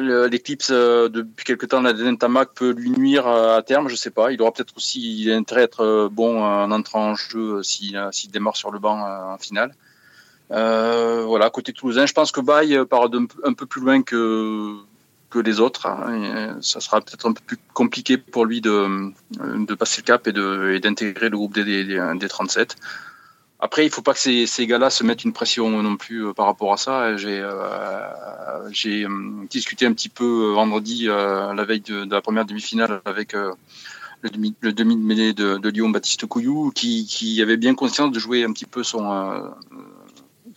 l'éclipse 0.00 0.70
euh, 0.70 1.08
depuis 1.08 1.44
quelque 1.44 1.66
temps, 1.66 1.80
la 1.80 1.94
Tamac 2.16 2.50
peut 2.54 2.70
lui 2.70 2.90
nuire 2.90 3.26
euh, 3.26 3.56
à 3.56 3.62
terme, 3.62 3.88
je 3.88 3.96
sais 3.96 4.10
pas. 4.10 4.32
Il 4.32 4.40
aura 4.42 4.52
peut-être 4.52 4.76
aussi 4.76 5.30
intérêt 5.30 5.62
à 5.62 5.64
être 5.64 6.08
bon 6.10 6.42
en 6.42 6.70
entrant 6.70 7.10
en 7.10 7.14
jeu 7.14 7.62
s'il 7.62 7.96
démarre 8.30 8.56
sur 8.56 8.70
le 8.70 8.78
banc 8.78 9.00
en 9.00 9.38
finale. 9.38 9.74
voilà, 10.50 11.50
côté 11.50 11.72
toulousain, 11.72 12.06
je 12.06 12.12
pense 12.12 12.32
que 12.32 12.40
Baye 12.40 12.84
part 12.86 13.08
un 13.44 13.52
peu 13.52 13.66
plus 13.66 13.80
loin 13.80 14.02
que, 14.02 14.76
que 15.30 15.38
les 15.38 15.60
autres. 15.60 15.86
Hein, 15.86 16.58
ça 16.60 16.80
sera 16.80 17.00
peut-être 17.00 17.26
un 17.28 17.32
peu 17.32 17.42
plus 17.46 17.58
compliqué 17.72 18.18
pour 18.18 18.44
lui 18.44 18.60
de, 18.60 19.12
de 19.30 19.74
passer 19.74 20.02
le 20.02 20.06
cap 20.06 20.26
et 20.26 20.80
d'intégrer 20.80 21.28
le 21.28 21.36
groupe 21.36 21.54
des, 21.54 21.84
des 21.84 22.28
37. 22.28 22.76
Après, 23.64 23.86
il 23.86 23.90
faut 23.92 24.02
pas 24.02 24.12
que 24.12 24.18
ces, 24.18 24.46
ces 24.46 24.66
gars-là 24.66 24.90
se 24.90 25.04
mettent 25.04 25.22
une 25.22 25.32
pression 25.32 25.70
non 25.84 25.96
plus 25.96 26.26
euh, 26.26 26.32
par 26.32 26.46
rapport 26.46 26.72
à 26.72 26.76
ça. 26.76 27.16
J'ai 27.16 27.38
euh, 27.38 28.68
j'ai 28.72 29.04
euh, 29.04 29.46
discuté 29.48 29.86
un 29.86 29.92
petit 29.92 30.08
peu 30.08 30.50
vendredi, 30.50 31.06
la 31.06 31.64
veille 31.64 31.80
de, 31.80 32.04
la 32.12 32.20
première 32.20 32.44
demi-finale, 32.44 33.00
avec 33.04 33.34
le 33.34 34.30
demi, 34.30 34.56
le 34.62 34.72
de 34.72 34.82
mêlée 34.82 35.32
de, 35.32 35.68
Lyon, 35.68 35.90
Baptiste 35.90 36.26
Couillou, 36.26 36.72
qui, 36.74 37.06
qui, 37.06 37.40
avait 37.40 37.56
bien 37.56 37.76
conscience 37.76 38.10
de 38.10 38.18
jouer 38.18 38.42
un 38.42 38.52
petit 38.52 38.66
peu 38.66 38.82
son 38.82 39.54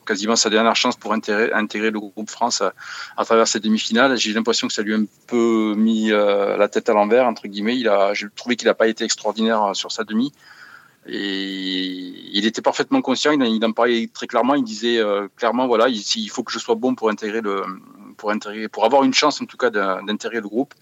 quasiment 0.07 0.35
sa 0.35 0.49
dernière 0.49 0.75
chance 0.75 0.95
pour 0.95 1.13
intégrer, 1.13 1.51
intégrer 1.53 1.91
le 1.91 1.99
groupe 1.99 2.29
France 2.29 2.61
à, 2.61 2.73
à 3.17 3.25
travers 3.25 3.47
cette 3.47 3.63
demi-finale. 3.63 4.17
J'ai 4.17 4.33
l'impression 4.33 4.67
que 4.67 4.73
ça 4.73 4.81
lui 4.81 4.95
a 4.95 4.97
un 4.97 5.05
peu 5.27 5.75
mis 5.77 6.09
la 6.09 6.67
tête 6.69 6.89
à 6.89 6.93
l'envers 6.93 7.27
entre 7.27 7.47
guillemets. 7.47 7.77
Il 7.77 7.87
a, 7.87 8.15
j'ai 8.15 8.25
trouvé 8.35 8.55
qu'il 8.55 8.67
n'a 8.67 8.73
pas 8.73 8.87
été 8.87 9.03
extraordinaire 9.03 9.75
sur 9.75 9.91
sa 9.91 10.03
demi. 10.03 10.33
Et 11.07 12.29
il 12.33 12.45
était 12.45 12.61
parfaitement 12.61 13.01
conscient, 13.01 13.31
il 13.31 13.63
en 13.63 13.71
parlait 13.71 14.09
très 14.11 14.25
clairement, 14.25 14.55
il 14.55 14.63
disait 14.63 14.97
euh, 14.97 15.27
clairement, 15.35 15.67
voilà, 15.67 15.87
il, 15.87 16.29
faut 16.29 16.43
que 16.43 16.51
je 16.51 16.57
sois 16.57 16.75
bon 16.75 16.95
pour 16.95 17.09
intégrer 17.09 17.41
le, 17.41 17.63
pour 18.17 18.31
intégrer, 18.31 18.67
pour 18.69 18.85
avoir 18.85 19.03
une 19.03 19.13
chance 19.13 19.39
en 19.41 19.45
tout 19.45 19.57
cas 19.57 19.69
d'intégrer 19.69 20.41
le 20.41 20.47
groupe. 20.47 20.73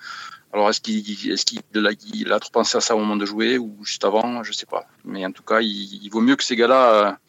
Alors 0.53 0.69
est-ce 0.69 0.79
qu'il 0.79 0.99
est 0.99 1.43
qu'il 1.43 1.88
a, 1.88 1.91
il 2.13 2.31
a 2.31 2.39
trop 2.39 2.51
pensé 2.51 2.77
à 2.77 2.81
ça 2.81 2.95
au 2.95 2.99
moment 2.99 3.15
de 3.17 3.25
jouer 3.25 3.57
ou 3.57 3.75
juste 3.83 4.05
avant, 4.05 4.43
je 4.43 4.53
sais 4.53 4.67
pas. 4.67 4.86
Mais 5.03 5.25
en 5.25 5.31
tout 5.31 5.43
cas, 5.43 5.59
il, 5.62 6.07
vaut 6.09 6.21
mieux 6.21 6.36
que 6.36 6.43
ces 6.43 6.55
gars-là 6.55 7.19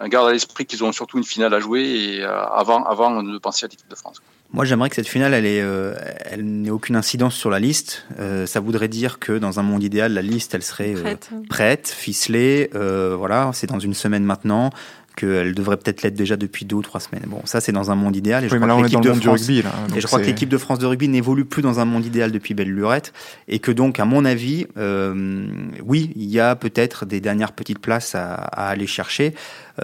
euh, 0.00 0.08
gardent 0.08 0.28
à 0.28 0.32
l'esprit 0.32 0.66
qu'ils 0.66 0.84
ont 0.84 0.92
surtout 0.92 1.18
une 1.18 1.24
finale 1.24 1.54
à 1.54 1.60
jouer 1.60 1.82
et 1.82 2.22
euh, 2.22 2.44
avant, 2.46 2.84
avant 2.84 3.22
de 3.22 3.38
penser 3.38 3.64
à 3.64 3.68
l'équipe 3.68 3.88
de 3.88 3.96
France. 3.96 4.20
Moi, 4.52 4.64
j'aimerais 4.64 4.88
que 4.88 4.96
cette 4.96 5.08
finale, 5.08 5.34
elle, 5.34 5.44
ait, 5.44 5.60
euh, 5.60 5.94
elle 6.24 6.44
n'ait 6.44 6.70
aucune 6.70 6.96
incidence 6.96 7.34
sur 7.34 7.50
la 7.50 7.58
liste. 7.58 8.06
Euh, 8.18 8.46
ça 8.46 8.60
voudrait 8.60 8.88
dire 8.88 9.18
que 9.18 9.36
dans 9.36 9.60
un 9.60 9.62
monde 9.62 9.82
idéal, 9.82 10.14
la 10.14 10.22
liste, 10.22 10.54
elle 10.54 10.62
serait 10.62 10.94
euh, 10.96 11.16
prête. 11.50 11.88
ficelée. 11.88 12.70
voilà, 12.72 13.50
c'est 13.52 13.66
dans 13.66 13.78
une 13.78 13.94
semaine 13.94 14.24
maintenant 14.24 14.70
qu'elle 15.16 15.52
devrait 15.52 15.76
peut-être 15.76 16.02
l'être 16.02 16.14
déjà 16.14 16.36
depuis 16.36 16.64
deux 16.64 16.76
ou 16.76 16.82
trois 16.82 17.00
semaines. 17.00 17.24
Bon, 17.26 17.40
ça 17.44 17.60
c'est 17.60 17.72
dans 17.72 17.90
un 17.90 17.96
monde 17.96 18.14
idéal. 18.14 18.44
Et 18.44 18.48
je 18.48 18.56
crois 18.56 18.68
que 18.68 18.82
l'équipe 18.82 19.00
de 19.00 19.12
France, 19.12 19.40
rugby, 19.40 19.62
là, 19.62 19.72
et 19.96 20.00
je 20.00 20.06
crois 20.06 20.20
que 20.20 20.26
l'équipe 20.26 20.48
de 20.48 20.58
France 20.58 20.78
de 20.78 20.86
rugby 20.86 21.08
n'évolue 21.08 21.44
plus 21.44 21.60
dans 21.60 21.80
un 21.80 21.84
monde 21.84 22.06
idéal 22.06 22.30
depuis 22.30 22.54
belle 22.54 22.70
lurette, 22.70 23.12
et 23.48 23.58
que 23.58 23.72
donc, 23.72 23.98
à 23.98 24.04
mon 24.04 24.24
avis, 24.24 24.66
oui, 24.76 26.12
il 26.16 26.30
y 26.30 26.40
a 26.40 26.56
peut-être 26.56 27.04
des 27.04 27.20
dernières 27.20 27.52
petites 27.52 27.80
places 27.80 28.14
à, 28.14 28.32
à 28.34 28.68
aller 28.68 28.86
chercher. 28.86 29.34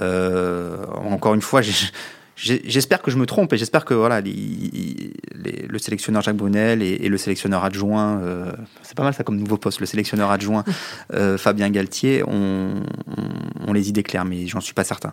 encore 0.00 1.34
une 1.34 1.42
fois, 1.42 1.60
j'ai 1.62 1.72
J'espère 2.36 3.00
que 3.00 3.10
je 3.12 3.16
me 3.16 3.26
trompe 3.26 3.52
et 3.52 3.56
j'espère 3.56 3.84
que 3.84 3.94
voilà, 3.94 4.20
le 4.20 5.78
sélectionneur 5.78 6.20
Jacques 6.22 6.36
Brunel 6.36 6.82
et, 6.82 7.08
le 7.08 7.16
sélectionneur 7.16 7.64
adjoint, 7.64 8.18
euh, 8.18 8.52
c'est 8.82 8.96
pas 8.96 9.04
mal 9.04 9.14
ça 9.14 9.22
comme 9.22 9.36
nouveau 9.36 9.56
poste, 9.56 9.78
le 9.78 9.86
sélectionneur 9.86 10.30
adjoint 10.32 10.64
euh, 11.14 11.38
Fabien 11.38 11.70
Galtier, 11.70 12.24
on, 12.26 12.82
on, 13.66 13.72
les 13.72 13.88
idées 13.88 14.02
claires, 14.02 14.24
mais 14.24 14.48
j'en 14.48 14.60
suis 14.60 14.74
pas 14.74 14.82
certain. 14.82 15.12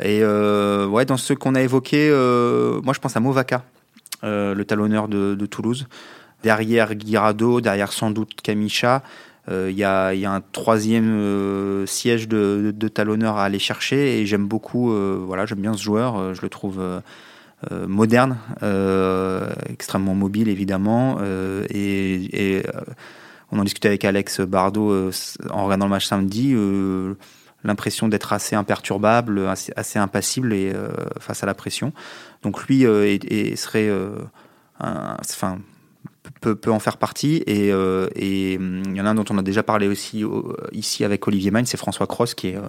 Et 0.00 0.20
euh, 0.22 0.86
ouais, 0.86 1.04
dans 1.04 1.16
ce 1.16 1.32
qu'on 1.32 1.56
a 1.56 1.62
évoqué, 1.62 2.08
moi 2.10 2.94
je 2.94 3.00
pense 3.00 3.16
à 3.16 3.20
Movaca, 3.20 3.64
le 4.22 4.62
talonneur 4.62 5.08
de, 5.08 5.34
de, 5.34 5.46
Toulouse, 5.46 5.88
derrière 6.44 6.94
Guirado, 6.94 7.60
derrière 7.60 7.92
sans 7.92 8.12
doute 8.12 8.40
Camicha. 8.42 9.02
Il 9.50 9.56
euh, 9.56 9.70
y, 9.72 9.82
a, 9.82 10.32
un 10.32 10.40
troisième 10.52 11.10
euh, 11.10 11.84
siège 11.84 12.28
de, 12.28 12.70
talonneur 12.88 13.36
à 13.36 13.44
aller 13.44 13.58
chercher 13.58 14.20
et 14.20 14.26
j'aime 14.26 14.46
beaucoup, 14.46 14.92
euh, 14.92 15.20
voilà, 15.26 15.44
j'aime 15.44 15.58
bien 15.58 15.72
ce 15.72 15.82
joueur, 15.82 16.34
je 16.34 16.42
le 16.42 16.48
trouve 16.48 16.80
moderne, 17.72 18.38
extrêmement 19.68 20.14
mobile 20.14 20.48
évidemment 20.48 21.18
et, 21.68 22.62
on 23.52 23.58
en 23.58 23.64
discutait 23.64 23.88
avec 23.88 24.04
Alex 24.04 24.40
Bardot 24.42 25.10
en 25.50 25.64
regardant 25.64 25.86
le 25.86 25.90
match 25.90 26.06
samedi 26.06 26.54
l'impression 27.64 28.06
d'être 28.06 28.32
assez 28.32 28.54
imperturbable, 28.54 29.48
assez, 29.48 29.98
impassible 29.98 30.52
et, 30.52 30.72
face 31.18 31.42
à 31.42 31.46
la 31.46 31.54
pression. 31.54 31.92
Donc 32.42 32.62
lui 32.66 32.82
serait, 33.56 33.90
enfin, 34.78 35.58
peut, 36.40 36.58
en 36.68 36.78
faire 36.78 36.96
partie. 36.96 37.42
Et, 37.46 37.72
euh, 37.72 38.08
et 38.16 38.56
hum, 38.58 38.82
il 38.86 38.96
y 38.96 39.00
en 39.00 39.06
a 39.06 39.10
un 39.10 39.14
dont 39.14 39.24
on 39.30 39.38
a 39.38 39.42
déjà 39.42 39.62
parlé 39.62 39.88
aussi 39.88 40.24
ici 40.72 41.04
avec 41.04 41.26
Olivier 41.26 41.50
Magne, 41.50 41.66
c'est 41.66 41.76
François 41.76 42.06
Cross, 42.06 42.34
qui, 42.34 42.48
est, 42.48 42.56
euh, 42.56 42.68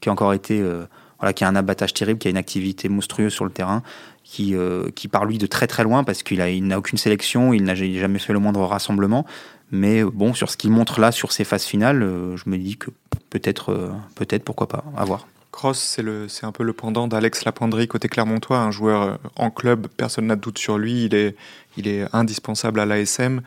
qui 0.00 0.08
a 0.08 0.12
encore 0.12 0.32
été, 0.32 0.60
euh, 0.60 0.84
voilà, 1.18 1.32
qui 1.32 1.44
a 1.44 1.48
un 1.48 1.56
abattage 1.56 1.94
terrible, 1.94 2.18
qui 2.18 2.28
a 2.28 2.30
une 2.30 2.36
activité 2.36 2.88
monstrueuse 2.88 3.32
sur 3.32 3.44
le 3.44 3.50
terrain, 3.50 3.82
qui, 4.24 4.54
qui 4.94 5.08
part 5.08 5.24
lui 5.24 5.38
de 5.38 5.46
très 5.46 5.66
très 5.66 5.82
loin 5.82 6.04
parce 6.04 6.22
qu'il 6.22 6.38
n'a 6.38 6.78
aucune 6.78 6.98
sélection, 6.98 7.52
il 7.52 7.64
n'a 7.64 7.74
jamais 7.74 8.20
fait 8.20 8.32
le 8.32 8.38
moindre 8.38 8.62
rassemblement. 8.62 9.26
Mais 9.72 10.04
bon, 10.04 10.34
sur 10.34 10.50
ce 10.50 10.56
qu'il 10.56 10.70
montre 10.70 11.00
là, 11.00 11.10
sur 11.10 11.32
ces 11.32 11.42
phases 11.42 11.64
finales, 11.64 12.00
je 12.36 12.48
me 12.48 12.56
dis 12.56 12.76
que 12.76 12.90
peut-être, 13.28 13.92
peut-être, 14.14 14.44
pourquoi 14.44 14.68
pas, 14.68 14.84
à 14.96 15.04
voir. 15.04 15.26
Cross, 15.52 16.00
c'est 16.28 16.46
un 16.46 16.52
peu 16.52 16.62
le 16.62 16.72
pendant 16.72 17.08
d'Alex 17.08 17.44
Lapendry 17.44 17.88
côté 17.88 18.08
Clermontois, 18.08 18.58
un 18.58 18.70
joueur 18.70 19.02
euh, 19.02 19.16
en 19.36 19.50
club, 19.50 19.88
personne 19.96 20.26
n'a 20.26 20.36
de 20.36 20.40
doute 20.40 20.58
sur 20.58 20.78
lui, 20.78 21.04
il 21.04 21.14
est, 21.14 21.36
il 21.76 21.88
est 21.88 22.04
indispensable 22.12 22.80
à 22.80 22.86
l'ASM, 22.86 23.42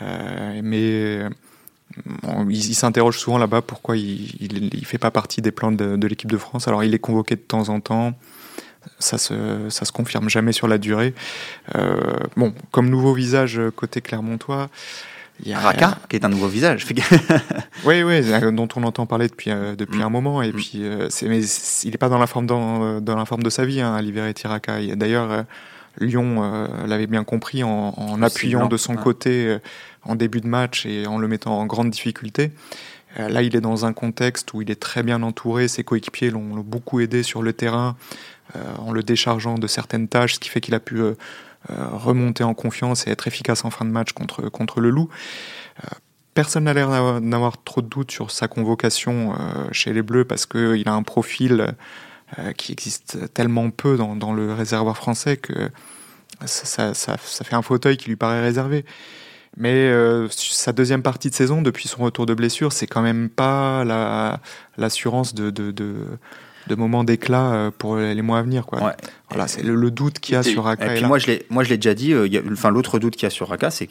euh, 0.00 0.60
mais 0.62 1.28
il, 2.48 2.74
s'interroge 2.74 3.18
souvent 3.18 3.38
là-bas 3.38 3.62
pourquoi 3.62 3.96
il, 3.96 4.70
ne 4.72 4.84
fait 4.84 4.98
pas 4.98 5.10
partie 5.10 5.42
des 5.42 5.52
plans 5.52 5.72
de, 5.72 6.06
l'équipe 6.06 6.30
de 6.30 6.38
France. 6.38 6.68
Alors 6.68 6.84
il 6.84 6.94
est 6.94 6.98
convoqué 6.98 7.36
de 7.36 7.40
temps 7.40 7.68
en 7.68 7.80
temps, 7.80 8.14
ça 8.98 9.18
se, 9.18 9.68
ça 9.68 9.84
se 9.84 9.92
confirme 9.92 10.28
jamais 10.28 10.52
sur 10.52 10.68
la 10.68 10.78
durée. 10.78 11.14
Euh, 11.76 12.00
bon, 12.36 12.54
comme 12.70 12.88
nouveau 12.88 13.14
visage 13.14 13.60
côté 13.76 14.00
Clermontois, 14.00 14.70
il 15.40 15.48
y 15.48 15.54
a 15.54 15.58
Raka, 15.58 15.98
qui 16.08 16.16
est 16.16 16.24
un 16.24 16.28
nouveau 16.28 16.46
visage. 16.46 16.86
oui, 17.84 18.02
oui, 18.02 18.22
dont 18.52 18.68
on 18.76 18.84
entend 18.84 19.06
parler 19.06 19.28
depuis, 19.28 19.50
euh, 19.50 19.74
depuis 19.74 19.98
mm. 19.98 20.02
un 20.02 20.08
moment. 20.08 20.42
Et 20.42 20.52
mm. 20.52 20.52
puis, 20.52 20.72
euh, 20.76 21.08
c'est, 21.10 21.26
mais 21.28 21.42
il 21.42 21.90
n'est 21.90 21.98
pas 21.98 22.08
dans 22.08 22.18
la 22.18 22.26
forme, 22.26 22.46
dans, 22.46 23.00
dans, 23.00 23.16
la 23.16 23.24
forme 23.24 23.42
de 23.42 23.50
sa 23.50 23.64
vie, 23.64 23.80
hein, 23.80 24.00
Liberty 24.00 24.46
Raka. 24.46 24.78
D'ailleurs, 24.94 25.30
euh, 25.32 25.42
Lyon 25.98 26.68
l'avait 26.86 27.06
bien 27.06 27.24
compris 27.24 27.62
en, 27.62 27.94
en 27.96 28.22
appuyant 28.22 28.66
de 28.66 28.76
son 28.76 28.96
côté 28.96 29.58
en 30.02 30.14
début 30.14 30.40
de 30.40 30.46
match 30.46 30.86
et 30.86 31.06
en 31.06 31.18
le 31.18 31.28
mettant 31.28 31.58
en 31.58 31.66
grande 31.66 31.90
difficulté. 31.90 32.50
là, 33.16 33.42
il 33.42 33.54
est 33.54 33.60
dans 33.60 33.84
un 33.84 33.92
contexte 33.92 34.54
où 34.54 34.62
il 34.62 34.70
est 34.70 34.80
très 34.80 35.02
bien 35.02 35.22
entouré. 35.22 35.68
Ses 35.68 35.84
coéquipiers 35.84 36.30
l'ont, 36.30 36.64
beaucoup 36.64 37.00
aidé 37.00 37.22
sur 37.22 37.42
le 37.42 37.52
terrain 37.52 37.96
en 38.78 38.92
le 38.92 39.02
déchargeant 39.02 39.56
de 39.56 39.66
certaines 39.66 40.08
tâches, 40.08 40.34
ce 40.34 40.40
qui 40.40 40.48
fait 40.48 40.60
qu'il 40.60 40.74
a 40.74 40.80
pu 40.80 41.00
euh, 41.70 41.86
remonter 41.92 42.42
en 42.42 42.54
confiance 42.54 43.06
et 43.06 43.10
être 43.10 43.28
efficace 43.28 43.64
en 43.64 43.70
fin 43.70 43.84
de 43.84 43.90
match 43.90 44.12
contre, 44.12 44.48
contre 44.48 44.80
le 44.80 44.90
Loup. 44.90 45.08
Euh, 45.78 45.86
personne 46.34 46.64
n'a 46.64 46.74
l'air 46.74 47.20
d'avoir 47.20 47.62
trop 47.62 47.82
de 47.82 47.86
doutes 47.86 48.10
sur 48.10 48.32
sa 48.32 48.48
convocation 48.48 49.34
euh, 49.34 49.68
chez 49.70 49.92
les 49.92 50.02
Bleus 50.02 50.24
parce 50.24 50.44
qu'il 50.44 50.82
a 50.88 50.92
un 50.92 51.04
profil 51.04 51.76
qui 52.56 52.72
existe 52.72 53.32
tellement 53.34 53.70
peu 53.70 53.96
dans, 53.96 54.16
dans 54.16 54.32
le 54.32 54.52
réservoir 54.52 54.96
français 54.96 55.36
que 55.36 55.70
ça, 56.46 56.94
ça, 56.94 57.16
ça, 57.18 57.44
fait 57.44 57.54
un 57.54 57.62
fauteuil 57.62 57.96
qui 57.96 58.08
lui 58.08 58.16
paraît 58.16 58.40
réservé. 58.40 58.84
Mais 59.56 59.92
sa 60.30 60.72
deuxième 60.72 61.02
partie 61.02 61.28
de 61.28 61.34
saison, 61.34 61.60
depuis 61.60 61.88
son 61.88 62.02
retour 62.02 62.24
de 62.24 62.34
blessure, 62.34 62.72
c'est 62.72 62.86
quand 62.86 63.02
même 63.02 63.28
pas 63.28 63.84
l'assurance 64.78 65.34
de, 65.34 65.50
de, 65.50 65.70
de, 65.70 66.06
de 66.66 66.74
moments 66.74 67.04
d'éclat 67.04 67.52
euh, 67.52 67.70
pour 67.76 67.96
les 67.96 68.22
mois 68.22 68.38
à 68.38 68.42
venir. 68.42 68.66
Quoi. 68.66 68.94
Voilà, 69.28 69.48
c'est 69.48 69.62
le, 69.62 69.90
doute 69.90 70.18
qu'il 70.18 70.34
y 70.34 70.38
a 70.38 70.42
sur 70.42 70.64
Raka. 70.64 70.92
Et, 70.92 70.98
puis 70.98 71.06
moi, 71.06 71.18
je 71.18 71.26
l'ai, 71.26 71.46
moi, 71.50 71.64
je 71.64 71.70
l'ai 71.70 71.76
déjà 71.76 71.94
dit. 71.94 72.12
Euh, 72.12 72.28
enfin, 72.52 72.70
l'autre 72.70 72.98
doute 72.98 73.14
qu'il 73.14 73.24
y 73.24 73.26
a 73.26 73.30
sur 73.30 73.48
Raka, 73.48 73.70
c'est 73.70 73.88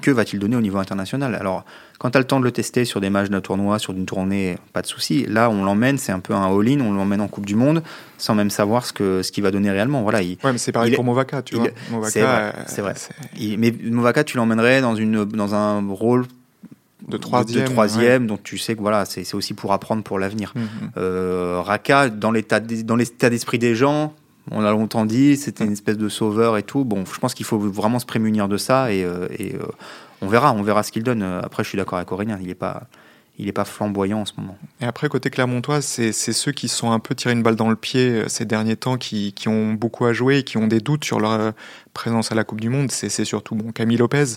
que 0.00 0.10
va-t-il 0.10 0.38
donner 0.38 0.56
au 0.56 0.60
niveau 0.60 0.78
international? 0.78 1.34
Alors, 1.34 1.64
quand 1.98 2.10
tu 2.10 2.16
as 2.16 2.20
le 2.20 2.26
temps 2.26 2.40
de 2.40 2.44
le 2.44 2.50
tester 2.50 2.84
sur 2.84 3.00
des 3.00 3.10
matchs 3.10 3.30
d'un 3.30 3.40
tournoi, 3.40 3.78
sur 3.78 3.92
une 3.92 4.06
tournée, 4.06 4.58
pas 4.72 4.82
de 4.82 4.86
souci. 4.86 5.26
Là, 5.26 5.48
on 5.50 5.64
l'emmène, 5.64 5.98
c'est 5.98 6.12
un 6.12 6.20
peu 6.20 6.34
un 6.34 6.44
all-in, 6.44 6.80
on 6.80 6.92
l'emmène 6.92 7.20
en 7.20 7.28
Coupe 7.28 7.46
du 7.46 7.54
Monde, 7.54 7.82
sans 8.18 8.34
même 8.34 8.50
savoir 8.50 8.84
ce 8.84 8.92
que 8.92 9.22
ce 9.22 9.32
qu'il 9.32 9.42
va 9.42 9.50
donner 9.50 9.70
réellement. 9.70 10.02
Voilà. 10.02 10.22
Il, 10.22 10.36
ouais, 10.44 10.52
mais 10.52 10.58
c'est 10.58 10.72
pareil 10.72 10.94
pour 10.94 11.04
Movaka, 11.04 11.42
tu 11.42 11.56
vois. 11.56 11.68
c'est 12.04 12.22
vrai. 12.22 12.52
c'est 12.66 12.82
vrai. 12.82 12.94
mais 13.58 13.72
Movaka, 13.84 14.24
tu 14.24 14.36
l'emmènerais 14.36 14.80
dans 14.80 14.96
une 14.96 15.24
dans 15.24 15.54
un 15.54 15.86
rôle 15.88 16.26
de 17.08 17.16
troisième, 17.16 17.64
de, 17.64 17.70
troisième 17.70 18.26
donc 18.26 18.42
tu 18.42 18.56
sais 18.56 18.74
que 18.74 18.80
voilà, 18.80 19.04
c'est 19.04 19.34
aussi 19.34 19.54
pour 19.54 19.72
apprendre 19.72 20.02
pour 20.02 20.18
l'avenir. 20.18 20.52
Mhm. 20.54 20.90
Euh, 20.96 21.60
Raka, 21.62 22.08
dans 22.08 22.30
l'état 22.30 22.60
d'esprit 22.60 23.58
des 23.58 23.74
gens, 23.74 24.14
on 24.50 24.64
a 24.64 24.70
longtemps 24.70 25.06
dit, 25.06 25.36
c'était 25.36 25.64
une 25.64 25.72
espèce 25.72 25.96
de 25.96 26.08
sauveur 26.08 26.56
et 26.56 26.62
tout. 26.62 26.84
Bon, 26.84 27.04
je 27.04 27.18
pense 27.18 27.34
qu'il 27.34 27.46
faut 27.46 27.58
vraiment 27.58 27.98
se 27.98 28.06
prémunir 28.06 28.48
de 28.48 28.56
ça 28.56 28.92
et, 28.92 29.04
euh, 29.04 29.28
euh, 29.40 29.66
on 30.20 30.28
verra, 30.28 30.52
on 30.52 30.62
verra 30.62 30.82
ce 30.82 30.92
qu'il 30.92 31.02
donne. 31.02 31.22
Après, 31.22 31.64
je 31.64 31.68
suis 31.68 31.78
d'accord 31.78 31.98
avec 31.98 32.10
Aurélien, 32.12 32.38
il 32.40 32.46
n'est 32.46 32.54
pas, 32.54 32.84
il 33.38 33.48
est 33.48 33.52
pas 33.52 33.64
flamboyant 33.64 34.20
en 34.20 34.24
ce 34.24 34.32
moment. 34.36 34.56
Et 34.80 34.84
après, 34.84 35.08
côté 35.08 35.30
Clermontois, 35.30 35.82
c'est 35.82 36.12
ceux 36.12 36.52
qui 36.52 36.68
sont 36.68 36.92
un 36.92 36.98
peu 36.98 37.14
tirés 37.14 37.32
une 37.32 37.42
balle 37.42 37.56
dans 37.56 37.68
le 37.68 37.76
pied 37.76 38.24
ces 38.28 38.44
derniers 38.44 38.76
temps, 38.76 38.96
qui, 38.96 39.32
qui 39.32 39.48
ont 39.48 39.72
beaucoup 39.72 40.06
à 40.06 40.12
jouer 40.12 40.38
et 40.38 40.42
qui 40.44 40.56
ont 40.56 40.66
des 40.66 40.80
doutes 40.80 41.04
sur 41.04 41.20
leur 41.20 41.52
présence 41.92 42.32
à 42.32 42.34
la 42.34 42.44
Coupe 42.44 42.60
du 42.60 42.68
Monde. 42.68 42.90
C'est 42.90 43.24
surtout 43.24 43.54
bon, 43.54 43.72
Camille 43.72 43.98
Lopez 43.98 44.36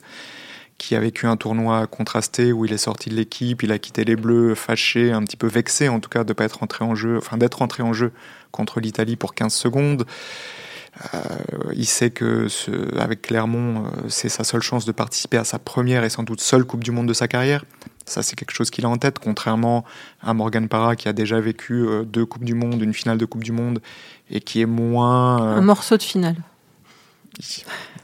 qui 0.77 0.95
a 0.95 0.99
vécu 0.99 1.25
un 1.25 1.37
tournoi 1.37 1.87
contrasté 1.87 2.51
où 2.51 2.65
il 2.65 2.73
est 2.73 2.77
sorti 2.77 3.09
de 3.09 3.15
l'équipe, 3.15 3.63
il 3.63 3.71
a 3.71 3.79
quitté 3.79 4.03
les 4.03 4.15
Bleus 4.15 4.55
fâché, 4.55 5.11
un 5.11 5.23
petit 5.23 5.37
peu 5.37 5.47
vexé 5.47 5.89
en 5.89 5.99
tout 5.99 6.09
cas 6.09 6.23
de 6.23 6.33
pas 6.33 6.45
être 6.45 6.63
entré 6.63 6.85
en 6.85 6.95
jeu, 6.95 7.17
enfin 7.17 7.37
d'être 7.37 7.61
entré 7.61 7.83
en 7.83 7.93
jeu 7.93 8.11
contre 8.51 8.79
l'Italie 8.79 9.15
pour 9.15 9.33
15 9.33 9.53
secondes. 9.53 10.05
Euh, 11.13 11.19
il 11.75 11.85
sait 11.85 12.09
que 12.09 12.47
avec 12.99 13.21
Clermont, 13.23 13.85
euh, 13.85 13.89
c'est 14.09 14.29
sa 14.29 14.43
seule 14.43 14.61
chance 14.61 14.85
de 14.85 14.91
participer 14.91 15.37
à 15.37 15.43
sa 15.43 15.59
première 15.59 16.03
et 16.03 16.09
sans 16.09 16.23
doute 16.23 16.41
seule 16.41 16.65
Coupe 16.65 16.83
du 16.83 16.91
Monde 16.91 17.07
de 17.07 17.13
sa 17.13 17.27
carrière. 17.27 17.65
Ça, 18.05 18.23
c'est 18.23 18.35
quelque 18.35 18.53
chose 18.53 18.69
qu'il 18.69 18.85
a 18.85 18.89
en 18.89 18.97
tête, 18.97 19.19
contrairement 19.19 19.83
à 20.21 20.33
Morgan 20.33 20.67
Parra 20.67 20.95
qui 20.95 21.07
a 21.07 21.13
déjà 21.13 21.39
vécu 21.39 21.85
euh, 21.85 22.03
deux 22.03 22.25
Coupes 22.25 22.45
du 22.45 22.55
Monde, 22.55 22.81
une 22.81 22.93
finale 22.93 23.17
de 23.17 23.25
Coupe 23.25 23.43
du 23.43 23.51
Monde 23.51 23.79
et 24.29 24.41
qui 24.41 24.61
est 24.61 24.65
moins. 24.65 25.37
Un 25.37 25.61
morceau 25.61 25.97
de 25.97 26.03
finale 26.03 26.37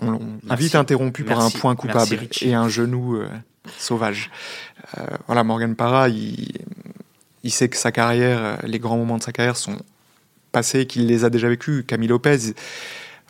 on, 0.02 0.20
a 0.50 0.56
vite 0.56 0.76
interrompu 0.76 1.24
par 1.24 1.40
un 1.40 1.50
point 1.50 1.76
coupable 1.76 2.18
et 2.42 2.54
un 2.54 2.68
genou 2.68 3.16
euh, 3.16 3.28
sauvage. 3.78 4.30
Euh, 4.98 5.06
voilà, 5.28 5.44
Morgan 5.44 5.76
Parra, 5.76 6.10
il, 6.10 7.52
sait 7.52 7.70
que 7.70 7.78
sa 7.78 7.92
carrière, 7.92 8.40
euh, 8.44 8.56
les 8.64 8.80
grands 8.80 8.98
moments 8.98 9.18
de 9.18 9.24
sa 9.24 9.32
carrière 9.32 9.58
sont 9.58 9.78
passés, 10.52 10.86
qu'il 10.86 11.08
les 11.08 11.26
a 11.26 11.30
déjà 11.30 11.50
vécus. 11.50 11.84
Camille 11.88 12.10
Lopez, 12.10 12.54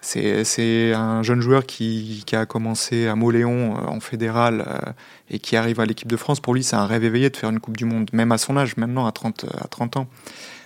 c'est 0.02 0.94
un 0.94 1.24
jeune 1.24 1.40
joueur 1.40 1.66
qui, 1.66 2.26
a 2.34 2.46
commencé 2.46 3.08
à 3.08 3.16
Moléon 3.16 3.76
en 3.88 4.02
fédéral 4.02 4.94
et 5.30 5.40
qui 5.40 5.56
arrive 5.56 5.80
à 5.80 5.86
l'équipe 5.86 6.10
de 6.10 6.18
France. 6.18 6.42
Pour 6.42 6.54
lui, 6.54 6.64
c'est 6.64 6.76
un 6.76 6.86
rêve 6.86 7.06
éveillé 7.06 7.30
de 7.30 7.38
faire 7.38 7.50
une 7.50 7.62
Coupe 7.62 7.78
du 7.78 7.86
Monde, 7.86 8.10
même 8.12 8.34
à 8.34 8.38
son 8.38 8.58
âge, 8.58 8.76
maintenant 8.76 9.06
à 9.06 9.14
30, 9.14 9.46
à 9.58 9.70
30 9.70 9.96
ans. 9.96 10.08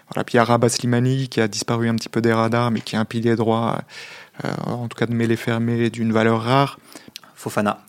Voilà, 0.09 0.23
puis 0.23 0.35
il 0.35 0.37
y 0.37 0.39
a 0.39 0.43
Rabat 0.43 0.69
Slimani 0.69 1.27
qui 1.27 1.41
a 1.41 1.47
disparu 1.47 1.89
un 1.89 1.95
petit 1.95 2.09
peu 2.09 2.21
des 2.21 2.31
radars, 2.31 2.71
mais 2.71 2.79
qui 2.79 2.95
est 2.95 2.99
un 2.99 3.05
pilier 3.05 3.35
droit 3.35 3.75
euh, 3.77 3.81
en 4.43 4.87
tout 4.87 4.97
cas 4.97 5.05
de 5.05 5.13
mêlée 5.13 5.35
fermée 5.35 5.89
d'une 5.89 6.11
valeur 6.11 6.41
rare. 6.43 6.79
Fofana. 7.37 7.79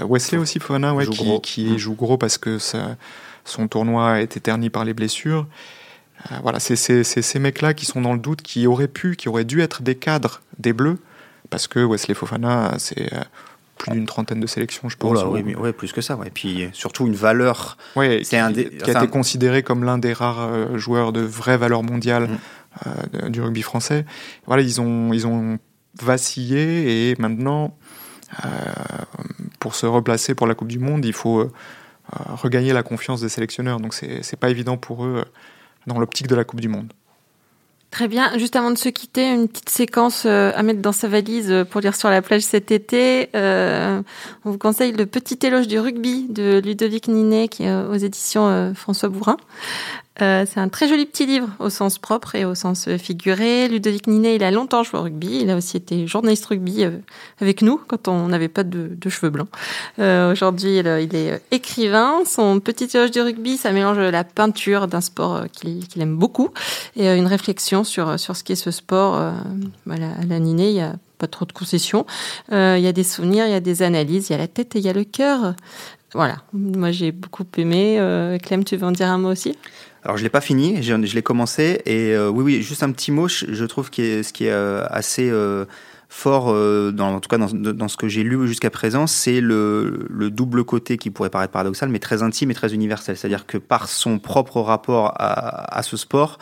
Euh, 0.00 0.04
Wesley 0.04 0.38
aussi 0.38 0.58
Fofana, 0.58 0.94
ouais, 0.94 1.06
qui, 1.42 1.78
joue 1.78 1.94
gros 1.94 2.18
parce 2.18 2.38
que 2.38 2.58
son 2.58 3.68
tournoi 3.68 4.12
a 4.12 4.20
été 4.20 4.40
terni 4.40 4.70
par 4.70 4.84
les 4.84 4.94
blessures. 4.94 5.46
Euh, 6.32 6.36
voilà, 6.42 6.58
c'est 6.58 6.76
ces 6.76 7.38
mecs-là 7.38 7.74
qui 7.74 7.86
sont 7.86 8.00
dans 8.00 8.14
le 8.14 8.18
doute, 8.18 8.42
qui 8.42 8.66
auraient 8.66 8.88
pu, 8.88 9.16
qui 9.16 9.28
auraient 9.28 9.44
dû 9.44 9.60
être 9.60 9.82
des 9.82 9.94
cadres 9.94 10.40
des 10.58 10.72
Bleus, 10.72 10.98
parce 11.50 11.68
que 11.68 11.80
Wesley 11.80 12.14
Fofana, 12.14 12.74
c'est 12.78 13.10
plus 13.76 13.92
d'une 13.92 14.06
trentaine 14.06 14.40
de 14.40 14.46
sélections, 14.46 14.88
je 14.88 14.96
pense. 14.96 15.22
oui, 15.24 15.54
oui, 15.58 15.72
plus 15.72 15.92
que 15.92 16.00
ça. 16.00 16.16
Ouais. 16.16 16.28
Et 16.28 16.30
puis 16.30 16.68
surtout 16.72 17.06
une 17.06 17.16
valeur. 17.16 17.76
Ouais, 17.96 18.22
qui, 18.22 18.36
un 18.36 18.52
qui 18.52 18.90
a 18.90 19.02
été 19.02 19.08
considéré 19.08 19.62
comme 19.62 19.84
l'un 19.84 19.98
des 19.98 20.12
rares 20.12 20.78
joueurs 20.78 21.12
de 21.12 21.20
vraie 21.20 21.58
valeur 21.58 21.82
mondiale 21.82 22.30
mm. 22.86 23.28
du 23.28 23.42
rugby 23.42 23.62
français. 23.62 24.06
Voilà, 24.46 24.62
ils 24.62 24.80
ont, 24.80 25.12
ils 25.12 25.26
ont 25.26 25.58
vacillé 26.02 27.10
et 27.10 27.16
maintenant, 27.18 27.76
euh, 28.44 28.48
pour 29.60 29.74
se 29.74 29.86
replacer 29.86 30.34
pour 30.34 30.46
la 30.46 30.54
Coupe 30.54 30.68
du 30.68 30.78
Monde, 30.78 31.04
il 31.04 31.12
faut 31.12 31.40
euh, 31.40 31.50
regagner 32.10 32.72
la 32.72 32.82
confiance 32.82 33.20
des 33.20 33.28
sélectionneurs. 33.28 33.80
Donc 33.80 33.94
c'est 33.94 34.36
pas 34.38 34.50
évident 34.50 34.76
pour 34.76 35.04
eux 35.04 35.24
euh, 35.24 35.30
dans 35.86 35.98
l'optique 35.98 36.26
de 36.26 36.34
la 36.34 36.44
Coupe 36.44 36.60
du 36.60 36.68
Monde. 36.68 36.92
Très 37.94 38.08
bien. 38.08 38.36
Juste 38.38 38.56
avant 38.56 38.72
de 38.72 38.76
se 38.76 38.88
quitter, 38.88 39.32
une 39.32 39.46
petite 39.46 39.68
séquence 39.68 40.26
à 40.26 40.60
mettre 40.64 40.80
dans 40.80 40.90
sa 40.90 41.06
valise 41.06 41.64
pour 41.70 41.80
lire 41.80 41.94
sur 41.94 42.10
la 42.10 42.22
plage 42.22 42.42
cet 42.42 42.72
été. 42.72 43.28
on 43.34 44.02
vous 44.42 44.58
conseille 44.58 44.90
le 44.90 45.06
petit 45.06 45.38
éloge 45.46 45.68
du 45.68 45.78
rugby 45.78 46.26
de 46.28 46.60
Ludovic 46.64 47.06
Ninet 47.06 47.46
qui 47.46 47.62
est 47.62 47.72
aux 47.72 47.94
éditions 47.94 48.74
François 48.74 49.10
Bourrin. 49.10 49.36
Euh, 50.22 50.46
c'est 50.48 50.60
un 50.60 50.68
très 50.68 50.88
joli 50.88 51.06
petit 51.06 51.26
livre 51.26 51.48
au 51.58 51.70
sens 51.70 51.98
propre 51.98 52.36
et 52.36 52.44
au 52.44 52.54
sens 52.54 52.88
figuré. 52.98 53.68
Ludovic 53.68 54.06
Ninet, 54.06 54.36
il 54.36 54.44
a 54.44 54.50
longtemps 54.50 54.84
joué 54.84 55.00
au 55.00 55.02
rugby. 55.02 55.40
Il 55.42 55.50
a 55.50 55.56
aussi 55.56 55.76
été 55.76 56.06
journaliste 56.06 56.46
rugby 56.46 56.84
euh, 56.84 56.98
avec 57.40 57.62
nous 57.62 57.80
quand 57.88 58.06
on 58.06 58.28
n'avait 58.28 58.48
pas 58.48 58.62
de, 58.62 58.96
cheveux 59.08 59.30
blancs. 59.30 59.48
Euh, 59.98 60.32
Aujourd'hui, 60.32 60.78
il, 60.78 60.86
est 60.86 61.42
écrivain. 61.50 62.22
Son 62.26 62.60
petit 62.60 62.88
éloge 62.96 63.10
du 63.10 63.20
rugby, 63.20 63.56
ça 63.56 63.72
mélange 63.72 63.98
la 63.98 64.24
peinture 64.24 64.86
d'un 64.86 65.00
sport 65.00 65.44
qu'il 65.52 66.00
aime 66.00 66.16
beaucoup 66.16 66.50
et 66.96 67.12
une 67.12 67.26
réflexion 67.26 67.83
sur, 67.84 68.18
sur 68.18 68.36
ce 68.36 68.44
qu'est 68.44 68.56
ce 68.56 68.70
sport. 68.70 69.32
Voilà, 69.86 70.10
à 70.20 70.24
la 70.24 70.38
Ninet, 70.38 70.70
il 70.70 70.76
y 70.76 70.80
a 70.80 70.94
pas 71.18 71.26
trop 71.26 71.44
de 71.44 71.52
concessions. 71.52 72.06
il 72.50 72.80
y 72.80 72.86
a 72.86 72.92
des 72.92 73.04
souvenirs, 73.04 73.46
il 73.46 73.52
y 73.52 73.54
a 73.54 73.60
des 73.60 73.82
analyses, 73.82 74.28
il 74.28 74.32
y 74.32 74.34
a 74.34 74.38
la 74.38 74.48
tête 74.48 74.76
et 74.76 74.78
il 74.78 74.84
y 74.84 74.88
a 74.88 74.92
le 74.92 75.04
cœur. 75.04 75.54
Voilà, 76.12 76.36
moi 76.52 76.90
j'ai 76.90 77.12
beaucoup 77.12 77.44
aimé. 77.56 77.98
Clem, 78.42 78.64
tu 78.64 78.76
veux 78.76 78.86
en 78.86 78.92
dire 78.92 79.08
un 79.08 79.18
mot 79.18 79.30
aussi? 79.30 79.56
Alors 80.04 80.18
je 80.18 80.22
l'ai 80.22 80.30
pas 80.30 80.42
fini, 80.42 80.82
je, 80.82 80.94
l'ai 80.94 81.22
commencé 81.22 81.80
et 81.86 82.12
euh, 82.12 82.28
oui 82.28 82.44
oui 82.44 82.62
juste 82.62 82.82
un 82.82 82.92
petit 82.92 83.10
mot, 83.10 83.26
je, 83.26 83.64
trouve 83.64 83.90
que 83.90 84.22
ce 84.22 84.34
qui 84.34 84.44
est 84.44 84.52
euh, 84.52 84.84
assez 84.90 85.30
euh, 85.30 85.64
fort 86.10 86.52
dans 86.92 87.14
en 87.14 87.20
tout 87.20 87.28
cas 87.30 87.38
dans, 87.38 87.88
ce 87.88 87.96
que 87.96 88.06
j'ai 88.06 88.22
lu 88.22 88.46
jusqu'à 88.46 88.68
présent, 88.68 89.06
c'est 89.06 89.40
le, 89.40 90.06
le, 90.10 90.30
double 90.30 90.64
côté 90.64 90.98
qui 90.98 91.08
pourrait 91.08 91.30
paraître 91.30 91.52
paradoxal 91.52 91.88
mais 91.88 92.00
très 92.00 92.22
intime 92.22 92.50
et 92.50 92.54
très 92.54 92.74
universel, 92.74 93.16
c'est-à-dire 93.16 93.46
que 93.46 93.56
par 93.56 93.88
son 93.88 94.18
propre 94.18 94.60
rapport 94.60 95.14
à 95.16 95.82
ce 95.82 95.96
sport, 95.96 96.38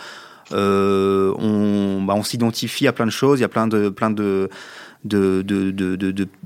on, 0.53 2.03
bah, 2.03 2.15
on 2.17 2.23
s'identifie 2.23 2.87
à 2.87 2.93
plein 2.93 3.07
de 3.07 3.11
choses, 3.11 3.39
il 3.39 3.43
y 3.43 3.45
a 3.45 3.49
plein 3.49 3.67
de 3.67 3.89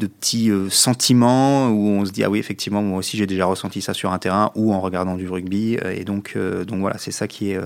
petits 0.08 0.50
euh, 0.50 0.70
sentiments 0.70 1.68
où 1.68 1.88
on 1.88 2.04
se 2.04 2.12
dit 2.12 2.24
ah 2.24 2.30
oui 2.30 2.38
effectivement 2.38 2.82
moi 2.82 2.98
aussi 2.98 3.16
j'ai 3.16 3.26
déjà 3.26 3.44
ressenti 3.44 3.82
ça 3.82 3.94
sur 3.94 4.12
un 4.12 4.18
terrain 4.18 4.50
ou 4.54 4.72
en 4.72 4.80
regardant 4.80 5.16
du 5.16 5.28
rugby 5.28 5.78
euh, 5.84 5.92
et 5.92 6.04
donc 6.04 6.32
euh, 6.36 6.64
voilà 6.70 6.98
c'est 6.98 7.10
ça 7.10 7.28
qui 7.28 7.52
est 7.52 7.60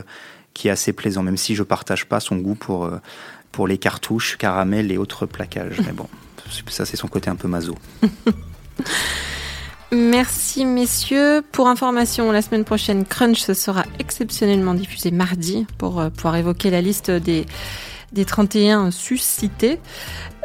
assez 0.68 0.92
plaisant, 0.92 1.22
même 1.22 1.36
si 1.36 1.54
je 1.54 1.62
partage 1.62 2.06
pas 2.06 2.20
son 2.20 2.36
goût 2.36 2.54
pour, 2.54 2.84
euh, 2.84 3.00
les 3.66 3.78
cartouches, 3.78 4.36
caramel 4.38 4.90
et 4.90 4.96
autres 4.96 5.26
plaquages. 5.26 5.80
Mais 5.84 5.92
bon, 5.92 6.08
ça 6.68 6.86
c'est 6.86 6.96
son 6.96 7.08
côté 7.08 7.28
un 7.28 7.36
peu 7.36 7.46
maso. 7.48 7.74
Merci 9.92 10.64
messieurs. 10.66 11.42
Pour 11.50 11.66
information, 11.66 12.30
la 12.30 12.42
semaine 12.42 12.64
prochaine, 12.64 13.04
Crunch 13.04 13.50
sera 13.52 13.84
exceptionnellement 13.98 14.74
diffusé 14.74 15.10
mardi 15.10 15.66
pour 15.78 15.98
euh, 15.98 16.10
pouvoir 16.10 16.36
évoquer 16.36 16.70
la 16.70 16.80
liste 16.80 17.10
des, 17.10 17.44
des 18.12 18.24
31 18.24 18.92
suscités. 18.92 19.80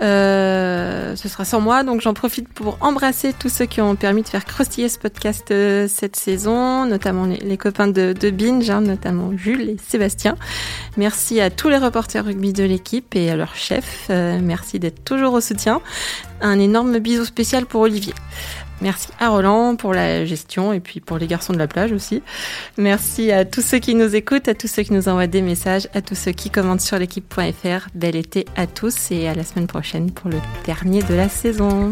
Euh, 0.02 1.16
ce 1.16 1.30
sera 1.30 1.46
sans 1.46 1.62
moi, 1.62 1.84
donc 1.84 2.02
j'en 2.02 2.16
profite 2.16 2.50
pour 2.50 2.80
embrasser 2.82 3.34
tous 3.38 3.50
ceux 3.50 3.66
qui 3.66 3.82
ont 3.82 3.96
permis 3.96 4.24
de 4.24 4.28
faire 4.28 4.46
croustiller 4.46 4.90
ce 4.90 4.98
podcast 4.98 5.52
euh, 5.52 5.88
cette 5.88 6.16
saison, 6.16 6.88
notamment 6.88 7.26
les, 7.26 7.58
copains 7.58 7.88
de, 7.88 8.14
de 8.14 8.30
Binge, 8.32 8.70
hein, 8.72 8.82
notamment 8.82 9.30
Jules 9.38 9.70
et 9.70 9.78
Sébastien. 9.88 10.38
Merci 10.98 11.40
à 11.40 11.52
tous 11.52 11.70
les 11.70 11.78
reporters 11.78 12.26
rugby 12.26 12.52
de 12.52 12.64
l'équipe 12.64 13.16
et 13.16 13.30
à 13.30 13.36
leur 13.36 13.56
chef. 13.56 14.08
Merci 14.10 14.80
d'être 14.80 15.04
toujours 15.06 15.34
au 15.34 15.42
soutien. 15.42 15.82
Un 16.42 16.60
énorme 16.60 16.98
bisou 16.98 17.26
spécial 17.26 17.68
pour 17.68 17.82
Olivier. 17.82 18.14
Merci 18.86 19.08
à 19.20 19.30
Roland 19.30 19.76
pour 19.76 19.96
la 19.96 20.26
gestion 20.26 20.72
et 20.72 20.80
puis 20.80 21.00
pour 21.00 21.18
les 21.18 21.26
garçons 21.26 21.54
de 21.54 21.58
la 21.58 21.66
plage 21.66 21.92
aussi. 21.92 22.22
Merci 22.78 23.32
à 23.32 23.44
tous 23.44 23.62
ceux 23.62 23.80
qui 23.80 23.96
nous 23.96 24.16
écoutent, 24.16 24.48
à 24.48 24.54
tous 24.54 24.68
ceux 24.68 24.84
qui 24.84 24.94
nous 24.94 25.10
envoient 25.10 25.26
des 25.26 25.42
messages, 25.42 25.88
à 25.96 26.04
tous 26.04 26.14
ceux 26.14 26.34
qui 26.34 26.52
commentent 26.52 26.82
sur 26.82 27.00
l'équipe.fr. 27.00 27.88
Bel 27.96 28.16
été 28.16 28.46
à 28.56 28.68
tous 28.68 29.10
et 29.10 29.28
à 29.28 29.34
la 29.34 29.44
semaine 29.44 29.66
prochaine 29.66 30.12
pour 30.12 30.30
le 30.30 30.38
dernier 30.68 31.02
de 31.02 31.16
la 31.16 31.30
saison. 31.30 31.90